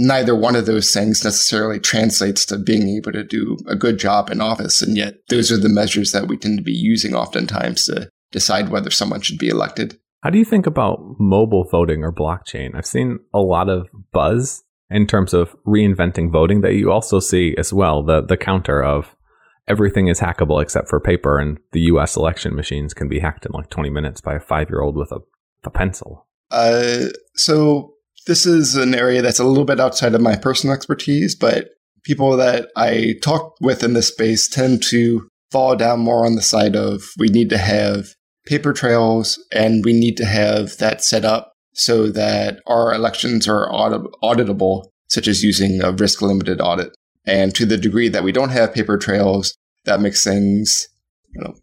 neither 0.00 0.34
one 0.34 0.56
of 0.56 0.64
those 0.64 0.92
things 0.92 1.22
necessarily 1.22 1.78
translates 1.78 2.46
to 2.46 2.56
being 2.56 2.88
able 2.88 3.12
to 3.12 3.22
do 3.22 3.58
a 3.68 3.76
good 3.76 3.98
job 3.98 4.30
in 4.30 4.40
office. 4.40 4.80
And 4.80 4.96
yet, 4.96 5.16
those 5.28 5.52
are 5.52 5.58
the 5.58 5.68
measures 5.68 6.12
that 6.12 6.26
we 6.26 6.38
tend 6.38 6.56
to 6.56 6.64
be 6.64 6.72
using 6.72 7.14
oftentimes 7.14 7.84
to 7.84 8.08
decide 8.32 8.70
whether 8.70 8.88
someone 8.88 9.20
should 9.20 9.38
be 9.38 9.50
elected. 9.50 9.98
How 10.22 10.30
do 10.30 10.38
you 10.38 10.44
think 10.46 10.66
about 10.66 11.00
mobile 11.18 11.64
voting 11.70 12.02
or 12.02 12.12
blockchain? 12.12 12.74
I've 12.74 12.86
seen 12.86 13.18
a 13.34 13.40
lot 13.40 13.68
of 13.68 13.88
buzz 14.10 14.64
in 14.88 15.06
terms 15.06 15.34
of 15.34 15.54
reinventing 15.66 16.32
voting 16.32 16.62
that 16.62 16.74
you 16.74 16.90
also 16.90 17.20
see 17.20 17.54
as 17.58 17.72
well 17.72 18.02
the 18.02 18.22
the 18.22 18.36
counter 18.36 18.82
of 18.82 19.14
everything 19.68 20.08
is 20.08 20.18
hackable 20.18 20.60
except 20.60 20.88
for 20.88 20.98
paper 20.98 21.38
and 21.38 21.58
the 21.72 21.80
US 21.82 22.16
election 22.16 22.56
machines 22.56 22.92
can 22.92 23.08
be 23.08 23.20
hacked 23.20 23.46
in 23.46 23.52
like 23.52 23.70
20 23.70 23.88
minutes 23.90 24.20
by 24.20 24.34
a 24.34 24.40
5-year-old 24.40 24.96
with 24.96 25.12
a, 25.12 25.20
a 25.64 25.70
pencil. 25.70 26.26
Uh, 26.50 27.06
so 27.36 27.94
this 28.26 28.46
is 28.46 28.76
an 28.76 28.94
area 28.94 29.22
that's 29.22 29.38
a 29.38 29.44
little 29.44 29.64
bit 29.64 29.80
outside 29.80 30.14
of 30.14 30.20
my 30.20 30.36
personal 30.36 30.74
expertise, 30.74 31.34
but 31.34 31.68
people 32.04 32.36
that 32.36 32.70
I 32.76 33.14
talk 33.22 33.54
with 33.60 33.82
in 33.82 33.94
this 33.94 34.08
space 34.08 34.48
tend 34.48 34.82
to 34.90 35.28
fall 35.50 35.76
down 35.76 36.00
more 36.00 36.24
on 36.24 36.34
the 36.34 36.42
side 36.42 36.76
of 36.76 37.02
we 37.18 37.28
need 37.28 37.50
to 37.50 37.58
have 37.58 38.08
paper 38.46 38.72
trails 38.72 39.42
and 39.52 39.84
we 39.84 39.92
need 39.92 40.16
to 40.16 40.24
have 40.24 40.76
that 40.78 41.02
set 41.02 41.24
up 41.24 41.52
so 41.72 42.08
that 42.08 42.60
our 42.66 42.92
elections 42.92 43.48
are 43.48 43.72
audit- 43.72 44.12
auditable, 44.22 44.86
such 45.08 45.28
as 45.28 45.42
using 45.42 45.82
a 45.82 45.92
risk 45.92 46.22
limited 46.22 46.60
audit. 46.60 46.94
And 47.26 47.54
to 47.54 47.66
the 47.66 47.76
degree 47.76 48.08
that 48.08 48.24
we 48.24 48.32
don't 48.32 48.50
have 48.50 48.74
paper 48.74 48.96
trails, 48.96 49.54
that 49.84 50.00
makes 50.00 50.24
things, 50.24 50.88
you 51.32 51.40
know, 51.42 51.54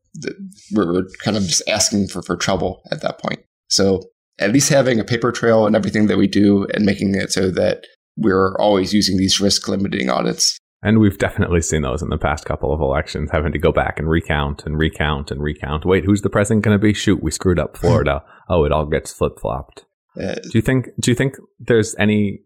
we're 0.74 1.04
kind 1.24 1.38
of 1.38 1.43
just 1.43 1.62
asking 1.67 2.08
for, 2.08 2.22
for 2.22 2.36
trouble 2.36 2.82
at 2.91 3.02
that 3.02 3.20
point. 3.20 3.39
So 3.70 4.04
at 4.39 4.52
least 4.52 4.69
having 4.69 5.00
a 5.00 5.04
paper 5.04 5.32
trail 5.32 5.65
and 5.65 5.76
everything 5.76 6.08
that 6.08 6.17
we 6.17 6.28
do 6.28 6.67
and 6.73 6.86
making 6.86 7.15
it 7.15 7.32
so 7.32 7.50
that 7.52 7.86
we're 8.15 8.56
always 8.58 8.93
using 8.93 9.17
these 9.17 9.39
risk 9.39 9.67
limiting 9.67 10.10
audits. 10.10 10.58
And 10.84 11.00
we've 11.00 11.17
definitely 11.17 11.62
seen 11.62 11.82
those 11.82 12.04
in 12.04 12.10
the 12.10 12.17
past 12.19 12.45
couple 12.45 12.71
of 12.71 12.80
elections, 12.80 13.32
having 13.32 13.52
to 13.52 13.60
go 13.60 13.71
back 13.71 13.97
and 13.97 14.08
recount 14.08 14.63
and 14.65 14.78
recount 14.78 15.32
and 15.32 15.41
recount. 15.41 15.86
Wait, 15.86 16.06
who's 16.06 16.21
the 16.21 16.30
president 16.30 16.63
going 16.63 16.76
to 16.76 16.82
be? 16.82 16.93
Shoot, 16.93 17.23
we 17.23 17.32
screwed 17.32 17.60
up 17.60 17.76
Florida. 17.78 18.23
oh, 18.50 18.63
it 18.63 18.71
all 18.71 18.86
gets 18.86 19.12
flip 19.12 19.39
flopped. 19.39 19.86
Uh, 20.19 20.36
do 20.36 20.52
you 20.54 20.62
think? 20.62 20.89
Do 21.00 21.12
you 21.12 21.15
think 21.15 21.36
there's 21.60 21.95
any? 22.00 22.41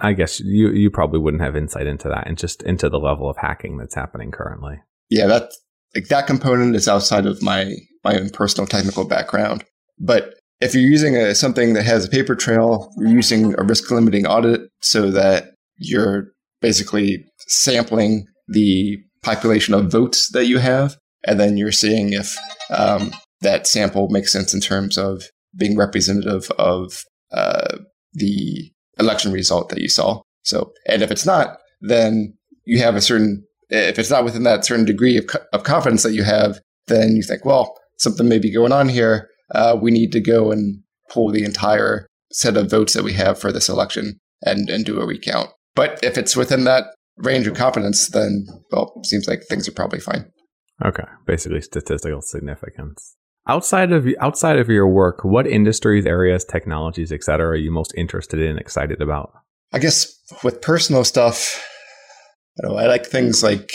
I 0.00 0.12
guess 0.12 0.40
you 0.40 0.70
you 0.70 0.90
probably 0.90 1.20
wouldn't 1.20 1.42
have 1.42 1.56
insight 1.56 1.86
into 1.86 2.08
that 2.08 2.26
and 2.26 2.36
just 2.38 2.62
into 2.62 2.88
the 2.88 2.98
level 2.98 3.28
of 3.28 3.36
hacking 3.36 3.76
that's 3.78 3.94
happening 3.94 4.30
currently. 4.30 4.76
Yeah, 5.08 5.26
that 5.26 5.50
like 5.94 6.08
that 6.08 6.26
component 6.26 6.76
is 6.76 6.86
outside 6.88 7.26
of 7.26 7.42
my 7.42 7.74
my 8.04 8.18
own 8.18 8.30
personal 8.30 8.66
technical 8.68 9.04
background. 9.04 9.64
But 9.98 10.34
if 10.60 10.74
you're 10.74 10.82
using 10.82 11.16
a, 11.16 11.34
something 11.34 11.74
that 11.74 11.84
has 11.84 12.04
a 12.04 12.08
paper 12.08 12.34
trail, 12.34 12.92
you're 12.96 13.10
using 13.10 13.54
a 13.58 13.64
risk 13.64 13.90
limiting 13.90 14.26
audit 14.26 14.62
so 14.80 15.10
that 15.10 15.52
you're 15.76 16.32
basically 16.60 17.24
sampling 17.46 18.26
the 18.48 18.98
population 19.22 19.74
of 19.74 19.90
votes 19.90 20.30
that 20.32 20.46
you 20.46 20.58
have, 20.58 20.96
and 21.26 21.38
then 21.38 21.56
you're 21.56 21.72
seeing 21.72 22.12
if 22.12 22.36
um, 22.70 23.12
that 23.40 23.66
sample 23.66 24.08
makes 24.10 24.32
sense 24.32 24.54
in 24.54 24.60
terms 24.60 24.98
of 24.98 25.22
being 25.56 25.76
representative 25.76 26.50
of 26.58 27.04
uh, 27.32 27.78
the 28.14 28.70
election 28.98 29.32
result 29.32 29.68
that 29.68 29.80
you 29.80 29.88
saw. 29.88 30.20
So, 30.42 30.72
and 30.88 31.02
if 31.02 31.10
it's 31.10 31.26
not, 31.26 31.58
then 31.80 32.34
you 32.64 32.80
have 32.80 32.96
a 32.96 33.00
certain, 33.00 33.44
if 33.68 33.98
it's 33.98 34.10
not 34.10 34.24
within 34.24 34.42
that 34.44 34.64
certain 34.64 34.84
degree 34.84 35.16
of, 35.16 35.28
of 35.52 35.62
confidence 35.62 36.02
that 36.02 36.14
you 36.14 36.24
have, 36.24 36.60
then 36.86 37.14
you 37.14 37.22
think, 37.22 37.44
well, 37.44 37.78
something 37.98 38.28
may 38.28 38.38
be 38.38 38.52
going 38.52 38.72
on 38.72 38.88
here. 38.88 39.28
Uh, 39.54 39.76
we 39.80 39.90
need 39.90 40.12
to 40.12 40.20
go 40.20 40.50
and 40.50 40.82
pull 41.10 41.30
the 41.30 41.44
entire 41.44 42.06
set 42.32 42.56
of 42.56 42.70
votes 42.70 42.94
that 42.94 43.04
we 43.04 43.14
have 43.14 43.38
for 43.38 43.52
this 43.52 43.68
election 43.68 44.18
and, 44.42 44.68
and 44.68 44.84
do 44.84 45.00
a 45.00 45.06
recount. 45.06 45.50
But 45.74 45.98
if 46.02 46.18
it's 46.18 46.36
within 46.36 46.64
that 46.64 46.94
range 47.16 47.46
of 47.46 47.54
confidence, 47.54 48.08
then, 48.08 48.46
well, 48.70 48.92
it 48.96 49.06
seems 49.06 49.26
like 49.28 49.44
things 49.44 49.68
are 49.68 49.72
probably 49.72 50.00
fine. 50.00 50.30
Okay. 50.84 51.04
Basically 51.26 51.60
statistical 51.60 52.22
significance. 52.22 53.16
Outside 53.48 53.92
of 53.92 54.06
outside 54.20 54.58
of 54.58 54.68
your 54.68 54.86
work, 54.86 55.24
what 55.24 55.46
industries, 55.46 56.04
areas, 56.04 56.44
technologies, 56.44 57.10
etc., 57.10 57.48
are 57.48 57.56
you 57.56 57.70
most 57.70 57.94
interested 57.96 58.40
in, 58.40 58.58
excited 58.58 59.00
about? 59.00 59.32
I 59.72 59.78
guess 59.78 60.12
with 60.44 60.60
personal 60.60 61.02
stuff, 61.02 61.64
I, 62.62 62.68
know, 62.68 62.76
I 62.76 62.86
like 62.86 63.06
things 63.06 63.42
like 63.42 63.70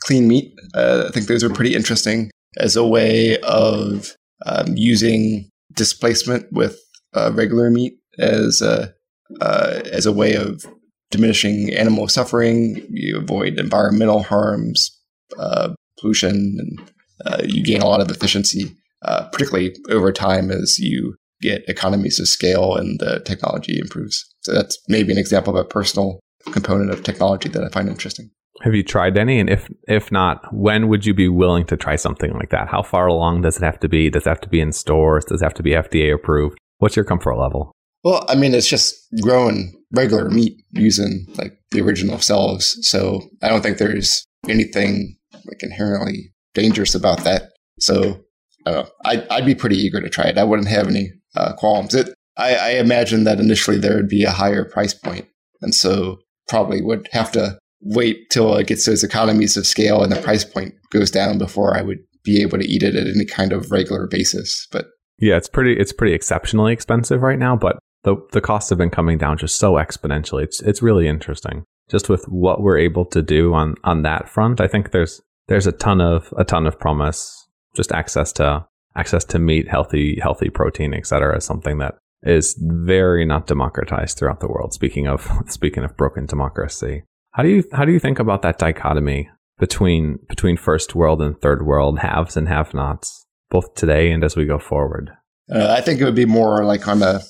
clean 0.00 0.28
meat. 0.28 0.52
Uh, 0.74 1.06
I 1.08 1.10
think 1.10 1.26
those 1.26 1.42
are 1.42 1.50
pretty 1.50 1.74
interesting 1.74 2.30
as 2.58 2.76
a 2.76 2.86
way 2.86 3.38
of 3.40 4.14
um, 4.44 4.76
using 4.76 5.48
displacement 5.72 6.46
with 6.52 6.78
uh, 7.14 7.32
regular 7.34 7.70
meat 7.70 7.94
as 8.18 8.62
a 8.62 8.92
uh, 9.40 9.80
as 9.92 10.06
a 10.06 10.12
way 10.12 10.34
of 10.34 10.64
diminishing 11.10 11.72
animal 11.74 12.08
suffering. 12.08 12.86
You 12.90 13.18
avoid 13.18 13.58
environmental 13.58 14.22
harms, 14.22 14.90
uh, 15.38 15.74
pollution, 15.98 16.56
and 16.58 16.90
uh, 17.24 17.42
you 17.44 17.64
gain 17.64 17.80
a 17.80 17.86
lot 17.86 18.00
of 18.00 18.10
efficiency 18.10 18.76
uh, 19.04 19.28
particularly 19.28 19.74
over 19.90 20.10
time 20.12 20.50
as 20.50 20.78
you 20.78 21.14
get 21.42 21.68
economies 21.68 22.18
of 22.18 22.26
scale 22.26 22.74
and 22.74 22.98
the 23.00 23.20
technology 23.20 23.78
improves. 23.78 24.24
So 24.40 24.54
that's 24.54 24.78
maybe 24.88 25.12
an 25.12 25.18
example 25.18 25.54
of 25.56 25.64
a 25.64 25.68
personal 25.68 26.20
component 26.52 26.90
of 26.90 27.02
technology 27.02 27.48
that 27.50 27.62
I 27.62 27.68
find 27.68 27.88
interesting. 27.88 28.30
Have 28.62 28.74
you 28.74 28.82
tried 28.82 29.18
any? 29.18 29.40
And 29.40 29.50
if 29.50 29.68
if 29.88 30.12
not, 30.12 30.52
when 30.52 30.88
would 30.88 31.04
you 31.04 31.14
be 31.14 31.28
willing 31.28 31.66
to 31.66 31.76
try 31.76 31.96
something 31.96 32.32
like 32.32 32.50
that? 32.50 32.68
How 32.68 32.82
far 32.82 33.06
along 33.06 33.42
does 33.42 33.56
it 33.56 33.64
have 33.64 33.80
to 33.80 33.88
be? 33.88 34.10
Does 34.10 34.26
it 34.26 34.28
have 34.28 34.40
to 34.42 34.48
be 34.48 34.60
in 34.60 34.72
stores? 34.72 35.24
Does 35.24 35.42
it 35.42 35.44
have 35.44 35.54
to 35.54 35.62
be 35.62 35.70
FDA 35.70 36.14
approved? 36.14 36.58
What's 36.78 36.96
your 36.96 37.04
comfort 37.04 37.36
level? 37.36 37.72
Well, 38.04 38.24
I 38.28 38.34
mean, 38.34 38.54
it's 38.54 38.68
just 38.68 38.94
growing 39.22 39.74
regular 39.92 40.28
meat 40.28 40.62
using 40.72 41.26
like 41.36 41.58
the 41.70 41.80
original 41.80 42.18
cells. 42.18 42.76
So 42.82 43.22
I 43.42 43.48
don't 43.48 43.62
think 43.62 43.78
there's 43.78 44.24
anything 44.48 45.16
like 45.32 45.62
inherently 45.62 46.32
dangerous 46.54 46.94
about 46.94 47.24
that. 47.24 47.50
So 47.80 48.24
know. 48.66 48.86
I'd, 49.04 49.26
I'd 49.28 49.46
be 49.46 49.54
pretty 49.54 49.76
eager 49.76 50.00
to 50.00 50.08
try 50.08 50.26
it. 50.26 50.38
I 50.38 50.44
wouldn't 50.44 50.68
have 50.68 50.88
any 50.88 51.12
uh, 51.36 51.54
qualms. 51.54 51.94
It, 51.94 52.10
I, 52.36 52.54
I 52.54 52.70
imagine 52.72 53.24
that 53.24 53.40
initially 53.40 53.78
there 53.78 53.96
would 53.96 54.08
be 54.08 54.24
a 54.24 54.30
higher 54.30 54.64
price 54.64 54.94
point, 54.94 55.26
and 55.62 55.74
so 55.74 56.18
probably 56.48 56.82
would 56.82 57.08
have 57.12 57.30
to 57.32 57.58
wait 57.84 58.30
till 58.30 58.56
it 58.56 58.66
gets 58.66 58.86
those 58.86 59.04
economies 59.04 59.56
of 59.56 59.66
scale 59.66 60.02
and 60.02 60.10
the 60.10 60.20
price 60.20 60.44
point 60.44 60.74
goes 60.90 61.10
down 61.10 61.38
before 61.38 61.76
I 61.76 61.82
would 61.82 61.98
be 62.24 62.40
able 62.40 62.58
to 62.58 62.64
eat 62.64 62.82
it 62.82 62.96
at 62.96 63.06
any 63.06 63.24
kind 63.24 63.52
of 63.52 63.70
regular 63.70 64.06
basis. 64.06 64.66
But 64.72 64.86
yeah, 65.18 65.36
it's 65.36 65.48
pretty 65.48 65.78
it's 65.78 65.92
pretty 65.92 66.14
exceptionally 66.14 66.72
expensive 66.72 67.22
right 67.22 67.38
now, 67.38 67.56
but 67.56 67.78
the 68.02 68.16
the 68.32 68.40
costs 68.40 68.70
have 68.70 68.78
been 68.78 68.90
coming 68.90 69.18
down 69.18 69.38
just 69.38 69.58
so 69.58 69.74
exponentially. 69.74 70.42
It's 70.42 70.60
it's 70.62 70.82
really 70.82 71.06
interesting. 71.06 71.64
Just 71.90 72.08
with 72.08 72.24
what 72.26 72.62
we're 72.62 72.78
able 72.78 73.04
to 73.06 73.22
do 73.22 73.52
on 73.52 73.74
on 73.84 74.02
that 74.02 74.28
front, 74.28 74.60
I 74.60 74.66
think 74.66 74.90
there's 74.90 75.20
there's 75.48 75.66
a 75.66 75.72
ton 75.72 76.00
of 76.00 76.32
a 76.36 76.44
ton 76.44 76.66
of 76.66 76.78
promise 76.78 77.46
just 77.76 77.92
access 77.92 78.32
to 78.32 78.66
access 78.96 79.24
to 79.24 79.38
meat, 79.38 79.68
healthy 79.68 80.18
healthy 80.20 80.48
protein, 80.48 80.94
etc., 80.94 81.36
is 81.36 81.44
something 81.44 81.78
that 81.78 81.96
is 82.22 82.56
very 82.60 83.26
not 83.26 83.46
democratized 83.46 84.16
throughout 84.16 84.40
the 84.40 84.48
world. 84.48 84.72
Speaking 84.72 85.06
of 85.06 85.30
speaking 85.48 85.84
of 85.84 85.96
broken 85.96 86.26
democracy, 86.26 87.04
how 87.34 87.42
do 87.42 87.48
you 87.48 87.64
how 87.72 87.84
do 87.84 87.92
you 87.92 87.98
think 87.98 88.18
about 88.18 88.42
that 88.42 88.58
dichotomy 88.58 89.28
between 89.58 90.18
between 90.28 90.56
first 90.56 90.94
world 90.94 91.20
and 91.20 91.40
third 91.40 91.66
world 91.66 91.98
haves 91.98 92.36
and 92.36 92.48
have-nots, 92.48 93.26
both 93.50 93.74
today 93.74 94.10
and 94.12 94.22
as 94.22 94.36
we 94.36 94.46
go 94.46 94.58
forward? 94.58 95.10
Uh, 95.52 95.74
I 95.76 95.80
think 95.80 96.00
it 96.00 96.04
would 96.04 96.14
be 96.14 96.26
more 96.26 96.64
like 96.64 96.86
on 96.86 97.02
a 97.02 97.20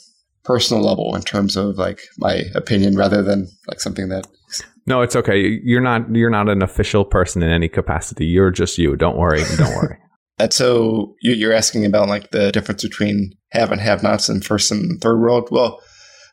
personal 0.45 0.83
level 0.83 1.17
in 1.17 1.23
terms 1.23 1.57
of 1.57 1.79
like 1.79 2.03
my 2.19 2.43
opinion 2.55 2.97
rather 2.97 3.23
than 3.23 3.49
like 3.67 3.81
something 3.81 4.11
that 4.11 4.27
no 4.87 5.01
it's 5.01 5.17
okay. 5.17 5.59
You're 5.65 5.81
not 5.81 6.15
you're 6.15 6.31
not 6.31 6.51
an 6.51 6.63
official 6.63 7.07
person 7.07 7.43
in 7.43 7.51
any 7.51 7.69
capacity. 7.69 8.27
You're 8.27 8.51
just 8.51 8.77
you. 8.77 8.97
Don't 8.97 9.17
worry. 9.17 9.43
Don't 9.57 9.75
worry. 9.75 9.99
And 10.37 10.53
so 10.53 11.15
you're 11.21 11.53
asking 11.53 11.85
about 11.85 12.09
like 12.09 12.33
the 12.33 12.51
difference 12.51 12.83
between 12.83 13.31
have 13.53 13.71
and 13.71 13.81
have 13.81 14.03
nots 14.03 14.29
in 14.29 14.41
first 14.41 14.73
and 14.73 15.01
third 15.01 15.21
world. 15.21 15.47
Well, 15.53 15.81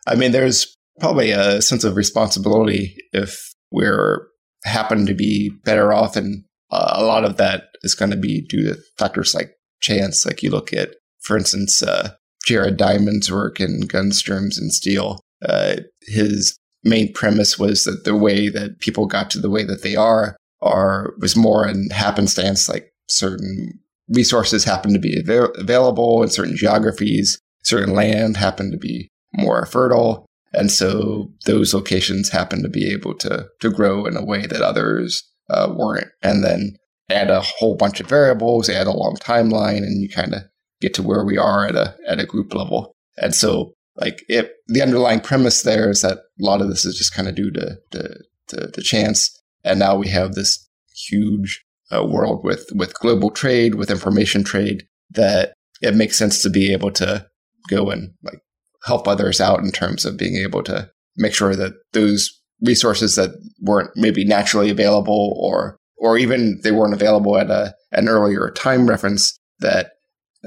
I 0.07 0.15
mean, 0.15 0.31
there's 0.31 0.75
probably 0.99 1.29
a 1.29 1.61
sense 1.61 1.83
of 1.83 1.95
responsibility 1.95 2.95
if 3.13 3.50
we're 3.71 4.27
happen 4.63 5.05
to 5.05 5.13
be 5.13 5.49
better 5.63 5.91
off 5.91 6.15
and 6.15 6.43
uh, 6.71 6.93
a 6.95 7.03
lot 7.03 7.25
of 7.25 7.37
that 7.37 7.63
is 7.83 7.95
going 7.95 8.11
to 8.11 8.17
be 8.17 8.41
due 8.41 8.63
to 8.63 8.79
factors 8.97 9.33
like 9.33 9.53
chance. 9.81 10.25
Like 10.25 10.43
you 10.43 10.49
look 10.49 10.73
at 10.73 10.95
for 11.21 11.37
instance 11.37 11.83
uh, 11.83 12.13
jared 12.45 12.77
diamond's 12.77 13.31
work 13.31 13.59
in 13.59 13.81
guns 13.81 14.21
germs 14.21 14.57
and 14.57 14.71
steel. 14.71 15.19
Uh, 15.43 15.77
his 16.03 16.57
main 16.83 17.11
premise 17.13 17.59
was 17.59 17.83
that 17.83 18.03
the 18.05 18.15
way 18.15 18.49
that 18.49 18.79
people 18.79 19.05
got 19.05 19.29
to 19.31 19.39
the 19.39 19.49
way 19.49 19.63
that 19.63 19.81
they 19.81 19.95
are 19.95 20.37
are 20.61 21.13
was 21.19 21.35
more 21.35 21.67
in 21.67 21.89
happenstance 21.89 22.69
like 22.69 22.91
certain 23.09 23.79
resources 24.09 24.63
happen 24.63 24.93
to 24.93 24.99
be 24.99 25.19
avail- 25.19 25.53
available 25.55 26.21
in 26.23 26.29
certain 26.29 26.55
geographies. 26.55 27.39
Certain 27.63 27.93
land 27.93 28.37
happened 28.37 28.71
to 28.71 28.77
be 28.77 29.09
more 29.33 29.65
fertile 29.65 30.25
and 30.53 30.71
so 30.71 31.31
those 31.45 31.73
locations 31.73 32.29
happen 32.29 32.61
to 32.63 32.69
be 32.69 32.91
able 32.91 33.15
to, 33.15 33.47
to 33.59 33.69
grow 33.69 34.05
in 34.05 34.17
a 34.17 34.25
way 34.25 34.45
that 34.45 34.61
others 34.61 35.23
uh, 35.49 35.73
weren't. 35.73 36.09
And 36.21 36.43
then 36.43 36.75
add 37.09 37.29
a 37.29 37.41
whole 37.41 37.75
bunch 37.75 37.99
of 37.99 38.07
variables, 38.07 38.69
add 38.69 38.87
a 38.87 38.91
long 38.91 39.17
timeline, 39.17 39.77
and 39.77 40.01
you 40.01 40.09
kind 40.09 40.33
of 40.33 40.43
get 40.81 40.93
to 40.95 41.03
where 41.03 41.23
we 41.23 41.37
are 41.37 41.67
at 41.67 41.75
a, 41.75 41.95
at 42.07 42.19
a 42.19 42.25
group 42.25 42.53
level. 42.53 42.95
And 43.17 43.33
so 43.35 43.73
like 43.95 44.23
it, 44.27 44.53
the 44.67 44.81
underlying 44.81 45.19
premise 45.19 45.61
there 45.61 45.89
is 45.89 46.01
that 46.01 46.17
a 46.17 46.21
lot 46.39 46.61
of 46.61 46.69
this 46.69 46.85
is 46.85 46.97
just 46.97 47.13
kind 47.13 47.27
of 47.27 47.35
due 47.35 47.51
to, 47.51 47.77
to, 47.91 48.17
to, 48.47 48.71
to, 48.71 48.81
chance. 48.81 49.37
And 49.63 49.79
now 49.79 49.95
we 49.95 50.07
have 50.09 50.33
this 50.33 50.67
huge 51.07 51.63
uh, 51.91 52.05
world 52.05 52.43
with, 52.43 52.67
with 52.73 52.97
global 52.99 53.29
trade, 53.29 53.75
with 53.75 53.91
information 53.91 54.43
trade 54.43 54.83
that 55.11 55.53
it 55.81 55.95
makes 55.95 56.17
sense 56.17 56.41
to 56.41 56.49
be 56.49 56.71
able 56.71 56.91
to 56.91 57.25
go 57.69 57.89
and 57.91 58.13
like 58.23 58.39
help 58.83 59.07
others 59.07 59.39
out 59.39 59.59
in 59.59 59.71
terms 59.71 60.05
of 60.05 60.17
being 60.17 60.35
able 60.35 60.63
to 60.63 60.89
make 61.17 61.33
sure 61.33 61.55
that 61.55 61.73
those 61.93 62.41
resources 62.61 63.15
that 63.15 63.31
weren't 63.59 63.89
maybe 63.95 64.23
naturally 64.23 64.69
available 64.69 65.35
or 65.39 65.77
or 65.97 66.17
even 66.17 66.59
they 66.63 66.71
weren't 66.71 66.93
available 66.93 67.37
at 67.37 67.51
a, 67.51 67.75
an 67.91 68.09
earlier 68.09 68.49
time 68.51 68.87
reference 68.87 69.39
that 69.59 69.91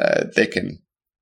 uh, 0.01 0.25
they 0.35 0.47
can 0.47 0.79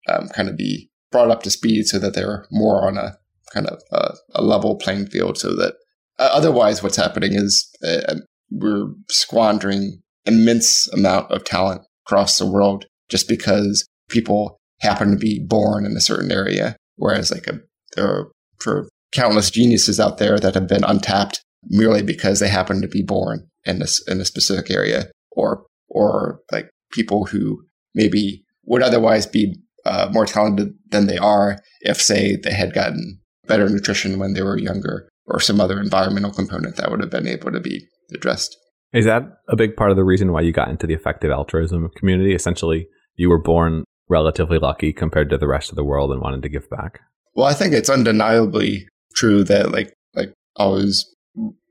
um, 0.08 0.28
kind 0.28 0.48
of 0.48 0.56
be 0.56 0.90
brought 1.10 1.30
up 1.30 1.42
to 1.42 1.50
speed 1.50 1.86
so 1.86 1.98
that 1.98 2.14
they're 2.14 2.46
more 2.50 2.86
on 2.86 2.96
a 2.96 3.16
kind 3.52 3.66
of 3.66 3.82
a, 3.92 4.14
a 4.34 4.42
level 4.42 4.76
playing 4.76 5.06
field 5.06 5.36
so 5.36 5.54
that 5.54 5.74
uh, 6.18 6.30
otherwise 6.32 6.82
what's 6.82 6.96
happening 6.96 7.34
is 7.34 7.68
uh, 7.84 8.14
we're 8.50 8.88
squandering 9.10 10.00
immense 10.24 10.88
amount 10.92 11.30
of 11.30 11.44
talent 11.44 11.82
across 12.06 12.38
the 12.38 12.50
world 12.50 12.86
just 13.08 13.28
because 13.28 13.86
people 14.08 14.58
happen 14.80 15.10
to 15.10 15.16
be 15.16 15.44
born 15.46 15.84
in 15.84 15.96
a 15.96 16.00
certain 16.00 16.32
area 16.32 16.76
Whereas 16.96 17.30
like 17.30 17.46
a, 17.46 17.60
there 17.96 18.06
are 18.06 18.32
for 18.58 18.88
countless 19.12 19.50
geniuses 19.50 20.00
out 20.00 20.18
there 20.18 20.38
that 20.38 20.54
have 20.54 20.68
been 20.68 20.84
untapped 20.84 21.42
merely 21.64 22.02
because 22.02 22.40
they 22.40 22.48
happen 22.48 22.80
to 22.80 22.88
be 22.88 23.02
born 23.02 23.46
in 23.64 23.78
this 23.78 24.02
in 24.08 24.20
a 24.20 24.24
specific 24.24 24.70
area 24.70 25.10
or 25.30 25.64
or 25.88 26.40
like 26.50 26.70
people 26.92 27.26
who 27.26 27.62
maybe 27.94 28.44
would 28.64 28.82
otherwise 28.82 29.26
be 29.26 29.56
uh, 29.84 30.08
more 30.12 30.26
talented 30.26 30.74
than 30.90 31.06
they 31.06 31.18
are 31.18 31.58
if 31.80 32.00
say 32.00 32.36
they 32.36 32.52
had 32.52 32.72
gotten 32.72 33.18
better 33.46 33.68
nutrition 33.68 34.18
when 34.18 34.34
they 34.34 34.42
were 34.42 34.58
younger 34.58 35.08
or 35.26 35.40
some 35.40 35.60
other 35.60 35.80
environmental 35.80 36.32
component 36.32 36.76
that 36.76 36.90
would 36.90 37.00
have 37.00 37.10
been 37.10 37.26
able 37.26 37.50
to 37.50 37.60
be 37.60 37.86
addressed. 38.14 38.56
Is 38.92 39.04
that 39.06 39.22
a 39.48 39.56
big 39.56 39.74
part 39.76 39.90
of 39.90 39.96
the 39.96 40.04
reason 40.04 40.32
why 40.32 40.42
you 40.42 40.52
got 40.52 40.68
into 40.68 40.86
the 40.86 40.94
effective 40.94 41.30
altruism 41.30 41.88
community? 41.96 42.34
Essentially, 42.34 42.86
you 43.16 43.30
were 43.30 43.40
born 43.40 43.84
relatively 44.08 44.58
lucky 44.58 44.92
compared 44.92 45.30
to 45.30 45.38
the 45.38 45.48
rest 45.48 45.70
of 45.70 45.76
the 45.76 45.84
world 45.84 46.10
and 46.10 46.20
wanted 46.20 46.42
to 46.42 46.48
give 46.48 46.68
back? 46.70 47.00
Well, 47.34 47.46
I 47.46 47.54
think 47.54 47.72
it's 47.72 47.90
undeniably 47.90 48.86
true 49.14 49.44
that 49.44 49.72
like 49.72 49.92
like 50.14 50.32
I 50.56 50.66
was 50.66 51.14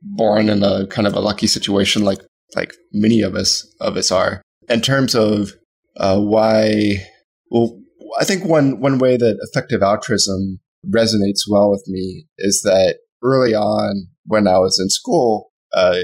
born 0.02 0.50
in 0.50 0.64
a 0.64 0.88
kind 0.88 1.08
of 1.08 1.14
a 1.14 1.20
lucky 1.20 1.48
situation, 1.48 2.04
like 2.04 2.20
like 2.56 2.74
many 2.92 3.22
of 3.22 3.36
us 3.36 3.66
of 3.80 3.98
us 3.98 4.12
are. 4.12 4.42
In 4.70 4.82
terms 4.82 5.16
of 5.16 5.52
uh, 5.98 6.20
why, 6.20 7.06
well, 7.50 7.80
I 8.20 8.26
think 8.26 8.46
one 8.46 8.80
one 8.80 8.98
way 8.98 9.18
that 9.18 9.38
effective 9.42 9.82
altruism 9.82 10.60
resonates 10.90 11.42
well 11.48 11.70
with 11.72 11.84
me 11.88 12.26
is 12.40 12.62
that 12.64 12.98
early 13.24 13.54
on 13.54 14.08
when 14.26 14.48
I 14.48 14.58
was 14.58 14.80
in 14.80 14.90
school, 14.90 15.52
uh, 15.74 16.00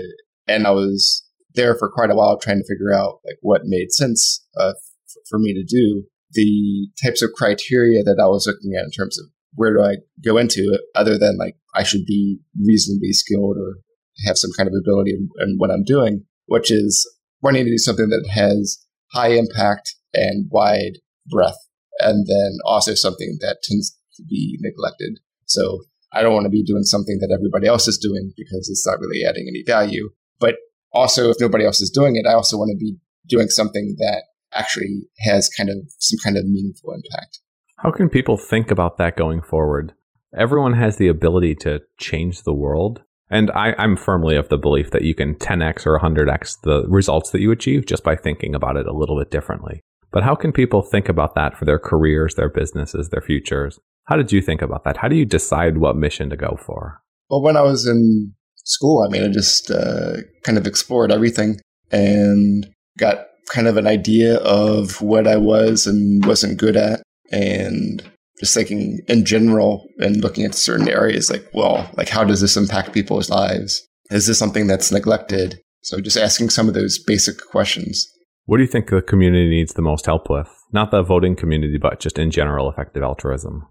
and 0.47 0.67
I 0.67 0.71
was 0.71 1.23
there 1.55 1.75
for 1.75 1.89
quite 1.89 2.11
a 2.11 2.15
while 2.15 2.37
trying 2.37 2.59
to 2.59 2.67
figure 2.67 2.93
out 2.93 3.19
like 3.25 3.37
what 3.41 3.61
made 3.65 3.91
sense 3.91 4.45
uh, 4.57 4.73
f- 4.75 5.15
for 5.29 5.39
me 5.39 5.53
to 5.53 5.63
do 5.63 6.03
the 6.31 6.87
types 7.01 7.21
of 7.21 7.31
criteria 7.35 8.03
that 8.03 8.19
I 8.21 8.27
was 8.27 8.47
looking 8.47 8.73
at 8.77 8.83
in 8.83 8.91
terms 8.91 9.19
of 9.19 9.25
where 9.55 9.73
do 9.73 9.81
I 9.81 9.97
go 10.23 10.37
into 10.37 10.61
it, 10.73 10.81
other 10.95 11.17
than 11.17 11.37
like 11.37 11.55
I 11.73 11.83
should 11.83 12.05
be 12.05 12.39
reasonably 12.63 13.11
skilled 13.13 13.57
or 13.57 13.77
have 14.25 14.37
some 14.37 14.51
kind 14.57 14.67
of 14.67 14.73
ability 14.79 15.11
in, 15.11 15.29
in 15.39 15.55
what 15.57 15.71
I'm 15.71 15.83
doing, 15.83 16.25
which 16.45 16.71
is 16.71 17.09
wanting 17.41 17.65
to 17.65 17.71
do 17.71 17.77
something 17.77 18.09
that 18.09 18.27
has 18.33 18.83
high 19.13 19.29
impact 19.29 19.95
and 20.13 20.47
wide 20.51 20.99
breadth, 21.27 21.57
and 21.99 22.27
then 22.27 22.57
also 22.65 22.93
something 22.93 23.37
that 23.41 23.57
tends 23.63 23.97
to 24.15 24.23
be 24.27 24.57
neglected. 24.61 25.19
So 25.45 25.83
I 26.13 26.21
don't 26.21 26.33
want 26.33 26.45
to 26.45 26.49
be 26.49 26.63
doing 26.63 26.83
something 26.83 27.19
that 27.19 27.33
everybody 27.33 27.67
else 27.67 27.87
is 27.87 27.97
doing 27.97 28.33
because 28.35 28.69
it's 28.69 28.85
not 28.85 28.99
really 28.99 29.23
adding 29.27 29.45
any 29.47 29.63
value. 29.65 30.09
But 30.39 30.55
also, 30.91 31.29
if 31.29 31.37
nobody 31.39 31.65
else 31.65 31.81
is 31.81 31.89
doing 31.89 32.15
it, 32.15 32.25
I 32.27 32.33
also 32.33 32.57
want 32.57 32.71
to 32.71 32.77
be 32.77 32.97
doing 33.27 33.49
something 33.49 33.95
that 33.99 34.23
actually 34.57 35.03
has 35.19 35.49
kind 35.49 35.69
of 35.69 35.77
some 35.99 36.17
kind 36.23 36.37
of 36.37 36.45
meaningful 36.45 36.93
impact. 36.93 37.39
How 37.77 37.91
can 37.91 38.09
people 38.09 38.37
think 38.37 38.71
about 38.71 38.97
that 38.97 39.15
going 39.15 39.41
forward? 39.41 39.93
Everyone 40.35 40.73
has 40.73 40.97
the 40.97 41.07
ability 41.07 41.55
to 41.55 41.81
change 41.99 42.43
the 42.43 42.53
world. 42.53 43.03
And 43.29 43.51
I, 43.51 43.75
am 43.77 43.97
firmly 43.97 44.35
of 44.35 44.49
the 44.49 44.57
belief 44.57 44.91
that 44.91 45.03
you 45.03 45.13
can 45.13 45.35
10x 45.35 45.85
or 45.85 45.99
100x 45.99 46.61
the 46.63 46.85
results 46.87 47.31
that 47.31 47.41
you 47.41 47.51
achieve 47.51 47.85
just 47.85 48.03
by 48.03 48.15
thinking 48.15 48.55
about 48.55 48.77
it 48.77 48.87
a 48.87 48.93
little 48.93 49.19
bit 49.19 49.31
differently. 49.31 49.81
But 50.11 50.23
how 50.23 50.33
can 50.33 50.53
people 50.53 50.81
think 50.81 51.09
about 51.09 51.35
that 51.35 51.57
for 51.57 51.65
their 51.65 51.79
careers, 51.79 52.35
their 52.35 52.49
businesses, 52.49 53.09
their 53.09 53.21
futures? 53.21 53.79
How 54.05 54.15
did 54.15 54.31
you 54.31 54.41
think 54.41 54.61
about 54.61 54.85
that? 54.85 54.97
How 54.97 55.09
do 55.09 55.15
you 55.17 55.25
decide 55.25 55.77
what 55.77 55.97
mission 55.97 56.29
to 56.29 56.37
go 56.37 56.57
for? 56.65 57.01
Well, 57.29 57.41
when 57.41 57.57
I 57.57 57.61
was 57.61 57.85
in 57.85 58.33
school, 58.63 59.05
I 59.05 59.11
mean, 59.11 59.23
I 59.23 59.27
just 59.27 59.69
uh, 59.69 60.17
kind 60.43 60.57
of 60.57 60.65
explored 60.65 61.11
everything 61.11 61.59
and 61.91 62.67
got 62.97 63.26
kind 63.49 63.67
of 63.67 63.77
an 63.77 63.87
idea 63.87 64.37
of 64.37 65.01
what 65.01 65.27
I 65.27 65.37
was 65.37 65.87
and 65.87 66.25
wasn't 66.25 66.57
good 66.57 66.75
at. 66.75 67.01
And 67.31 68.03
just 68.39 68.53
thinking 68.53 68.99
in 69.07 69.25
general 69.25 69.85
and 69.99 70.21
looking 70.21 70.45
at 70.45 70.55
certain 70.55 70.87
areas 70.87 71.29
like, 71.29 71.47
well, 71.53 71.89
like 71.95 72.09
how 72.09 72.23
does 72.23 72.41
this 72.41 72.57
impact 72.57 72.93
people's 72.93 73.29
lives? 73.29 73.85
Is 74.09 74.27
this 74.27 74.39
something 74.39 74.67
that's 74.67 74.91
neglected? 74.91 75.59
So 75.81 75.99
just 75.99 76.17
asking 76.17 76.49
some 76.49 76.67
of 76.67 76.73
those 76.73 76.99
basic 76.99 77.39
questions. 77.49 78.07
What 78.45 78.57
do 78.57 78.63
you 78.63 78.69
think 78.69 78.89
the 78.89 79.01
community 79.01 79.49
needs 79.49 79.73
the 79.73 79.81
most 79.81 80.05
help 80.05 80.29
with? 80.29 80.49
Not 80.71 80.91
the 80.91 81.03
voting 81.03 81.35
community, 81.35 81.77
but 81.77 81.99
just 81.99 82.17
in 82.17 82.31
general, 82.31 82.69
effective 82.69 83.03
altruism. 83.03 83.67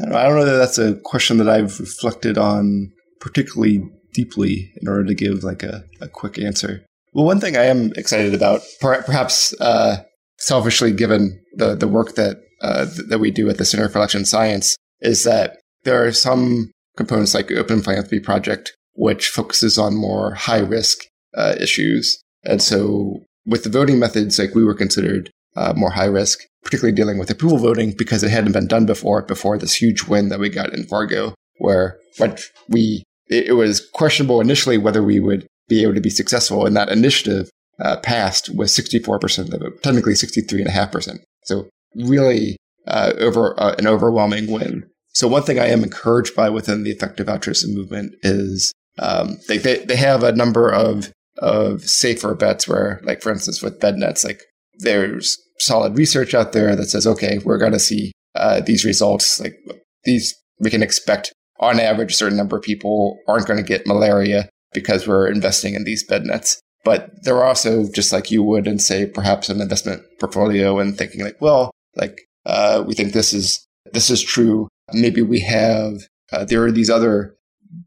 I 0.00 0.02
don't 0.02 0.12
know, 0.12 0.18
I 0.18 0.22
don't 0.24 0.36
know 0.36 0.44
that 0.44 0.56
that's 0.56 0.78
a 0.78 0.96
question 1.04 1.38
that 1.38 1.48
I've 1.48 1.78
reflected 1.78 2.36
on 2.36 2.92
particularly 3.20 3.88
deeply 4.12 4.72
in 4.80 4.88
order 4.88 5.04
to 5.04 5.14
give 5.14 5.44
like 5.44 5.62
a, 5.62 5.84
a 6.00 6.08
quick 6.08 6.38
answer. 6.38 6.84
Well, 7.16 7.24
one 7.24 7.40
thing 7.40 7.56
I 7.56 7.62
am 7.62 7.92
excited 7.96 8.34
about, 8.34 8.60
perhaps 8.78 9.58
uh, 9.58 10.02
selfishly 10.36 10.92
given 10.92 11.42
the, 11.54 11.74
the 11.74 11.88
work 11.88 12.14
that 12.16 12.42
uh, 12.60 12.84
th- 12.84 13.08
that 13.08 13.20
we 13.20 13.30
do 13.30 13.48
at 13.48 13.56
the 13.56 13.64
Center 13.64 13.88
for 13.88 13.96
Election 13.96 14.26
Science, 14.26 14.76
is 15.00 15.24
that 15.24 15.56
there 15.84 16.04
are 16.04 16.12
some 16.12 16.70
components 16.94 17.32
like 17.32 17.50
Open 17.50 17.80
Philanthropy 17.80 18.20
Project, 18.20 18.76
which 18.92 19.30
focuses 19.30 19.78
on 19.78 19.96
more 19.96 20.34
high 20.34 20.58
risk 20.58 21.06
uh, 21.34 21.54
issues. 21.58 22.20
And 22.44 22.60
so 22.60 23.22
with 23.46 23.64
the 23.64 23.70
voting 23.70 23.98
methods, 23.98 24.38
like 24.38 24.54
we 24.54 24.62
were 24.62 24.74
considered 24.74 25.30
uh, 25.56 25.72
more 25.74 25.92
high 25.92 26.04
risk, 26.04 26.40
particularly 26.64 26.94
dealing 26.94 27.16
with 27.18 27.30
approval 27.30 27.56
voting 27.56 27.94
because 27.96 28.24
it 28.24 28.30
hadn't 28.30 28.52
been 28.52 28.68
done 28.68 28.84
before, 28.84 29.22
before 29.22 29.56
this 29.56 29.80
huge 29.80 30.02
win 30.02 30.28
that 30.28 30.38
we 30.38 30.50
got 30.50 30.74
in 30.74 30.84
Fargo, 30.84 31.34
where 31.60 31.98
we, 32.68 33.04
it 33.28 33.56
was 33.56 33.88
questionable 33.94 34.42
initially 34.42 34.76
whether 34.76 35.02
we 35.02 35.18
would 35.18 35.46
be 35.68 35.82
able 35.82 35.94
to 35.94 36.00
be 36.00 36.10
successful. 36.10 36.66
And 36.66 36.76
that 36.76 36.88
initiative 36.88 37.50
uh, 37.80 37.96
passed 37.98 38.54
with 38.54 38.68
64% 38.68 39.38
of 39.38 39.50
the 39.50 39.58
vote, 39.58 39.82
technically 39.82 40.14
63.5%. 40.14 41.18
So 41.44 41.68
really 41.94 42.56
uh, 42.86 43.12
over 43.18 43.58
uh, 43.60 43.74
an 43.78 43.86
overwhelming 43.86 44.50
win. 44.50 44.88
So 45.08 45.28
one 45.28 45.42
thing 45.42 45.58
I 45.58 45.68
am 45.68 45.82
encouraged 45.82 46.36
by 46.36 46.50
within 46.50 46.84
the 46.84 46.90
effective 46.90 47.28
altruism 47.28 47.74
movement 47.74 48.14
is 48.22 48.72
um, 48.98 49.38
they, 49.48 49.58
they, 49.58 49.84
they 49.84 49.96
have 49.96 50.22
a 50.22 50.32
number 50.32 50.70
of 50.70 51.12
of 51.38 51.82
safer 51.82 52.34
bets 52.34 52.66
where, 52.66 53.00
like 53.04 53.20
for 53.20 53.30
instance, 53.30 53.62
with 53.62 53.78
bed 53.78 53.96
nets, 53.96 54.24
like 54.24 54.42
there's 54.78 55.36
solid 55.58 55.96
research 55.96 56.34
out 56.34 56.52
there 56.52 56.74
that 56.74 56.86
says, 56.86 57.06
okay, 57.06 57.38
we're 57.44 57.58
going 57.58 57.72
to 57.72 57.78
see 57.78 58.12
uh, 58.34 58.60
these 58.60 58.86
results. 58.86 59.38
Like 59.38 59.54
these, 60.04 60.34
we 60.60 60.70
can 60.70 60.82
expect 60.82 61.32
on 61.58 61.80
average, 61.80 62.12
a 62.12 62.16
certain 62.16 62.36
number 62.36 62.56
of 62.56 62.62
people 62.62 63.18
aren't 63.26 63.46
going 63.46 63.58
to 63.58 63.62
get 63.62 63.86
malaria 63.86 64.48
because 64.76 65.08
we're 65.08 65.26
investing 65.26 65.74
in 65.74 65.84
these 65.84 66.04
bed 66.04 66.24
nets. 66.24 66.60
But 66.84 67.10
they're 67.24 67.42
also 67.42 67.90
just 67.90 68.12
like 68.12 68.30
you 68.30 68.44
would 68.44 68.68
in 68.68 68.78
say 68.78 69.06
perhaps 69.06 69.48
an 69.48 69.60
investment 69.60 70.02
portfolio 70.20 70.78
and 70.78 70.96
thinking 70.96 71.24
like, 71.24 71.40
well, 71.40 71.72
like 71.96 72.20
uh, 72.44 72.84
we 72.86 72.94
think 72.94 73.12
this 73.12 73.32
is 73.32 73.66
this 73.92 74.10
is 74.10 74.22
true. 74.22 74.68
Maybe 74.92 75.22
we 75.22 75.40
have 75.40 75.94
uh, 76.30 76.44
there 76.44 76.62
are 76.62 76.70
these 76.70 76.90
other 76.90 77.34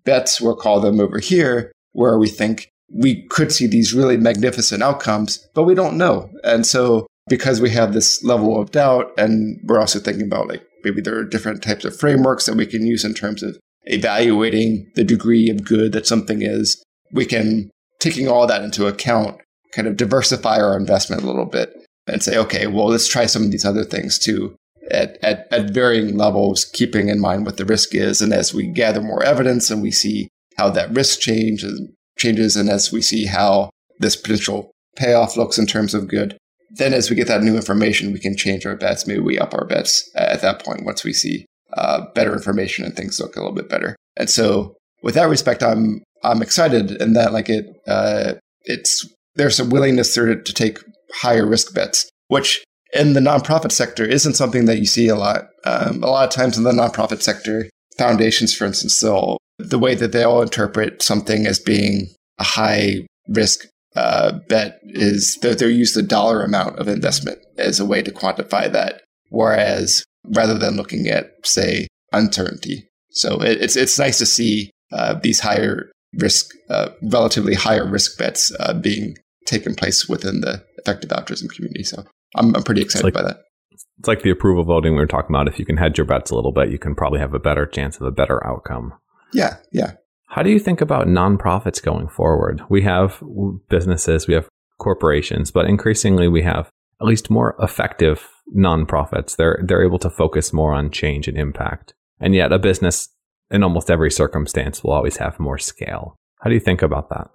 bets, 0.03 0.41
we'll 0.41 0.55
call 0.55 0.81
them 0.81 0.99
over 0.99 1.19
here, 1.19 1.71
where 1.93 2.17
we 2.17 2.27
think 2.27 2.69
we 2.91 3.27
could 3.27 3.51
see 3.51 3.67
these 3.67 3.93
really 3.93 4.17
magnificent 4.17 4.81
outcomes, 4.81 5.47
but 5.53 5.63
we 5.63 5.75
don't 5.75 5.97
know. 5.97 6.29
And 6.43 6.65
so 6.65 7.05
because 7.29 7.61
we 7.61 7.69
have 7.69 7.93
this 7.93 8.23
level 8.23 8.59
of 8.59 8.71
doubt, 8.71 9.11
and 9.17 9.61
we're 9.63 9.79
also 9.79 9.99
thinking 9.99 10.25
about 10.25 10.47
like 10.47 10.63
maybe 10.83 11.01
there 11.01 11.17
are 11.17 11.23
different 11.23 11.61
types 11.61 11.85
of 11.85 11.97
frameworks 11.97 12.45
that 12.47 12.55
we 12.55 12.65
can 12.65 12.85
use 12.85 13.05
in 13.05 13.13
terms 13.13 13.43
of 13.43 13.57
evaluating 13.89 14.91
the 14.95 15.03
degree 15.03 15.49
of 15.49 15.65
good 15.65 15.91
that 15.91 16.07
something 16.07 16.41
is, 16.41 16.81
we 17.11 17.25
can, 17.25 17.69
taking 17.99 18.27
all 18.27 18.47
that 18.47 18.63
into 18.63 18.87
account, 18.87 19.39
kind 19.73 19.87
of 19.87 19.97
diversify 19.97 20.59
our 20.59 20.77
investment 20.77 21.23
a 21.23 21.25
little 21.25 21.45
bit 21.45 21.73
and 22.07 22.23
say, 22.23 22.37
okay, 22.37 22.67
well, 22.67 22.87
let's 22.87 23.07
try 23.07 23.25
some 23.25 23.43
of 23.43 23.51
these 23.51 23.65
other 23.65 23.83
things 23.83 24.17
too 24.17 24.55
at, 24.91 25.17
at, 25.21 25.47
at 25.51 25.71
varying 25.71 26.17
levels, 26.17 26.65
keeping 26.65 27.09
in 27.09 27.19
mind 27.19 27.45
what 27.45 27.57
the 27.57 27.65
risk 27.65 27.93
is. 27.93 28.21
And 28.21 28.33
as 28.33 28.53
we 28.53 28.67
gather 28.67 29.01
more 29.01 29.23
evidence 29.23 29.69
and 29.69 29.81
we 29.81 29.91
see 29.91 30.29
how 30.57 30.69
that 30.71 30.91
risk 30.91 31.19
changes, 31.19 31.81
changes, 32.17 32.55
and 32.55 32.69
as 32.69 32.91
we 32.91 33.01
see 33.01 33.25
how 33.25 33.69
this 33.99 34.15
potential 34.15 34.71
payoff 34.95 35.37
looks 35.37 35.57
in 35.57 35.65
terms 35.65 35.93
of 35.93 36.07
good, 36.07 36.37
then 36.71 36.93
as 36.93 37.09
we 37.09 37.15
get 37.15 37.27
that 37.27 37.41
new 37.41 37.55
information, 37.55 38.11
we 38.11 38.19
can 38.19 38.37
change 38.37 38.65
our 38.65 38.75
bets. 38.75 39.07
Maybe 39.07 39.19
we 39.19 39.39
up 39.39 39.53
our 39.53 39.65
bets 39.65 40.09
at 40.15 40.41
that 40.41 40.63
point 40.63 40.85
once 40.85 41.03
we 41.03 41.13
see 41.13 41.45
uh, 41.73 42.05
better 42.13 42.33
information 42.33 42.85
and 42.85 42.95
things 42.95 43.19
look 43.19 43.35
a 43.35 43.39
little 43.39 43.55
bit 43.55 43.69
better. 43.69 43.95
And 44.17 44.29
so, 44.29 44.75
with 45.03 45.15
that 45.15 45.29
respect, 45.29 45.63
I'm 45.63 46.03
I'm 46.23 46.41
excited 46.41 46.91
in 47.01 47.13
that 47.13 47.33
like 47.33 47.49
it 47.49 47.65
uh, 47.87 48.33
it's 48.63 49.07
there's 49.35 49.59
a 49.59 49.65
willingness 49.65 50.13
to, 50.15 50.41
to 50.41 50.53
take 50.53 50.79
higher 51.13 51.45
risk 51.45 51.73
bets, 51.73 52.09
which 52.27 52.63
in 52.93 53.13
the 53.13 53.19
nonprofit 53.19 53.71
sector 53.71 54.03
isn't 54.03 54.33
something 54.33 54.65
that 54.65 54.79
you 54.79 54.85
see 54.85 55.07
a 55.07 55.15
lot. 55.15 55.45
Um, 55.65 56.03
a 56.03 56.07
lot 56.07 56.27
of 56.27 56.33
times 56.33 56.57
in 56.57 56.63
the 56.63 56.71
nonprofit 56.71 57.21
sector, 57.21 57.69
foundations, 57.97 58.53
for 58.53 58.65
instance, 58.65 58.99
they'll 58.99 59.37
the 59.57 59.79
way 59.79 59.93
that 59.93 60.13
they 60.13 60.23
all 60.23 60.41
interpret 60.41 61.01
something 61.01 61.45
as 61.45 61.59
being 61.59 62.07
a 62.39 62.43
high 62.43 63.05
risk 63.27 63.67
uh, 63.95 64.39
bet 64.47 64.79
is 64.83 65.37
that 65.41 65.59
they 65.59 65.69
use 65.69 65.93
the 65.93 66.01
dollar 66.01 66.43
amount 66.43 66.79
of 66.79 66.87
investment 66.87 67.39
as 67.57 67.79
a 67.79 67.85
way 67.85 68.01
to 68.01 68.11
quantify 68.11 68.71
that. 68.71 69.01
Whereas 69.29 70.03
rather 70.25 70.57
than 70.57 70.75
looking 70.75 71.07
at, 71.07 71.31
say, 71.43 71.87
uncertainty. 72.11 72.89
So 73.11 73.41
it, 73.41 73.61
it's, 73.61 73.75
it's 73.75 73.97
nice 73.97 74.17
to 74.19 74.25
see 74.25 74.71
uh, 74.91 75.15
these 75.21 75.39
higher 75.39 75.91
risk, 76.19 76.47
uh, 76.69 76.89
relatively 77.03 77.53
higher 77.53 77.87
risk 77.87 78.17
bets 78.17 78.51
uh, 78.59 78.73
being 78.73 79.15
taken 79.45 79.75
place 79.75 80.07
within 80.07 80.41
the 80.41 80.63
effective 80.77 81.11
altruism 81.11 81.49
community. 81.49 81.83
So 81.83 82.03
I'm, 82.35 82.55
I'm 82.55 82.63
pretty 82.63 82.81
excited 82.81 83.05
like, 83.05 83.13
by 83.13 83.23
that. 83.23 83.37
It's 83.71 84.07
like 84.07 84.21
the 84.21 84.29
approval 84.29 84.63
voting 84.63 84.93
we 84.93 84.99
were 84.99 85.07
talking 85.07 85.31
about. 85.31 85.47
If 85.47 85.59
you 85.59 85.65
can 85.65 85.77
hedge 85.77 85.97
your 85.97 86.05
bets 86.05 86.31
a 86.31 86.35
little 86.35 86.51
bit, 86.51 86.69
you 86.69 86.79
can 86.79 86.95
probably 86.95 87.19
have 87.19 87.33
a 87.33 87.39
better 87.39 87.65
chance 87.65 87.97
of 87.97 88.03
a 88.03 88.11
better 88.11 88.45
outcome. 88.45 88.93
Yeah, 89.33 89.57
yeah. 89.71 89.93
How 90.27 90.43
do 90.43 90.51
you 90.51 90.59
think 90.59 90.79
about 90.81 91.07
nonprofits 91.07 91.81
going 91.81 92.07
forward? 92.07 92.61
We 92.69 92.83
have 92.83 93.21
businesses, 93.69 94.27
we 94.27 94.35
have 94.35 94.47
corporations, 94.79 95.51
but 95.51 95.65
increasingly 95.65 96.27
we 96.27 96.43
have 96.43 96.69
at 97.01 97.07
least 97.07 97.29
more 97.29 97.55
effective 97.59 98.27
nonprofits. 98.55 99.35
They're 99.35 99.59
they're 99.63 99.83
able 99.83 99.99
to 99.99 100.09
focus 100.09 100.53
more 100.53 100.73
on 100.73 100.91
change 100.91 101.27
and 101.27 101.37
impact. 101.37 101.93
And 102.19 102.35
yet 102.35 102.51
a 102.51 102.59
business 102.59 103.09
in 103.51 103.63
almost 103.63 103.89
every 103.89 104.11
circumstance 104.11 104.83
will 104.83 104.91
always 104.91 105.17
have 105.17 105.39
more 105.39 105.57
scale. 105.57 106.15
How 106.41 106.49
do 106.49 106.53
you 106.53 106.59
think 106.59 106.81
about 106.81 107.09
that? 107.09 107.29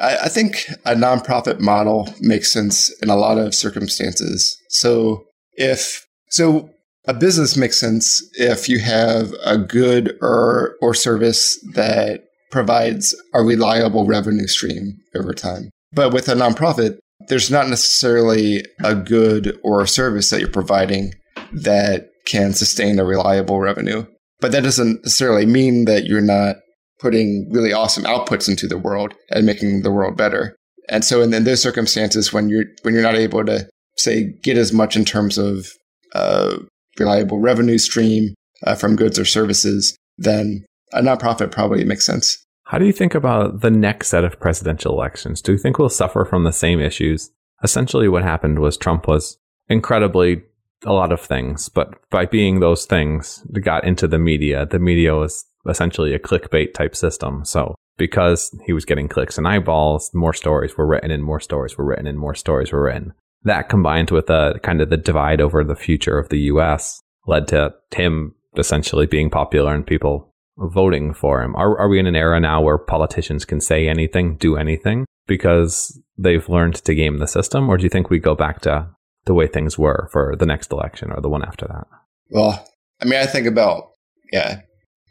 I, 0.00 0.16
I 0.24 0.28
think 0.28 0.66
a 0.84 0.94
nonprofit 0.94 1.60
model 1.60 2.08
makes 2.20 2.52
sense 2.52 2.90
in 3.02 3.10
a 3.10 3.16
lot 3.16 3.38
of 3.38 3.54
circumstances. 3.54 4.58
So 4.68 5.24
if 5.52 6.06
so 6.28 6.70
a 7.06 7.14
business 7.14 7.56
makes 7.56 7.78
sense 7.78 8.22
if 8.34 8.68
you 8.68 8.80
have 8.80 9.32
a 9.44 9.56
good 9.58 10.16
or 10.20 10.76
or 10.80 10.94
service 10.94 11.58
that 11.74 12.24
provides 12.50 13.14
a 13.34 13.42
reliable 13.42 14.06
revenue 14.06 14.46
stream 14.46 14.98
over 15.14 15.32
time. 15.32 15.70
But 15.92 16.12
with 16.12 16.28
a 16.28 16.34
nonprofit, 16.34 16.98
there's 17.28 17.50
not 17.50 17.68
necessarily 17.68 18.64
a 18.84 18.94
good 18.94 19.58
or 19.62 19.82
a 19.82 19.88
service 19.88 20.30
that 20.30 20.40
you're 20.40 20.48
providing 20.48 21.14
that 21.52 22.10
can 22.26 22.52
sustain 22.52 22.98
a 22.98 23.04
reliable 23.04 23.60
revenue. 23.60 24.06
But 24.40 24.52
that 24.52 24.62
doesn't 24.62 25.02
necessarily 25.02 25.46
mean 25.46 25.86
that 25.86 26.04
you're 26.04 26.20
not 26.20 26.56
putting 26.98 27.48
really 27.50 27.72
awesome 27.72 28.04
outputs 28.04 28.48
into 28.48 28.66
the 28.66 28.78
world 28.78 29.14
and 29.30 29.46
making 29.46 29.82
the 29.82 29.90
world 29.90 30.16
better. 30.16 30.56
And 30.88 31.04
so 31.04 31.22
in, 31.22 31.32
in 31.32 31.44
those 31.44 31.62
circumstances, 31.62 32.32
when 32.32 32.48
you're 32.48 32.64
when 32.82 32.94
you're 32.94 33.02
not 33.02 33.16
able 33.16 33.44
to 33.44 33.68
say 33.96 34.32
get 34.42 34.56
as 34.56 34.72
much 34.72 34.96
in 34.96 35.04
terms 35.04 35.38
of 35.38 35.68
uh, 36.14 36.58
reliable 36.98 37.40
revenue 37.40 37.78
stream 37.78 38.34
uh, 38.66 38.74
from 38.74 38.96
goods 38.96 39.18
or 39.18 39.24
services, 39.24 39.96
then 40.18 40.64
a 40.92 41.00
nonprofit 41.00 41.50
probably 41.50 41.84
makes 41.84 42.06
sense. 42.06 42.45
How 42.66 42.78
do 42.78 42.84
you 42.84 42.92
think 42.92 43.14
about 43.14 43.60
the 43.60 43.70
next 43.70 44.08
set 44.08 44.24
of 44.24 44.40
presidential 44.40 44.92
elections? 44.92 45.40
Do 45.40 45.52
you 45.52 45.58
think 45.58 45.78
we'll 45.78 45.88
suffer 45.88 46.24
from 46.24 46.42
the 46.42 46.52
same 46.52 46.80
issues? 46.80 47.30
Essentially, 47.62 48.08
what 48.08 48.24
happened 48.24 48.58
was 48.58 48.76
Trump 48.76 49.06
was 49.06 49.38
incredibly 49.68 50.42
a 50.84 50.92
lot 50.92 51.12
of 51.12 51.20
things, 51.20 51.68
but 51.68 51.94
by 52.10 52.26
being 52.26 52.58
those 52.58 52.84
things, 52.84 53.44
got 53.60 53.84
into 53.84 54.08
the 54.08 54.18
media. 54.18 54.66
The 54.66 54.80
media 54.80 55.14
was 55.14 55.44
essentially 55.68 56.12
a 56.12 56.18
clickbait 56.18 56.74
type 56.74 56.96
system. 56.96 57.44
So 57.44 57.76
because 57.98 58.52
he 58.66 58.72
was 58.72 58.84
getting 58.84 59.06
clicks 59.06 59.38
and 59.38 59.46
eyeballs, 59.46 60.12
more 60.12 60.34
stories 60.34 60.76
were 60.76 60.86
written 60.86 61.12
and 61.12 61.22
more 61.22 61.40
stories 61.40 61.78
were 61.78 61.84
written 61.84 62.08
and 62.08 62.18
more 62.18 62.34
stories 62.34 62.72
were 62.72 62.82
written. 62.82 63.14
That 63.44 63.68
combined 63.68 64.10
with 64.10 64.26
the 64.26 64.58
kind 64.64 64.80
of 64.80 64.90
the 64.90 64.96
divide 64.96 65.40
over 65.40 65.62
the 65.62 65.76
future 65.76 66.18
of 66.18 66.30
the 66.30 66.40
US 66.40 67.00
led 67.28 67.46
to 67.48 67.74
him 67.94 68.34
essentially 68.56 69.06
being 69.06 69.30
popular 69.30 69.72
and 69.72 69.86
people 69.86 70.32
voting 70.58 71.12
for 71.12 71.42
him. 71.42 71.54
Are, 71.56 71.78
are 71.78 71.88
we 71.88 71.98
in 71.98 72.06
an 72.06 72.16
era 72.16 72.40
now 72.40 72.62
where 72.62 72.78
politicians 72.78 73.44
can 73.44 73.60
say 73.60 73.88
anything, 73.88 74.36
do 74.36 74.56
anything 74.56 75.06
because 75.26 76.00
they've 76.16 76.48
learned 76.48 76.76
to 76.76 76.94
game 76.94 77.18
the 77.18 77.26
system? 77.26 77.68
Or 77.68 77.76
do 77.76 77.84
you 77.84 77.90
think 77.90 78.10
we 78.10 78.18
go 78.18 78.34
back 78.34 78.60
to 78.62 78.88
the 79.26 79.34
way 79.34 79.46
things 79.46 79.78
were 79.78 80.08
for 80.12 80.34
the 80.38 80.46
next 80.46 80.72
election 80.72 81.10
or 81.12 81.20
the 81.20 81.28
one 81.28 81.44
after 81.44 81.66
that? 81.66 81.86
Well, 82.30 82.66
I 83.00 83.04
mean, 83.04 83.20
I 83.20 83.26
think 83.26 83.46
about, 83.46 83.90
yeah. 84.32 84.60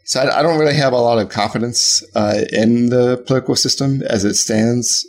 So 0.05 0.21
I, 0.21 0.39
I 0.39 0.41
don't 0.41 0.59
really 0.59 0.75
have 0.75 0.93
a 0.93 0.97
lot 0.97 1.19
of 1.19 1.29
confidence 1.29 2.03
uh, 2.15 2.41
in 2.51 2.89
the 2.89 3.23
political 3.27 3.55
system 3.55 4.01
as 4.03 4.23
it 4.25 4.35
stands 4.35 5.05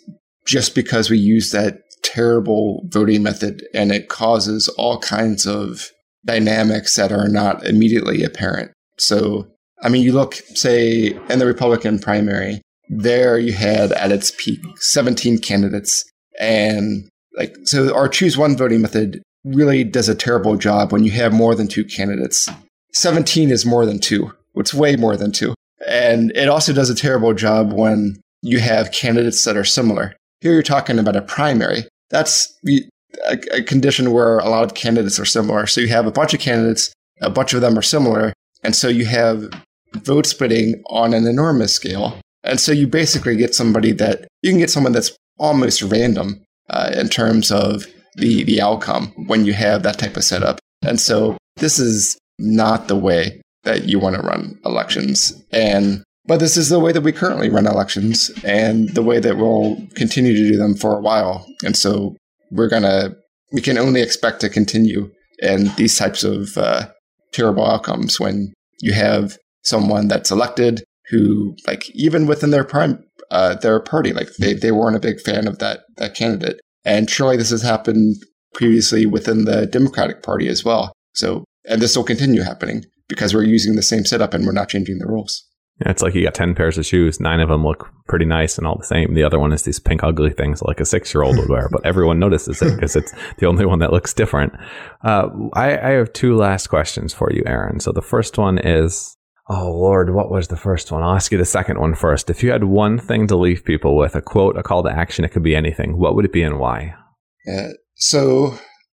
just 0.46 0.74
because 0.74 1.10
we 1.10 1.18
use 1.18 1.50
that 1.50 1.78
terrible 2.02 2.82
voting 2.88 3.22
method 3.22 3.64
and 3.74 3.90
it 3.90 4.08
causes 4.08 4.68
all 4.76 4.98
kinds 4.98 5.46
of 5.46 5.90
dynamics 6.24 6.94
that 6.96 7.12
are 7.12 7.28
not 7.28 7.64
immediately 7.66 8.22
apparent. 8.22 8.70
So 8.98 9.46
I 9.82 9.88
mean, 9.88 10.02
you 10.02 10.12
look, 10.12 10.34
say, 10.34 11.18
in 11.28 11.38
the 11.38 11.46
Republican 11.46 11.98
primary, 11.98 12.62
there 12.88 13.38
you 13.38 13.52
had 13.52 13.92
at 13.92 14.12
its 14.12 14.32
peak 14.38 14.60
17 14.76 15.38
candidates. 15.38 16.04
And 16.38 17.08
like, 17.36 17.54
so 17.64 17.94
our 17.94 18.08
choose 18.08 18.38
one 18.38 18.56
voting 18.56 18.80
method 18.80 19.22
really 19.44 19.84
does 19.84 20.08
a 20.08 20.14
terrible 20.14 20.56
job 20.56 20.92
when 20.92 21.04
you 21.04 21.10
have 21.12 21.32
more 21.32 21.54
than 21.54 21.68
two 21.68 21.84
candidates. 21.84 22.48
17 22.94 23.50
is 23.50 23.66
more 23.66 23.86
than 23.86 23.98
two. 23.98 24.32
It's 24.54 24.74
way 24.74 24.96
more 24.96 25.16
than 25.16 25.32
two. 25.32 25.54
And 25.86 26.32
it 26.34 26.48
also 26.48 26.72
does 26.72 26.90
a 26.90 26.94
terrible 26.94 27.34
job 27.34 27.72
when 27.72 28.16
you 28.42 28.58
have 28.58 28.92
candidates 28.92 29.44
that 29.44 29.56
are 29.56 29.64
similar. 29.64 30.16
Here 30.40 30.52
you're 30.52 30.62
talking 30.62 30.98
about 30.98 31.16
a 31.16 31.22
primary. 31.22 31.84
That's 32.10 32.52
a, 32.66 33.38
a 33.52 33.62
condition 33.62 34.12
where 34.12 34.38
a 34.38 34.48
lot 34.48 34.64
of 34.64 34.74
candidates 34.74 35.18
are 35.20 35.24
similar. 35.24 35.66
So 35.66 35.80
you 35.80 35.88
have 35.88 36.06
a 36.06 36.12
bunch 36.12 36.34
of 36.34 36.40
candidates, 36.40 36.92
a 37.20 37.30
bunch 37.30 37.54
of 37.54 37.60
them 37.60 37.78
are 37.78 37.82
similar. 37.82 38.32
And 38.62 38.74
so 38.74 38.88
you 38.88 39.04
have 39.06 39.50
vote 39.94 40.26
splitting 40.26 40.82
on 40.90 41.14
an 41.14 41.26
enormous 41.26 41.74
scale. 41.74 42.20
And 42.44 42.60
so 42.60 42.72
you 42.72 42.86
basically 42.86 43.36
get 43.36 43.54
somebody 43.54 43.92
that 43.92 44.28
you 44.42 44.50
can 44.50 44.58
get 44.58 44.70
someone 44.70 44.92
that's 44.92 45.16
almost 45.38 45.82
random 45.82 46.42
uh, 46.70 46.92
in 46.94 47.08
terms 47.08 47.50
of 47.50 47.86
the, 48.16 48.44
the 48.44 48.60
outcome 48.60 49.12
when 49.26 49.44
you 49.44 49.52
have 49.52 49.82
that 49.82 49.98
type 49.98 50.16
of 50.16 50.24
setup. 50.24 50.58
And 50.82 51.00
so 51.00 51.36
this 51.56 51.78
is 51.78 52.16
not 52.38 52.88
the 52.88 52.96
way 52.96 53.40
that 53.64 53.84
you 53.84 53.98
want 53.98 54.16
to 54.16 54.22
run 54.22 54.58
elections. 54.64 55.32
And 55.50 56.02
but 56.26 56.40
this 56.40 56.56
is 56.56 56.70
the 56.70 56.80
way 56.80 56.90
that 56.92 57.02
we 57.02 57.12
currently 57.12 57.48
run 57.48 57.66
elections 57.66 58.30
and 58.44 58.88
the 58.90 59.02
way 59.02 59.20
that 59.20 59.36
we'll 59.36 59.76
continue 59.94 60.34
to 60.34 60.50
do 60.50 60.56
them 60.56 60.74
for 60.74 60.96
a 60.96 61.00
while. 61.00 61.46
And 61.64 61.76
so 61.76 62.16
we're 62.50 62.68
gonna 62.68 63.14
we 63.52 63.60
can 63.60 63.78
only 63.78 64.02
expect 64.02 64.40
to 64.40 64.48
continue 64.48 65.10
in 65.38 65.70
these 65.76 65.96
types 65.96 66.24
of 66.24 66.56
uh, 66.56 66.88
terrible 67.32 67.64
outcomes 67.64 68.18
when 68.18 68.52
you 68.80 68.92
have 68.92 69.38
someone 69.66 70.08
that's 70.08 70.30
elected 70.30 70.84
who, 71.10 71.56
like, 71.66 71.88
even 71.90 72.26
within 72.26 72.50
their 72.50 72.64
prime, 72.64 73.04
uh, 73.30 73.54
their 73.54 73.80
party, 73.80 74.12
like 74.12 74.28
they, 74.38 74.54
they 74.54 74.72
weren't 74.72 74.96
a 74.96 75.00
big 75.00 75.20
fan 75.20 75.46
of 75.46 75.58
that 75.58 75.80
that 75.96 76.14
candidate. 76.14 76.60
And 76.84 77.10
surely 77.10 77.36
this 77.36 77.50
has 77.50 77.62
happened 77.62 78.16
previously 78.54 79.06
within 79.06 79.44
the 79.44 79.66
Democratic 79.66 80.22
Party 80.22 80.48
as 80.48 80.64
well. 80.64 80.92
So, 81.14 81.44
and 81.64 81.80
this 81.82 81.96
will 81.96 82.04
continue 82.04 82.42
happening 82.42 82.84
because 83.08 83.34
we're 83.34 83.44
using 83.44 83.76
the 83.76 83.82
same 83.82 84.04
setup 84.04 84.34
and 84.34 84.46
we're 84.46 84.52
not 84.52 84.68
changing 84.68 84.98
the 84.98 85.06
rules. 85.06 85.44
Yeah, 85.80 85.90
it's 85.90 86.00
like 86.00 86.14
you 86.14 86.24
got 86.24 86.34
10 86.34 86.54
pairs 86.54 86.78
of 86.78 86.86
shoes. 86.86 87.20
Nine 87.20 87.40
of 87.40 87.50
them 87.50 87.62
look 87.62 87.90
pretty 88.08 88.24
nice 88.24 88.56
and 88.56 88.66
all 88.66 88.78
the 88.78 88.86
same. 88.86 89.12
The 89.12 89.24
other 89.24 89.38
one 89.38 89.52
is 89.52 89.62
these 89.62 89.78
pink, 89.78 90.02
ugly 90.02 90.30
things 90.30 90.62
like 90.62 90.80
a 90.80 90.86
six 90.86 91.12
year 91.12 91.22
old 91.22 91.36
would 91.36 91.50
wear, 91.50 91.68
but 91.70 91.84
everyone 91.84 92.18
notices 92.18 92.62
it 92.62 92.74
because 92.74 92.96
it's 92.96 93.12
the 93.38 93.46
only 93.46 93.66
one 93.66 93.80
that 93.80 93.92
looks 93.92 94.14
different. 94.14 94.54
Uh, 95.04 95.28
I, 95.52 95.76
I 95.76 95.90
have 95.90 96.14
two 96.14 96.34
last 96.34 96.68
questions 96.68 97.12
for 97.12 97.30
you, 97.30 97.42
Aaron. 97.44 97.80
So 97.80 97.92
the 97.92 98.00
first 98.00 98.38
one 98.38 98.58
is 98.58 99.15
Oh 99.48 99.70
Lord, 99.70 100.12
what 100.12 100.30
was 100.30 100.48
the 100.48 100.56
first 100.56 100.90
one? 100.90 101.02
I'll 101.02 101.14
ask 101.14 101.30
you 101.30 101.38
the 101.38 101.44
second 101.44 101.78
one 101.78 101.94
first. 101.94 102.30
If 102.30 102.42
you 102.42 102.50
had 102.50 102.64
one 102.64 102.98
thing 102.98 103.28
to 103.28 103.36
leave 103.36 103.64
people 103.64 103.96
with, 103.96 104.16
a 104.16 104.22
quote, 104.22 104.56
a 104.58 104.62
call 104.62 104.82
to 104.82 104.90
action, 104.90 105.24
it 105.24 105.30
could 105.30 105.44
be 105.44 105.54
anything. 105.54 105.98
What 105.98 106.16
would 106.16 106.24
it 106.24 106.32
be 106.32 106.42
and 106.42 106.58
why? 106.58 106.94
Yeah. 107.46 107.70
So 107.94 108.58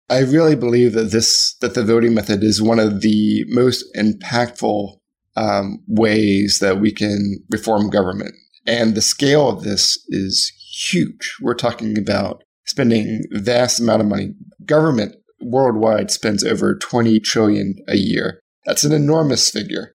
I 0.08 0.20
really 0.20 0.54
believe 0.54 0.92
that 0.92 1.10
this 1.10 1.56
that 1.60 1.74
the 1.74 1.84
voting 1.84 2.14
method 2.14 2.44
is 2.44 2.62
one 2.62 2.78
of 2.78 3.00
the 3.00 3.44
most 3.48 3.84
impactful 3.96 4.98
um, 5.36 5.82
ways 5.88 6.60
that 6.60 6.80
we 6.80 6.92
can 6.92 7.44
reform 7.50 7.90
government, 7.90 8.34
and 8.66 8.94
the 8.94 9.02
scale 9.02 9.48
of 9.48 9.64
this 9.64 9.98
is 10.08 10.52
huge. 10.90 11.36
We're 11.42 11.54
talking 11.54 11.98
about 11.98 12.44
spending 12.66 13.22
vast 13.32 13.80
amount 13.80 14.02
of 14.02 14.08
money. 14.08 14.34
Government 14.64 15.16
worldwide 15.40 16.10
spends 16.10 16.44
over 16.44 16.76
20 16.76 17.18
trillion 17.20 17.74
a 17.88 17.96
year. 17.96 18.40
That's 18.64 18.84
an 18.84 18.92
enormous 18.92 19.50
figure. 19.50 19.92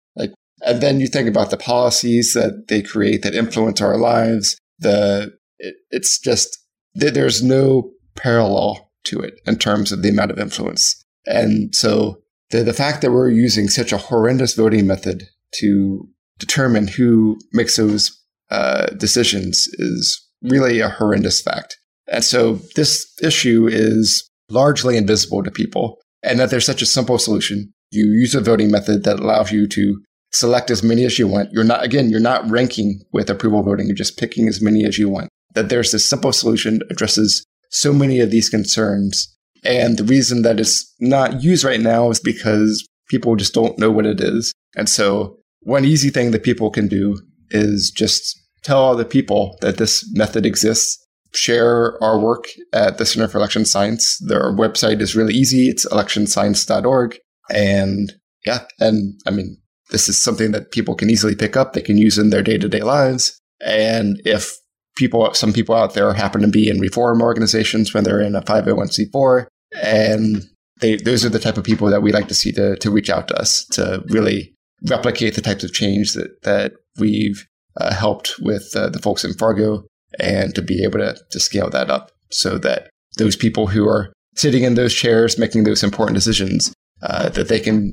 And 0.65 0.81
then 0.81 0.99
you 0.99 1.07
think 1.07 1.27
about 1.27 1.51
the 1.51 1.57
policies 1.57 2.33
that 2.33 2.67
they 2.67 2.81
create 2.81 3.21
that 3.23 3.35
influence 3.35 3.81
our 3.81 3.97
lives. 3.97 4.57
The 4.79 5.33
it, 5.57 5.75
it's 5.91 6.19
just 6.19 6.57
there's 6.93 7.43
no 7.43 7.91
parallel 8.15 8.91
to 9.05 9.19
it 9.19 9.39
in 9.45 9.57
terms 9.57 9.91
of 9.91 10.01
the 10.01 10.09
amount 10.09 10.31
of 10.31 10.39
influence. 10.39 11.03
And 11.25 11.73
so 11.75 12.21
the 12.51 12.63
the 12.63 12.73
fact 12.73 13.01
that 13.01 13.11
we're 13.11 13.29
using 13.29 13.67
such 13.67 13.91
a 13.91 13.97
horrendous 13.97 14.53
voting 14.53 14.87
method 14.87 15.23
to 15.55 16.07
determine 16.37 16.87
who 16.87 17.37
makes 17.53 17.77
those 17.77 18.17
uh, 18.49 18.87
decisions 18.97 19.67
is 19.73 20.27
really 20.41 20.79
a 20.79 20.89
horrendous 20.89 21.41
fact. 21.41 21.77
And 22.07 22.23
so 22.23 22.59
this 22.75 23.05
issue 23.21 23.67
is 23.69 24.27
largely 24.49 24.97
invisible 24.97 25.43
to 25.43 25.51
people, 25.51 25.99
and 26.23 26.39
that 26.39 26.49
there's 26.49 26.65
such 26.65 26.81
a 26.81 26.87
simple 26.87 27.19
solution. 27.19 27.71
You 27.91 28.05
use 28.05 28.33
a 28.35 28.41
voting 28.41 28.71
method 28.71 29.03
that 29.03 29.19
allows 29.19 29.51
you 29.51 29.67
to 29.67 30.01
select 30.31 30.69
as 30.69 30.83
many 30.83 31.05
as 31.05 31.17
you 31.17 31.27
want. 31.27 31.51
You're 31.51 31.63
not, 31.63 31.83
again, 31.83 32.09
you're 32.09 32.19
not 32.19 32.49
ranking 32.49 33.01
with 33.11 33.29
approval 33.29 33.63
voting. 33.63 33.87
You're 33.87 33.95
just 33.95 34.17
picking 34.17 34.47
as 34.47 34.61
many 34.61 34.85
as 34.85 34.97
you 34.97 35.09
want. 35.09 35.29
That 35.55 35.69
there's 35.69 35.91
this 35.91 36.05
simple 36.05 36.31
solution 36.31 36.81
addresses 36.89 37.43
so 37.71 37.93
many 37.93 38.19
of 38.19 38.31
these 38.31 38.49
concerns. 38.49 39.35
And 39.63 39.97
the 39.97 40.03
reason 40.03 40.43
that 40.43 40.59
it's 40.59 40.93
not 40.99 41.43
used 41.43 41.63
right 41.63 41.81
now 41.81 42.09
is 42.09 42.19
because 42.19 42.87
people 43.09 43.35
just 43.35 43.53
don't 43.53 43.77
know 43.79 43.91
what 43.91 44.05
it 44.05 44.21
is. 44.21 44.53
And 44.75 44.87
so 44.87 45.37
one 45.61 45.85
easy 45.85 46.09
thing 46.09 46.31
that 46.31 46.43
people 46.43 46.69
can 46.69 46.87
do 46.87 47.19
is 47.49 47.91
just 47.91 48.39
tell 48.63 48.85
other 48.85 49.05
people 49.05 49.57
that 49.61 49.77
this 49.77 50.07
method 50.13 50.45
exists 50.45 51.03
share 51.33 52.01
our 52.03 52.19
work 52.19 52.45
at 52.73 52.97
the 52.97 53.05
Center 53.05 53.27
for 53.27 53.37
Election 53.37 53.65
Science. 53.65 54.17
Their 54.19 54.51
website 54.51 55.01
is 55.01 55.15
really 55.15 55.33
easy. 55.33 55.69
It's 55.69 55.85
electionscience.org. 55.87 57.17
And 57.51 58.13
yeah, 58.45 58.65
and 58.79 59.19
I 59.27 59.31
mean, 59.31 59.57
this 59.89 60.07
is 60.07 60.21
something 60.21 60.51
that 60.51 60.71
people 60.71 60.95
can 60.95 61.09
easily 61.09 61.35
pick 61.35 61.57
up. 61.57 61.73
They 61.73 61.81
can 61.81 61.97
use 61.97 62.17
in 62.17 62.29
their 62.29 62.43
day 62.43 62.57
to 62.57 62.69
day 62.69 62.81
lives. 62.81 63.39
And 63.61 64.21
if 64.25 64.51
people, 64.95 65.33
some 65.33 65.53
people 65.53 65.75
out 65.75 65.93
there 65.93 66.13
happen 66.13 66.41
to 66.41 66.47
be 66.47 66.69
in 66.69 66.79
reform 66.79 67.21
organizations 67.21 67.93
when 67.93 68.03
they're 68.03 68.21
in 68.21 68.35
a 68.35 68.41
501c4, 68.41 69.47
and 69.81 70.43
they, 70.81 70.95
those 70.97 71.25
are 71.25 71.29
the 71.29 71.39
type 71.39 71.57
of 71.57 71.63
people 71.63 71.89
that 71.89 72.01
we 72.01 72.11
like 72.11 72.27
to 72.27 72.35
see 72.35 72.51
to, 72.53 72.75
to 72.77 72.91
reach 72.91 73.09
out 73.09 73.27
to 73.27 73.39
us 73.39 73.65
to 73.71 74.03
really 74.07 74.53
replicate 74.87 75.35
the 75.35 75.41
types 75.41 75.63
of 75.63 75.73
change 75.73 76.13
that, 76.13 76.41
that 76.43 76.73
we've 76.97 77.45
uh, 77.77 77.93
helped 77.93 78.35
with 78.39 78.71
uh, 78.75 78.89
the 78.89 78.99
folks 78.99 79.23
in 79.23 79.33
Fargo 79.33 79.83
and 80.19 80.55
to 80.55 80.61
be 80.61 80.83
able 80.83 80.99
to, 80.99 81.17
to 81.31 81.39
scale 81.39 81.69
that 81.69 81.89
up 81.89 82.11
so 82.29 82.57
that 82.57 82.89
those 83.17 83.35
people 83.35 83.67
who 83.67 83.87
are 83.87 84.13
sitting 84.35 84.63
in 84.63 84.75
those 84.75 84.93
chairs 84.93 85.37
making 85.37 85.63
those 85.63 85.83
important 85.83 86.15
decisions 86.15 86.73
uh, 87.01 87.29
that 87.29 87.47
they 87.47 87.59
can 87.59 87.91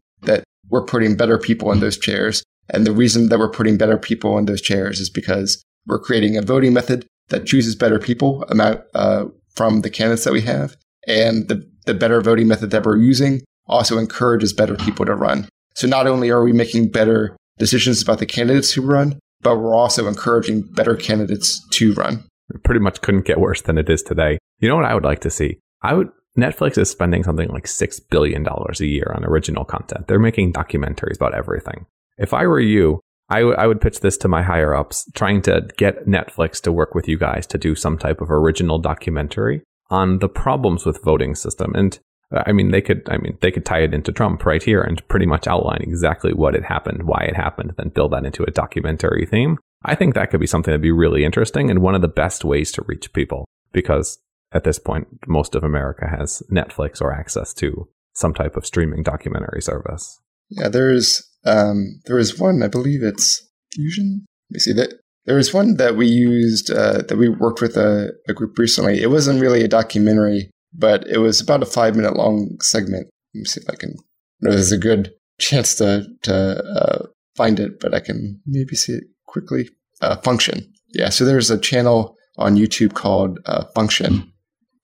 we're 0.71 0.85
putting 0.85 1.17
better 1.17 1.39
people 1.39 1.71
in 1.73 1.81
those 1.81 1.99
chairs 1.99 2.43
and 2.69 2.87
the 2.87 2.93
reason 2.93 3.29
that 3.29 3.39
we're 3.39 3.51
putting 3.51 3.77
better 3.77 3.97
people 3.97 4.39
in 4.39 4.47
those 4.47 4.61
chairs 4.61 5.01
is 5.01 5.11
because 5.11 5.63
we're 5.87 5.99
creating 5.99 6.37
a 6.37 6.43
voting 6.43 6.73
method 6.73 7.07
that 7.29 7.47
chooses 7.47 7.75
better 7.75 7.99
people 7.99 8.45
amount, 8.49 8.81
uh, 8.95 9.25
from 9.55 9.81
the 9.83 9.91
candidates 9.91 10.25
that 10.25 10.33
we 10.33 10.43
have 10.43 10.77
and 11.07 11.49
the, 11.49 11.69
the 11.87 11.95
better 11.95 12.21
voting 12.21 12.49
method 12.49 12.71
that 12.71 12.85
we're 12.85 12.97
using 12.97 13.43
also 13.67 13.99
encourages 13.99 14.53
better 14.53 14.77
people 14.77 15.05
to 15.05 15.15
run 15.15 15.49
so 15.75 15.87
not 15.87 16.07
only 16.07 16.31
are 16.31 16.43
we 16.43 16.53
making 16.53 16.91
better 16.91 17.37
decisions 17.59 18.03
about 18.03 18.19
the 18.19 18.27
candidates 18.27 18.73
who 18.73 18.83
run 18.83 19.19
but 19.47 19.59
we're 19.59 19.75
also 19.75 20.09
encouraging 20.09 20.63
better 20.63 20.97
candidates 20.97 21.65
to 21.71 21.93
run. 21.95 22.25
It 22.53 22.65
pretty 22.65 22.81
much 22.81 23.01
couldn't 23.01 23.27
get 23.27 23.39
worse 23.39 23.63
than 23.63 23.79
it 23.79 23.89
is 23.89 24.03
today. 24.03 24.39
You 24.59 24.69
know 24.69 24.77
what 24.77 24.85
I 24.85 24.95
would 24.95 25.05
like 25.05 25.21
to 25.21 25.31
see? 25.31 25.59
I 25.83 25.95
would 25.95 26.09
Netflix 26.37 26.79
is 26.79 26.91
spending 26.91 27.23
something 27.23 27.49
like 27.49 27.65
$6 27.65 28.01
billion 28.11 28.47
a 28.47 28.85
year 28.85 29.13
on 29.15 29.25
original 29.25 29.65
content. 29.65 30.07
They're 30.07 30.19
making 30.19 30.53
documentaries 30.53 31.17
about 31.17 31.35
everything. 31.35 31.87
If 32.19 32.35
I 32.35 32.47
were 32.47 32.61
you, 32.61 33.01
I, 33.29 33.41
w- 33.41 33.57
I 33.57 33.67
would 33.67 33.81
pitch 33.81 34.01
this 34.01 34.17
to 34.19 34.29
my 34.29 34.43
higher 34.43 34.75
ups, 34.75 35.11
trying 35.15 35.43
to 35.43 35.69
get 35.77 36.07
Netflix 36.07 36.61
to 36.63 36.73
work 36.73 36.95
with 36.95 37.09
you 37.09 37.19
guys 37.19 37.47
to 37.49 37.59
do 37.59 37.75
some 37.75 37.99
type 37.99 38.21
of 38.21 38.31
original 38.31 38.79
documentary 38.79 39.63
on 39.91 40.19
the 40.19 40.29
problems 40.29 40.85
with 40.85 41.03
voting 41.03 41.35
system. 41.35 41.75
And 41.75 41.99
uh, 42.35 42.43
I 42.47 42.53
mean, 42.53 42.71
they 42.71 42.81
could, 42.81 43.03
I 43.11 43.19
mean, 43.19 43.39
they 43.41 43.51
could 43.51 43.65
tie 43.65 43.81
it 43.81 43.95
into 43.95 44.13
Trump 44.13 44.45
right 44.45 44.63
here 44.63 44.83
and 44.83 45.07
pretty 45.09 45.27
much 45.27 45.47
outline 45.47 45.81
exactly 45.81 46.33
what 46.33 46.55
had 46.55 46.65
happened, 46.65 47.05
why 47.05 47.23
it 47.23 47.37
happened, 47.37 47.75
then 47.77 47.89
build 47.91 48.13
that 48.13 48.25
into 48.25 48.45
a 48.45 48.51
documentary 48.51 49.27
theme. 49.27 49.59
I 49.85 49.95
think 49.95 50.15
that 50.15 50.31
could 50.31 50.41
be 50.41 50.47
something 50.47 50.73
that'd 50.73 50.83
be 50.83 50.91
really 50.91 51.25
interesting 51.25 51.71
and 51.71 51.81
one 51.81 51.95
of 51.95 52.03
the 52.03 52.09
best 52.09 52.45
ways 52.45 52.73
to 52.73 52.85
reach 52.87 53.13
people 53.13 53.47
because 53.73 54.19
at 54.53 54.65
this 54.65 54.79
point, 54.79 55.09
most 55.27 55.55
of 55.55 55.65
America 55.65 56.07
has 56.09 56.43
Netflix 56.53 57.01
or 57.01 57.13
access 57.13 57.53
to 57.55 57.89
some 58.15 58.33
type 58.35 58.57
of 58.57 58.67
streaming 58.67 59.03
documentary 59.03 59.61
service. 59.61 60.21
Yeah, 60.49 60.69
there's, 60.69 61.23
um, 61.45 62.01
there 62.07 62.19
is 62.19 62.39
one, 62.39 62.63
I 62.63 62.69
believe 62.69 63.03
it's 63.03 63.47
Fusion. 63.75 64.25
Let 64.51 64.55
me 64.55 64.61
see 64.61 64.73
that. 64.75 64.95
There 65.27 65.37
was 65.37 65.53
one 65.53 65.77
that 65.77 65.97
we 65.97 66.07
used, 66.07 66.71
uh, 66.71 67.03
that 67.09 67.19
we 67.19 67.29
worked 67.29 67.61
with 67.61 67.77
a, 67.77 68.13
a 68.29 68.33
group 68.33 68.57
recently. 68.59 69.03
It 69.03 69.11
wasn't 69.11 69.41
really 69.41 69.65
a 69.65 69.69
documentary 69.69 70.51
but 70.77 71.07
it 71.09 71.19
was 71.19 71.41
about 71.41 71.63
a 71.63 71.67
five 71.67 71.97
minute 71.97 72.17
long 72.17 72.59
segment. 72.61 73.09
Let 73.35 73.39
me 73.39 73.45
see 73.45 73.61
if 73.61 73.71
I 73.71 73.77
can. 73.77 73.95
There's 74.41 74.73
a 74.73 74.79
good 74.79 75.13
chance 75.41 75.75
to 75.77 76.07
to 76.23 76.35
uh, 76.35 77.07
find 77.37 77.59
it, 77.59 77.81
but 77.81 77.95
I 77.95 78.01
can 78.01 78.41
maybe 78.47 78.77
see 78.77 78.95
it 78.95 79.05
quickly. 79.27 79.69
Uh, 80.01 80.17
Function, 80.17 80.73
yeah. 80.95 81.09
So 81.09 81.25
there's 81.25 81.51
a 81.51 81.59
channel 81.59 82.17
on 82.37 82.57
YouTube 82.57 82.95
called 82.95 83.39
uh, 83.47 83.65
Function, 83.75 84.31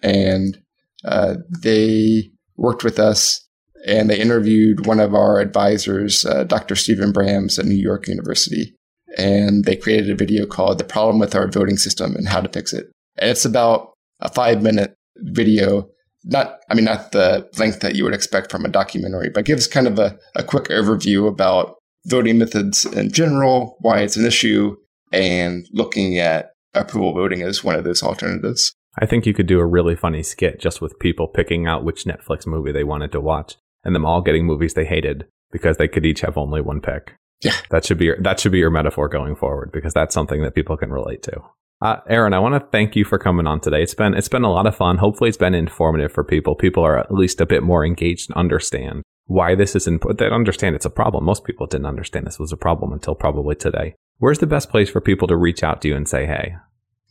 and 0.03 0.59
uh, 1.05 1.37
they 1.63 2.31
worked 2.57 2.85
with 2.85 2.99
us 2.99 3.47
and 3.87 4.09
they 4.09 4.19
interviewed 4.19 4.87
one 4.87 5.01
of 5.01 5.15
our 5.15 5.41
advisors, 5.41 6.25
uh, 6.25 6.45
Dr. 6.45 6.77
Steven 6.77 7.13
Brams 7.13 7.59
at 7.59 7.65
New 7.65 7.75
York 7.75 8.07
University, 8.07 8.77
and 9.19 9.65
they 9.65 9.75
created 9.75 10.11
a 10.11 10.15
video 10.15 10.47
called 10.47 10.79
"The 10.79 10.85
Problem 10.85 11.19
with 11.19 11.35
Our 11.35 11.49
Voting 11.49 11.77
System 11.77 12.15
and 12.15 12.29
How 12.29 12.41
to 12.41 12.49
Fix 12.49 12.73
It." 12.73 12.87
And 13.19 13.31
it's 13.31 13.45
about 13.45 13.93
a 14.21 14.29
five 14.29 14.63
minute 14.63 14.95
video 15.17 15.89
not 16.25 16.61
i 16.71 16.75
mean 16.75 16.85
not 16.85 17.13
the 17.13 17.49
length 17.59 17.81
that 17.81 17.95
you 17.97 18.05
would 18.05 18.15
expect 18.15 18.51
from 18.51 18.65
a 18.65 18.69
documentary 18.69 19.29
but 19.29 19.45
gives 19.45 19.67
kind 19.67 19.87
of 19.87 19.99
a, 19.99 20.19
a 20.37 20.43
quick 20.43 20.65
overview 20.65 21.29
about 21.29 21.77
voting 22.07 22.39
methods 22.39 22.85
in 22.87 23.11
general 23.11 23.77
why 23.81 24.01
it's 24.01 24.17
an 24.17 24.25
issue 24.25 24.77
and 25.13 25.67
looking 25.73 26.19
at 26.19 26.53
approval 26.75 27.13
voting 27.13 27.43
as 27.43 27.63
one 27.63 27.75
of 27.75 27.85
those 27.85 28.03
alternatives 28.03 28.75
i 28.99 29.07
think 29.07 29.27
you 29.27 29.35
could 29.35 29.47
do 29.47 29.61
a 29.61 29.67
really 29.67 29.97
funny 29.97 30.23
skit 30.23 30.61
just 30.61 30.81
with 30.81 30.99
people 30.99 31.27
picking 31.27 31.67
out 31.67 31.85
which 31.85 32.05
netflix 32.05 32.47
movie 32.47 32.73
they 32.73 32.85
wanted 32.85 33.13
to 33.13 33.21
watch 33.21 33.57
and 33.85 33.95
them 33.95 34.07
all 34.07 34.21
getting 34.21 34.45
movies 34.45 34.75
they 34.75 34.85
hated 34.85 35.27
because 35.51 35.77
they 35.77 35.89
could 35.89 36.07
each 36.07 36.21
have 36.21 36.37
only 36.37 36.61
one 36.61 36.81
pick 36.81 37.15
yeah 37.41 37.57
that 37.71 37.85
should 37.85 37.99
be 37.99 38.07
your, 38.07 38.21
that 38.21 38.41
should 38.41 38.53
be 38.53 38.59
your 38.59 38.71
metaphor 38.71 39.09
going 39.09 39.35
forward 39.35 39.71
because 39.73 39.95
that's 39.95 40.15
something 40.15 40.43
that 40.43 40.55
people 40.55 40.77
can 40.77 40.91
relate 40.91 41.23
to 41.23 41.41
uh, 41.83 42.01
Aaron, 42.09 42.33
I 42.33 42.39
want 42.39 42.55
to 42.55 42.71
thank 42.71 42.95
you 42.95 43.05
for 43.05 43.19
coming 43.19 43.49
on 43.49 43.59
today. 43.59 43.83
It's 43.83 43.93
been 43.93 44.15
it's 44.15 44.29
been 44.29 44.45
a 44.45 44.53
lot 44.53 44.69
of 44.69 44.77
fun. 44.77 44.99
Hopefully, 44.99 45.27
it's 45.27 45.37
been 45.37 45.53
informative 45.53 46.13
for 46.13 46.23
people. 46.23 46.55
People 46.55 46.85
are 46.85 46.97
at 46.97 47.13
least 47.13 47.41
a 47.41 47.47
bit 47.47 47.65
more 47.65 47.85
engaged 47.85 48.31
and 48.31 48.37
understand 48.37 49.03
why 49.27 49.57
this 49.57 49.75
is 49.75 49.89
important. 49.89 50.21
They 50.21 50.31
understand 50.31 50.77
it's 50.77 50.87
a 50.87 50.91
problem. 50.91 51.25
Most 51.25 51.43
people 51.43 51.67
didn't 51.67 51.87
understand 51.87 52.25
this 52.25 52.39
was 52.39 52.53
a 52.53 52.57
problem 52.57 52.93
until 52.93 53.17
probably 53.17 53.57
today. 53.57 53.97
Where's 54.19 54.39
the 54.39 54.47
best 54.47 54.71
place 54.71 54.91
for 54.91 55.01
people 55.01 55.27
to 55.27 55.37
reach 55.37 55.65
out 55.65 55.83
to 55.83 55.89
you 55.89 55.97
and 55.97 56.09
say, 56.09 56.25
"Hey"? 56.25 56.55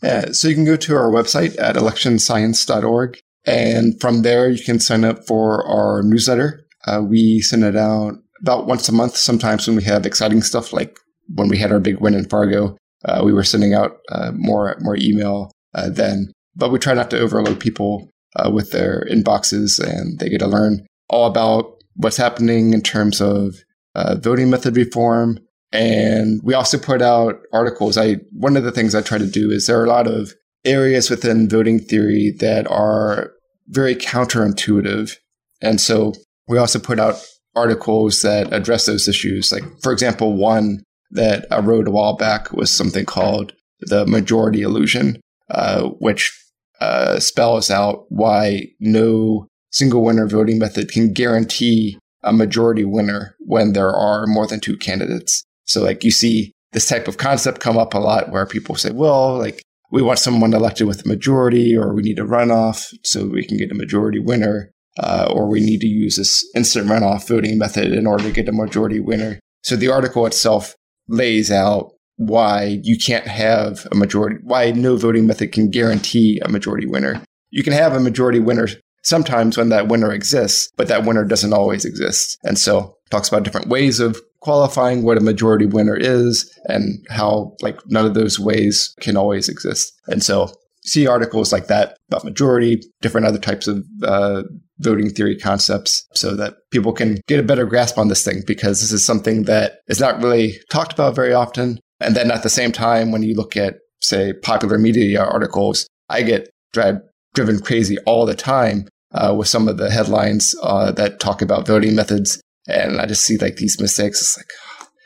Yeah, 0.01 0.31
so 0.31 0.47
you 0.47 0.55
can 0.55 0.65
go 0.65 0.75
to 0.77 0.95
our 0.95 1.11
website 1.11 1.59
at 1.59 1.75
electionscience.org, 1.75 3.19
and 3.45 3.99
from 4.01 4.23
there 4.23 4.49
you 4.49 4.63
can 4.63 4.79
sign 4.79 5.03
up 5.03 5.27
for 5.27 5.65
our 5.65 6.01
newsletter. 6.03 6.65
Uh, 6.87 7.03
we 7.07 7.39
send 7.41 7.63
it 7.63 7.75
out 7.75 8.15
about 8.41 8.65
once 8.65 8.89
a 8.89 8.93
month. 8.93 9.15
Sometimes 9.15 9.67
when 9.67 9.77
we 9.77 9.83
have 9.83 10.05
exciting 10.05 10.41
stuff, 10.41 10.73
like 10.73 10.97
when 11.33 11.47
we 11.49 11.57
had 11.57 11.71
our 11.71 11.79
big 11.79 11.99
win 11.99 12.15
in 12.15 12.27
Fargo, 12.27 12.77
uh, 13.05 13.21
we 13.23 13.33
were 13.33 13.43
sending 13.43 13.73
out 13.73 13.97
uh, 14.11 14.31
more 14.33 14.75
more 14.79 14.97
email 14.97 15.51
uh, 15.75 15.89
then, 15.89 16.31
but 16.55 16.71
we 16.71 16.79
try 16.79 16.93
not 16.93 17.09
to 17.11 17.19
overload 17.19 17.59
people 17.59 18.09
uh, 18.35 18.49
with 18.49 18.71
their 18.71 19.05
inboxes, 19.09 19.79
and 19.79 20.19
they 20.19 20.29
get 20.29 20.39
to 20.39 20.47
learn 20.47 20.85
all 21.09 21.27
about 21.27 21.75
what's 21.95 22.17
happening 22.17 22.73
in 22.73 22.81
terms 22.81 23.21
of 23.21 23.55
uh, 23.95 24.15
voting 24.15 24.49
method 24.49 24.75
reform. 24.75 25.39
And 25.71 26.41
we 26.43 26.53
also 26.53 26.77
put 26.77 27.01
out 27.01 27.39
articles. 27.53 27.97
I 27.97 28.15
one 28.31 28.57
of 28.57 28.63
the 28.63 28.71
things 28.71 28.93
I 28.93 29.01
try 29.01 29.17
to 29.17 29.29
do 29.29 29.51
is 29.51 29.67
there 29.67 29.79
are 29.79 29.85
a 29.85 29.89
lot 29.89 30.07
of 30.07 30.33
areas 30.65 31.09
within 31.09 31.49
voting 31.49 31.79
theory 31.79 32.33
that 32.39 32.69
are 32.69 33.31
very 33.67 33.95
counterintuitive, 33.95 35.15
and 35.61 35.79
so 35.79 36.13
we 36.47 36.57
also 36.57 36.77
put 36.77 36.99
out 36.99 37.15
articles 37.55 38.21
that 38.21 38.51
address 38.53 38.85
those 38.85 39.07
issues. 39.07 39.51
Like, 39.51 39.63
for 39.81 39.91
example, 39.91 40.35
one 40.35 40.83
that 41.11 41.45
I 41.51 41.59
wrote 41.59 41.87
a 41.87 41.91
while 41.91 42.15
back 42.15 42.51
was 42.51 42.71
something 42.71 43.05
called 43.05 43.53
the 43.81 44.05
majority 44.05 44.61
illusion, 44.61 45.21
uh, 45.49 45.89
which 45.99 46.37
uh, 46.79 47.19
spells 47.19 47.69
out 47.69 48.05
why 48.09 48.67
no 48.79 49.47
single 49.71 50.03
winner 50.03 50.27
voting 50.27 50.59
method 50.59 50.91
can 50.91 51.13
guarantee 51.13 51.97
a 52.23 52.33
majority 52.33 52.85
winner 52.85 53.35
when 53.39 53.73
there 53.73 53.91
are 53.91 54.27
more 54.27 54.47
than 54.47 54.59
two 54.59 54.77
candidates. 54.77 55.43
So, 55.65 55.81
like, 55.81 56.03
you 56.03 56.11
see 56.11 56.51
this 56.73 56.87
type 56.87 57.07
of 57.07 57.17
concept 57.17 57.59
come 57.59 57.77
up 57.77 57.93
a 57.93 57.99
lot 57.99 58.31
where 58.31 58.45
people 58.45 58.75
say, 58.75 58.91
well, 58.91 59.37
like, 59.37 59.61
we 59.91 60.01
want 60.01 60.19
someone 60.19 60.53
elected 60.53 60.87
with 60.87 61.05
a 61.05 61.07
majority, 61.07 61.75
or 61.75 61.93
we 61.93 62.01
need 62.01 62.19
a 62.19 62.23
runoff 62.23 62.93
so 63.03 63.25
we 63.27 63.45
can 63.45 63.57
get 63.57 63.71
a 63.71 63.75
majority 63.75 64.19
winner, 64.19 64.71
uh, 64.99 65.29
or 65.29 65.49
we 65.49 65.59
need 65.59 65.81
to 65.81 65.87
use 65.87 66.15
this 66.15 66.49
instant 66.55 66.87
runoff 66.87 67.27
voting 67.27 67.57
method 67.57 67.91
in 67.91 68.07
order 68.07 68.23
to 68.23 68.31
get 68.31 68.47
a 68.47 68.53
majority 68.53 68.99
winner. 68.99 69.39
So 69.63 69.75
the 69.75 69.89
article 69.89 70.25
itself 70.25 70.75
lays 71.07 71.51
out 71.51 71.91
why 72.15 72.79
you 72.83 72.97
can't 72.97 73.27
have 73.27 73.87
a 73.91 73.95
majority, 73.95 74.37
why 74.43 74.71
no 74.71 74.95
voting 74.95 75.27
method 75.27 75.51
can 75.51 75.69
guarantee 75.69 76.39
a 76.43 76.49
majority 76.49 76.87
winner. 76.87 77.21
You 77.49 77.63
can 77.63 77.73
have 77.73 77.93
a 77.93 77.99
majority 77.99 78.39
winner 78.39 78.67
sometimes 79.03 79.57
when 79.57 79.69
that 79.69 79.87
winner 79.87 80.11
exists, 80.11 80.71
but 80.77 80.87
that 80.87 81.03
winner 81.05 81.25
doesn't 81.25 81.53
always 81.53 81.83
exist. 81.83 82.37
And 82.43 82.57
so 82.57 82.95
talks 83.09 83.27
about 83.27 83.43
different 83.43 83.67
ways 83.67 83.99
of 83.99 84.19
qualifying 84.41 85.03
what 85.03 85.17
a 85.17 85.21
majority 85.21 85.65
winner 85.65 85.95
is 85.95 86.51
and 86.65 87.05
how 87.09 87.55
like 87.61 87.79
none 87.87 88.05
of 88.05 88.13
those 88.13 88.39
ways 88.39 88.93
can 88.99 89.15
always 89.15 89.47
exist. 89.47 89.93
And 90.07 90.23
so 90.23 90.51
see 90.83 91.07
articles 91.07 91.53
like 91.53 91.67
that 91.67 91.97
about 92.09 92.25
majority, 92.25 92.81
different 93.01 93.27
other 93.27 93.39
types 93.39 93.67
of 93.67 93.85
uh, 94.03 94.43
voting 94.79 95.09
theory 95.09 95.37
concepts 95.37 96.07
so 96.13 96.35
that 96.35 96.55
people 96.71 96.91
can 96.91 97.19
get 97.27 97.39
a 97.39 97.43
better 97.43 97.65
grasp 97.65 97.97
on 97.97 98.07
this 98.07 98.23
thing 98.23 98.41
because 98.45 98.81
this 98.81 98.91
is 98.91 99.05
something 99.05 99.43
that 99.43 99.79
is 99.87 99.99
not 99.99 100.21
really 100.21 100.57
talked 100.69 100.91
about 100.91 101.15
very 101.15 101.33
often. 101.33 101.79
And 101.99 102.15
then 102.15 102.31
at 102.31 102.43
the 102.43 102.49
same 102.49 102.71
time, 102.71 103.11
when 103.11 103.21
you 103.21 103.35
look 103.35 103.55
at, 103.55 103.75
say, 104.01 104.33
popular 104.33 104.79
media 104.79 105.23
articles, 105.23 105.87
I 106.09 106.23
get 106.23 106.49
drive, 106.73 106.95
driven 107.35 107.59
crazy 107.59 107.97
all 107.99 108.25
the 108.25 108.33
time 108.33 108.87
uh, 109.13 109.35
with 109.37 109.47
some 109.47 109.67
of 109.67 109.77
the 109.77 109.91
headlines 109.91 110.55
uh, 110.63 110.91
that 110.93 111.19
talk 111.19 111.41
about 111.41 111.67
voting 111.67 111.95
methods. 111.95 112.41
And 112.67 113.01
I 113.01 113.05
just 113.05 113.23
see 113.23 113.37
like 113.37 113.55
these 113.57 113.79
mistakes. 113.79 114.21
It's 114.21 114.37
like, 114.37 114.47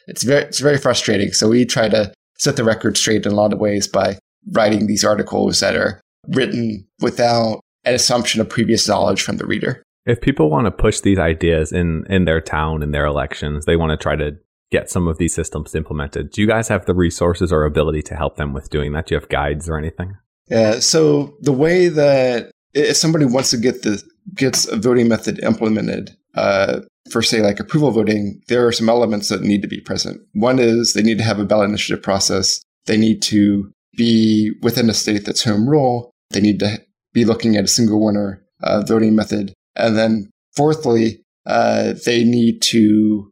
it's 0.08 0.24
very, 0.24 0.43
it's 0.43 0.60
very 0.60 0.78
frustrating. 0.78 1.32
So 1.32 1.49
we 1.49 1.66
try 1.66 1.89
to 1.89 2.14
set 2.38 2.58
the 2.58 2.64
record 2.64 2.97
straight 2.97 3.26
in 3.26 3.32
a 3.32 3.36
lot 3.36 3.53
of 3.53 3.60
ways 3.60 3.88
by 3.88 4.20
writing 4.51 4.88
these 4.88 5.03
articles 5.03 5.60
that 5.62 5.76
are 5.76 6.01
written 6.28 6.88
without 6.99 7.62
an 7.86 7.93
assumption 7.93 8.41
of 8.41 8.49
previous 8.49 8.88
knowledge 8.88 9.22
from 9.22 9.38
the 9.38 9.45
reader. 9.45 9.82
If 10.06 10.22
people 10.22 10.49
want 10.49 10.66
to 10.66 10.72
push 10.72 10.99
these 10.99 11.18
ideas 11.18 11.72
in 11.72 12.06
in 12.10 12.26
their 12.26 12.41
town 12.41 12.84
in 12.84 12.91
their 12.91 13.06
elections, 13.06 13.66
they 13.66 13.76
want 13.76 13.91
to 13.91 13.97
try 13.97 14.16
to 14.16 14.38
get 14.72 14.89
some 14.89 15.08
of 15.08 15.18
these 15.18 15.34
systems 15.34 15.74
implemented. 15.74 16.32
Do 16.32 16.41
you 16.41 16.47
guys 16.47 16.68
have 16.68 16.86
the 16.86 16.93
resources 16.93 17.51
or 17.51 17.66
ability 17.66 18.01
to 18.03 18.16
help 18.16 18.36
them 18.36 18.53
with 18.53 18.70
doing 18.70 18.91
that? 18.93 19.08
Do 19.08 19.16
you 19.16 19.20
have 19.20 19.30
guides 19.30 19.70
or 19.70 19.78
anything? 19.78 20.14
Yeah. 20.47 20.80
So 20.80 21.36
the 21.41 21.53
way 21.53 21.88
that 21.88 22.51
if 22.74 22.97
somebody 22.97 23.26
wants 23.26 23.49
to 23.51 23.58
get 23.58 23.82
the 23.84 24.03
gets 24.36 24.68
a 24.68 24.76
voting 24.76 25.08
method 25.08 25.39
implemented 25.43 26.16
uh, 26.36 26.82
for 27.10 27.22
say 27.22 27.41
like 27.41 27.60
approval 27.60 27.91
voting, 27.91 28.41
there 28.47 28.66
are 28.66 28.72
some 28.72 28.89
elements 28.89 29.30
that 29.30 29.41
need 29.41 29.62
to 29.62 29.68
be 29.68 29.80
present. 29.80 30.22
One 30.34 30.60
is 30.60 30.93
they 30.93 31.03
need 31.03 31.18
to 31.20 31.24
have 31.24 31.39
a 31.39 31.45
ballot 31.45 31.70
initiative 31.70 32.03
process. 32.03 32.62
They 32.86 32.97
need 32.97 33.22
to 33.24 33.72
be 33.95 34.51
within 34.62 34.89
a 34.89 34.93
state 34.93 35.26
that's 35.26 35.43
home 35.43 35.70
rule. 35.70 36.12
They 36.32 36.41
need 36.41 36.60
to 36.60 36.82
be 37.14 37.26
looking 37.26 37.56
at 37.56 37.64
a 37.64 37.68
single 37.68 38.03
winner 38.03 38.43
uh, 38.64 38.82
voting 38.82 39.16
method. 39.16 39.53
And 39.76 39.95
then 39.95 40.30
fourthly, 40.56 41.22
uh, 41.45 41.93
they 42.06 42.24
need 42.24 42.62
to 42.64 43.32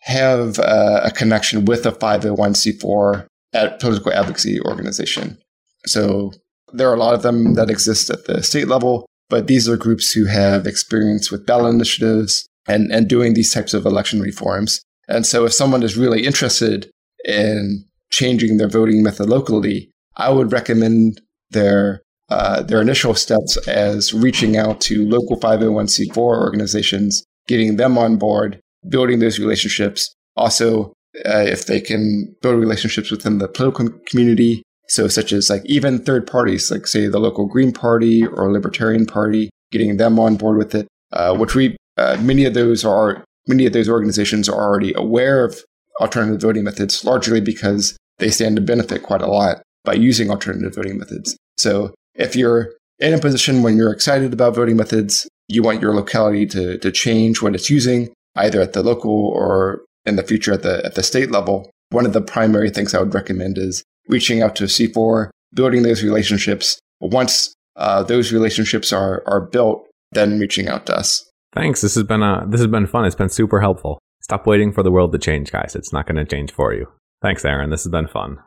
have 0.00 0.58
uh, 0.58 1.00
a 1.04 1.10
connection 1.10 1.64
with 1.64 1.86
a 1.86 1.92
501c4 1.92 3.26
at 3.54 3.80
political 3.80 4.12
advocacy 4.12 4.60
organization. 4.60 5.38
So 5.86 6.32
there 6.72 6.90
are 6.90 6.94
a 6.94 6.98
lot 6.98 7.14
of 7.14 7.22
them 7.22 7.54
that 7.54 7.70
exist 7.70 8.10
at 8.10 8.26
the 8.26 8.42
state 8.42 8.68
level, 8.68 9.06
but 9.30 9.46
these 9.46 9.68
are 9.68 9.76
groups 9.76 10.12
who 10.12 10.26
have 10.26 10.66
experience 10.66 11.30
with 11.30 11.46
ballot 11.46 11.74
initiatives 11.74 12.46
and, 12.66 12.90
and 12.92 13.08
doing 13.08 13.34
these 13.34 13.52
types 13.52 13.74
of 13.74 13.86
election 13.86 14.20
reforms. 14.20 14.82
And 15.08 15.26
so 15.26 15.44
if 15.44 15.52
someone 15.52 15.82
is 15.82 15.96
really 15.96 16.24
interested 16.24 16.90
in 17.24 17.84
changing 18.10 18.56
their 18.56 18.68
voting 18.68 19.02
method 19.02 19.28
locally, 19.28 19.90
I 20.16 20.30
would 20.30 20.52
recommend 20.52 21.20
their 21.50 22.02
uh, 22.30 22.62
their 22.62 22.80
initial 22.80 23.14
steps 23.14 23.56
as 23.68 24.14
reaching 24.14 24.56
out 24.56 24.80
to 24.80 25.06
local 25.06 25.38
501c4 25.38 26.16
organizations, 26.16 27.22
getting 27.46 27.76
them 27.76 27.98
on 27.98 28.16
board, 28.16 28.60
building 28.88 29.18
those 29.18 29.38
relationships. 29.38 30.14
Also, 30.36 30.94
uh, 31.26 31.44
if 31.46 31.66
they 31.66 31.80
can 31.80 32.34
build 32.40 32.58
relationships 32.58 33.10
within 33.10 33.38
the 33.38 33.46
political 33.46 33.90
community, 34.06 34.62
so 34.88 35.06
such 35.06 35.32
as 35.32 35.50
like 35.50 35.62
even 35.66 35.98
third 35.98 36.26
parties, 36.26 36.70
like 36.70 36.86
say 36.86 37.06
the 37.06 37.18
local 37.18 37.46
Green 37.46 37.72
Party 37.72 38.26
or 38.26 38.50
Libertarian 38.50 39.06
Party, 39.06 39.50
getting 39.70 39.96
them 39.98 40.18
on 40.18 40.36
board 40.36 40.56
with 40.56 40.74
it, 40.74 40.88
uh, 41.12 41.36
which 41.36 41.54
we 41.54 41.76
uh, 41.96 42.16
many 42.20 42.44
of 42.44 42.54
those 42.54 42.84
are 42.84 43.24
many 43.46 43.66
of 43.66 43.72
those 43.72 43.88
organizations 43.88 44.48
are 44.48 44.60
already 44.60 44.92
aware 44.94 45.44
of 45.44 45.60
alternative 46.00 46.40
voting 46.40 46.64
methods, 46.64 47.04
largely 47.04 47.40
because 47.40 47.96
they 48.18 48.30
stand 48.30 48.56
to 48.56 48.62
benefit 48.62 49.02
quite 49.02 49.22
a 49.22 49.26
lot 49.26 49.62
by 49.84 49.92
using 49.92 50.30
alternative 50.30 50.74
voting 50.74 50.98
methods. 50.98 51.36
So 51.56 51.94
if 52.14 52.34
you're 52.34 52.72
in 52.98 53.14
a 53.14 53.18
position 53.18 53.62
when 53.62 53.76
you're 53.76 53.92
excited 53.92 54.32
about 54.32 54.54
voting 54.54 54.76
methods, 54.76 55.28
you 55.48 55.62
want 55.62 55.82
your 55.82 55.94
locality 55.94 56.46
to, 56.46 56.78
to 56.78 56.90
change 56.90 57.42
what 57.42 57.54
it's 57.54 57.70
using, 57.70 58.12
either 58.36 58.60
at 58.60 58.72
the 58.72 58.82
local 58.82 59.28
or 59.28 59.82
in 60.06 60.16
the 60.16 60.22
future 60.22 60.52
at 60.52 60.62
the 60.62 60.84
at 60.84 60.94
the 60.94 61.02
state 61.02 61.30
level. 61.30 61.70
One 61.90 62.06
of 62.06 62.12
the 62.12 62.20
primary 62.20 62.70
things 62.70 62.94
I 62.94 63.00
would 63.00 63.14
recommend 63.14 63.58
is 63.58 63.84
reaching 64.08 64.42
out 64.42 64.56
to 64.56 64.64
C4, 64.64 65.30
building 65.52 65.82
those 65.82 66.02
relationships. 66.02 66.78
Once 67.00 67.54
uh, 67.76 68.02
those 68.02 68.32
relationships 68.32 68.92
are 68.92 69.22
are 69.26 69.40
built, 69.40 69.86
then 70.12 70.38
reaching 70.38 70.68
out 70.68 70.86
to 70.86 70.96
us. 70.96 71.28
Thanks. 71.54 71.80
This 71.80 71.94
has 71.94 72.04
been 72.04 72.22
a 72.22 72.44
this 72.48 72.60
has 72.60 72.66
been 72.66 72.86
fun. 72.86 73.04
It's 73.04 73.14
been 73.14 73.28
super 73.28 73.60
helpful. 73.60 73.98
Stop 74.20 74.46
waiting 74.46 74.72
for 74.72 74.82
the 74.82 74.90
world 74.90 75.12
to 75.12 75.18
change, 75.18 75.52
guys. 75.52 75.76
It's 75.76 75.92
not 75.92 76.06
going 76.06 76.16
to 76.16 76.24
change 76.24 76.52
for 76.52 76.74
you. 76.74 76.86
Thanks, 77.22 77.44
Aaron. 77.44 77.70
This 77.70 77.84
has 77.84 77.90
been 77.90 78.08
fun. 78.08 78.38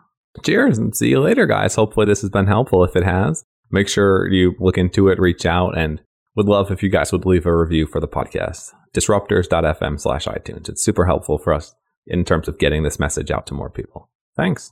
Cheers 0.43 0.78
and 0.78 0.95
see 0.95 1.10
you 1.10 1.20
later, 1.20 1.45
guys. 1.45 1.76
Hopefully, 1.76 2.05
this 2.05 2.22
has 2.22 2.30
been 2.30 2.47
helpful. 2.47 2.84
If 2.84 2.95
it 2.95 3.03
has, 3.03 3.43
make 3.72 3.88
sure 3.88 4.28
you 4.28 4.55
look 4.60 4.78
into 4.78 5.08
it, 5.08 5.20
reach 5.20 5.45
out, 5.45 5.78
and 5.78 6.01
would 6.36 6.47
love 6.47 6.72
if 6.72 6.84
you 6.84 6.89
guys 6.89 7.12
would 7.12 7.26
leave 7.26 7.45
a 7.45 7.55
review 7.55 7.88
for 7.88 7.99
the 7.99 8.08
podcast. 8.08 8.74
Disruptors.fm 8.93 9.99
slash 9.99 10.26
iTunes. 10.26 10.70
It's 10.70 10.84
super 10.84 11.05
helpful 11.05 11.38
for 11.38 11.53
us 11.53 11.76
in 12.05 12.24
terms 12.24 12.47
of 12.47 12.60
getting 12.60 12.84
this 12.84 12.99
message 12.99 13.32
out 13.32 13.47
to 13.47 13.53
more 13.53 13.70
people. 13.70 14.10
Thanks. 14.36 14.72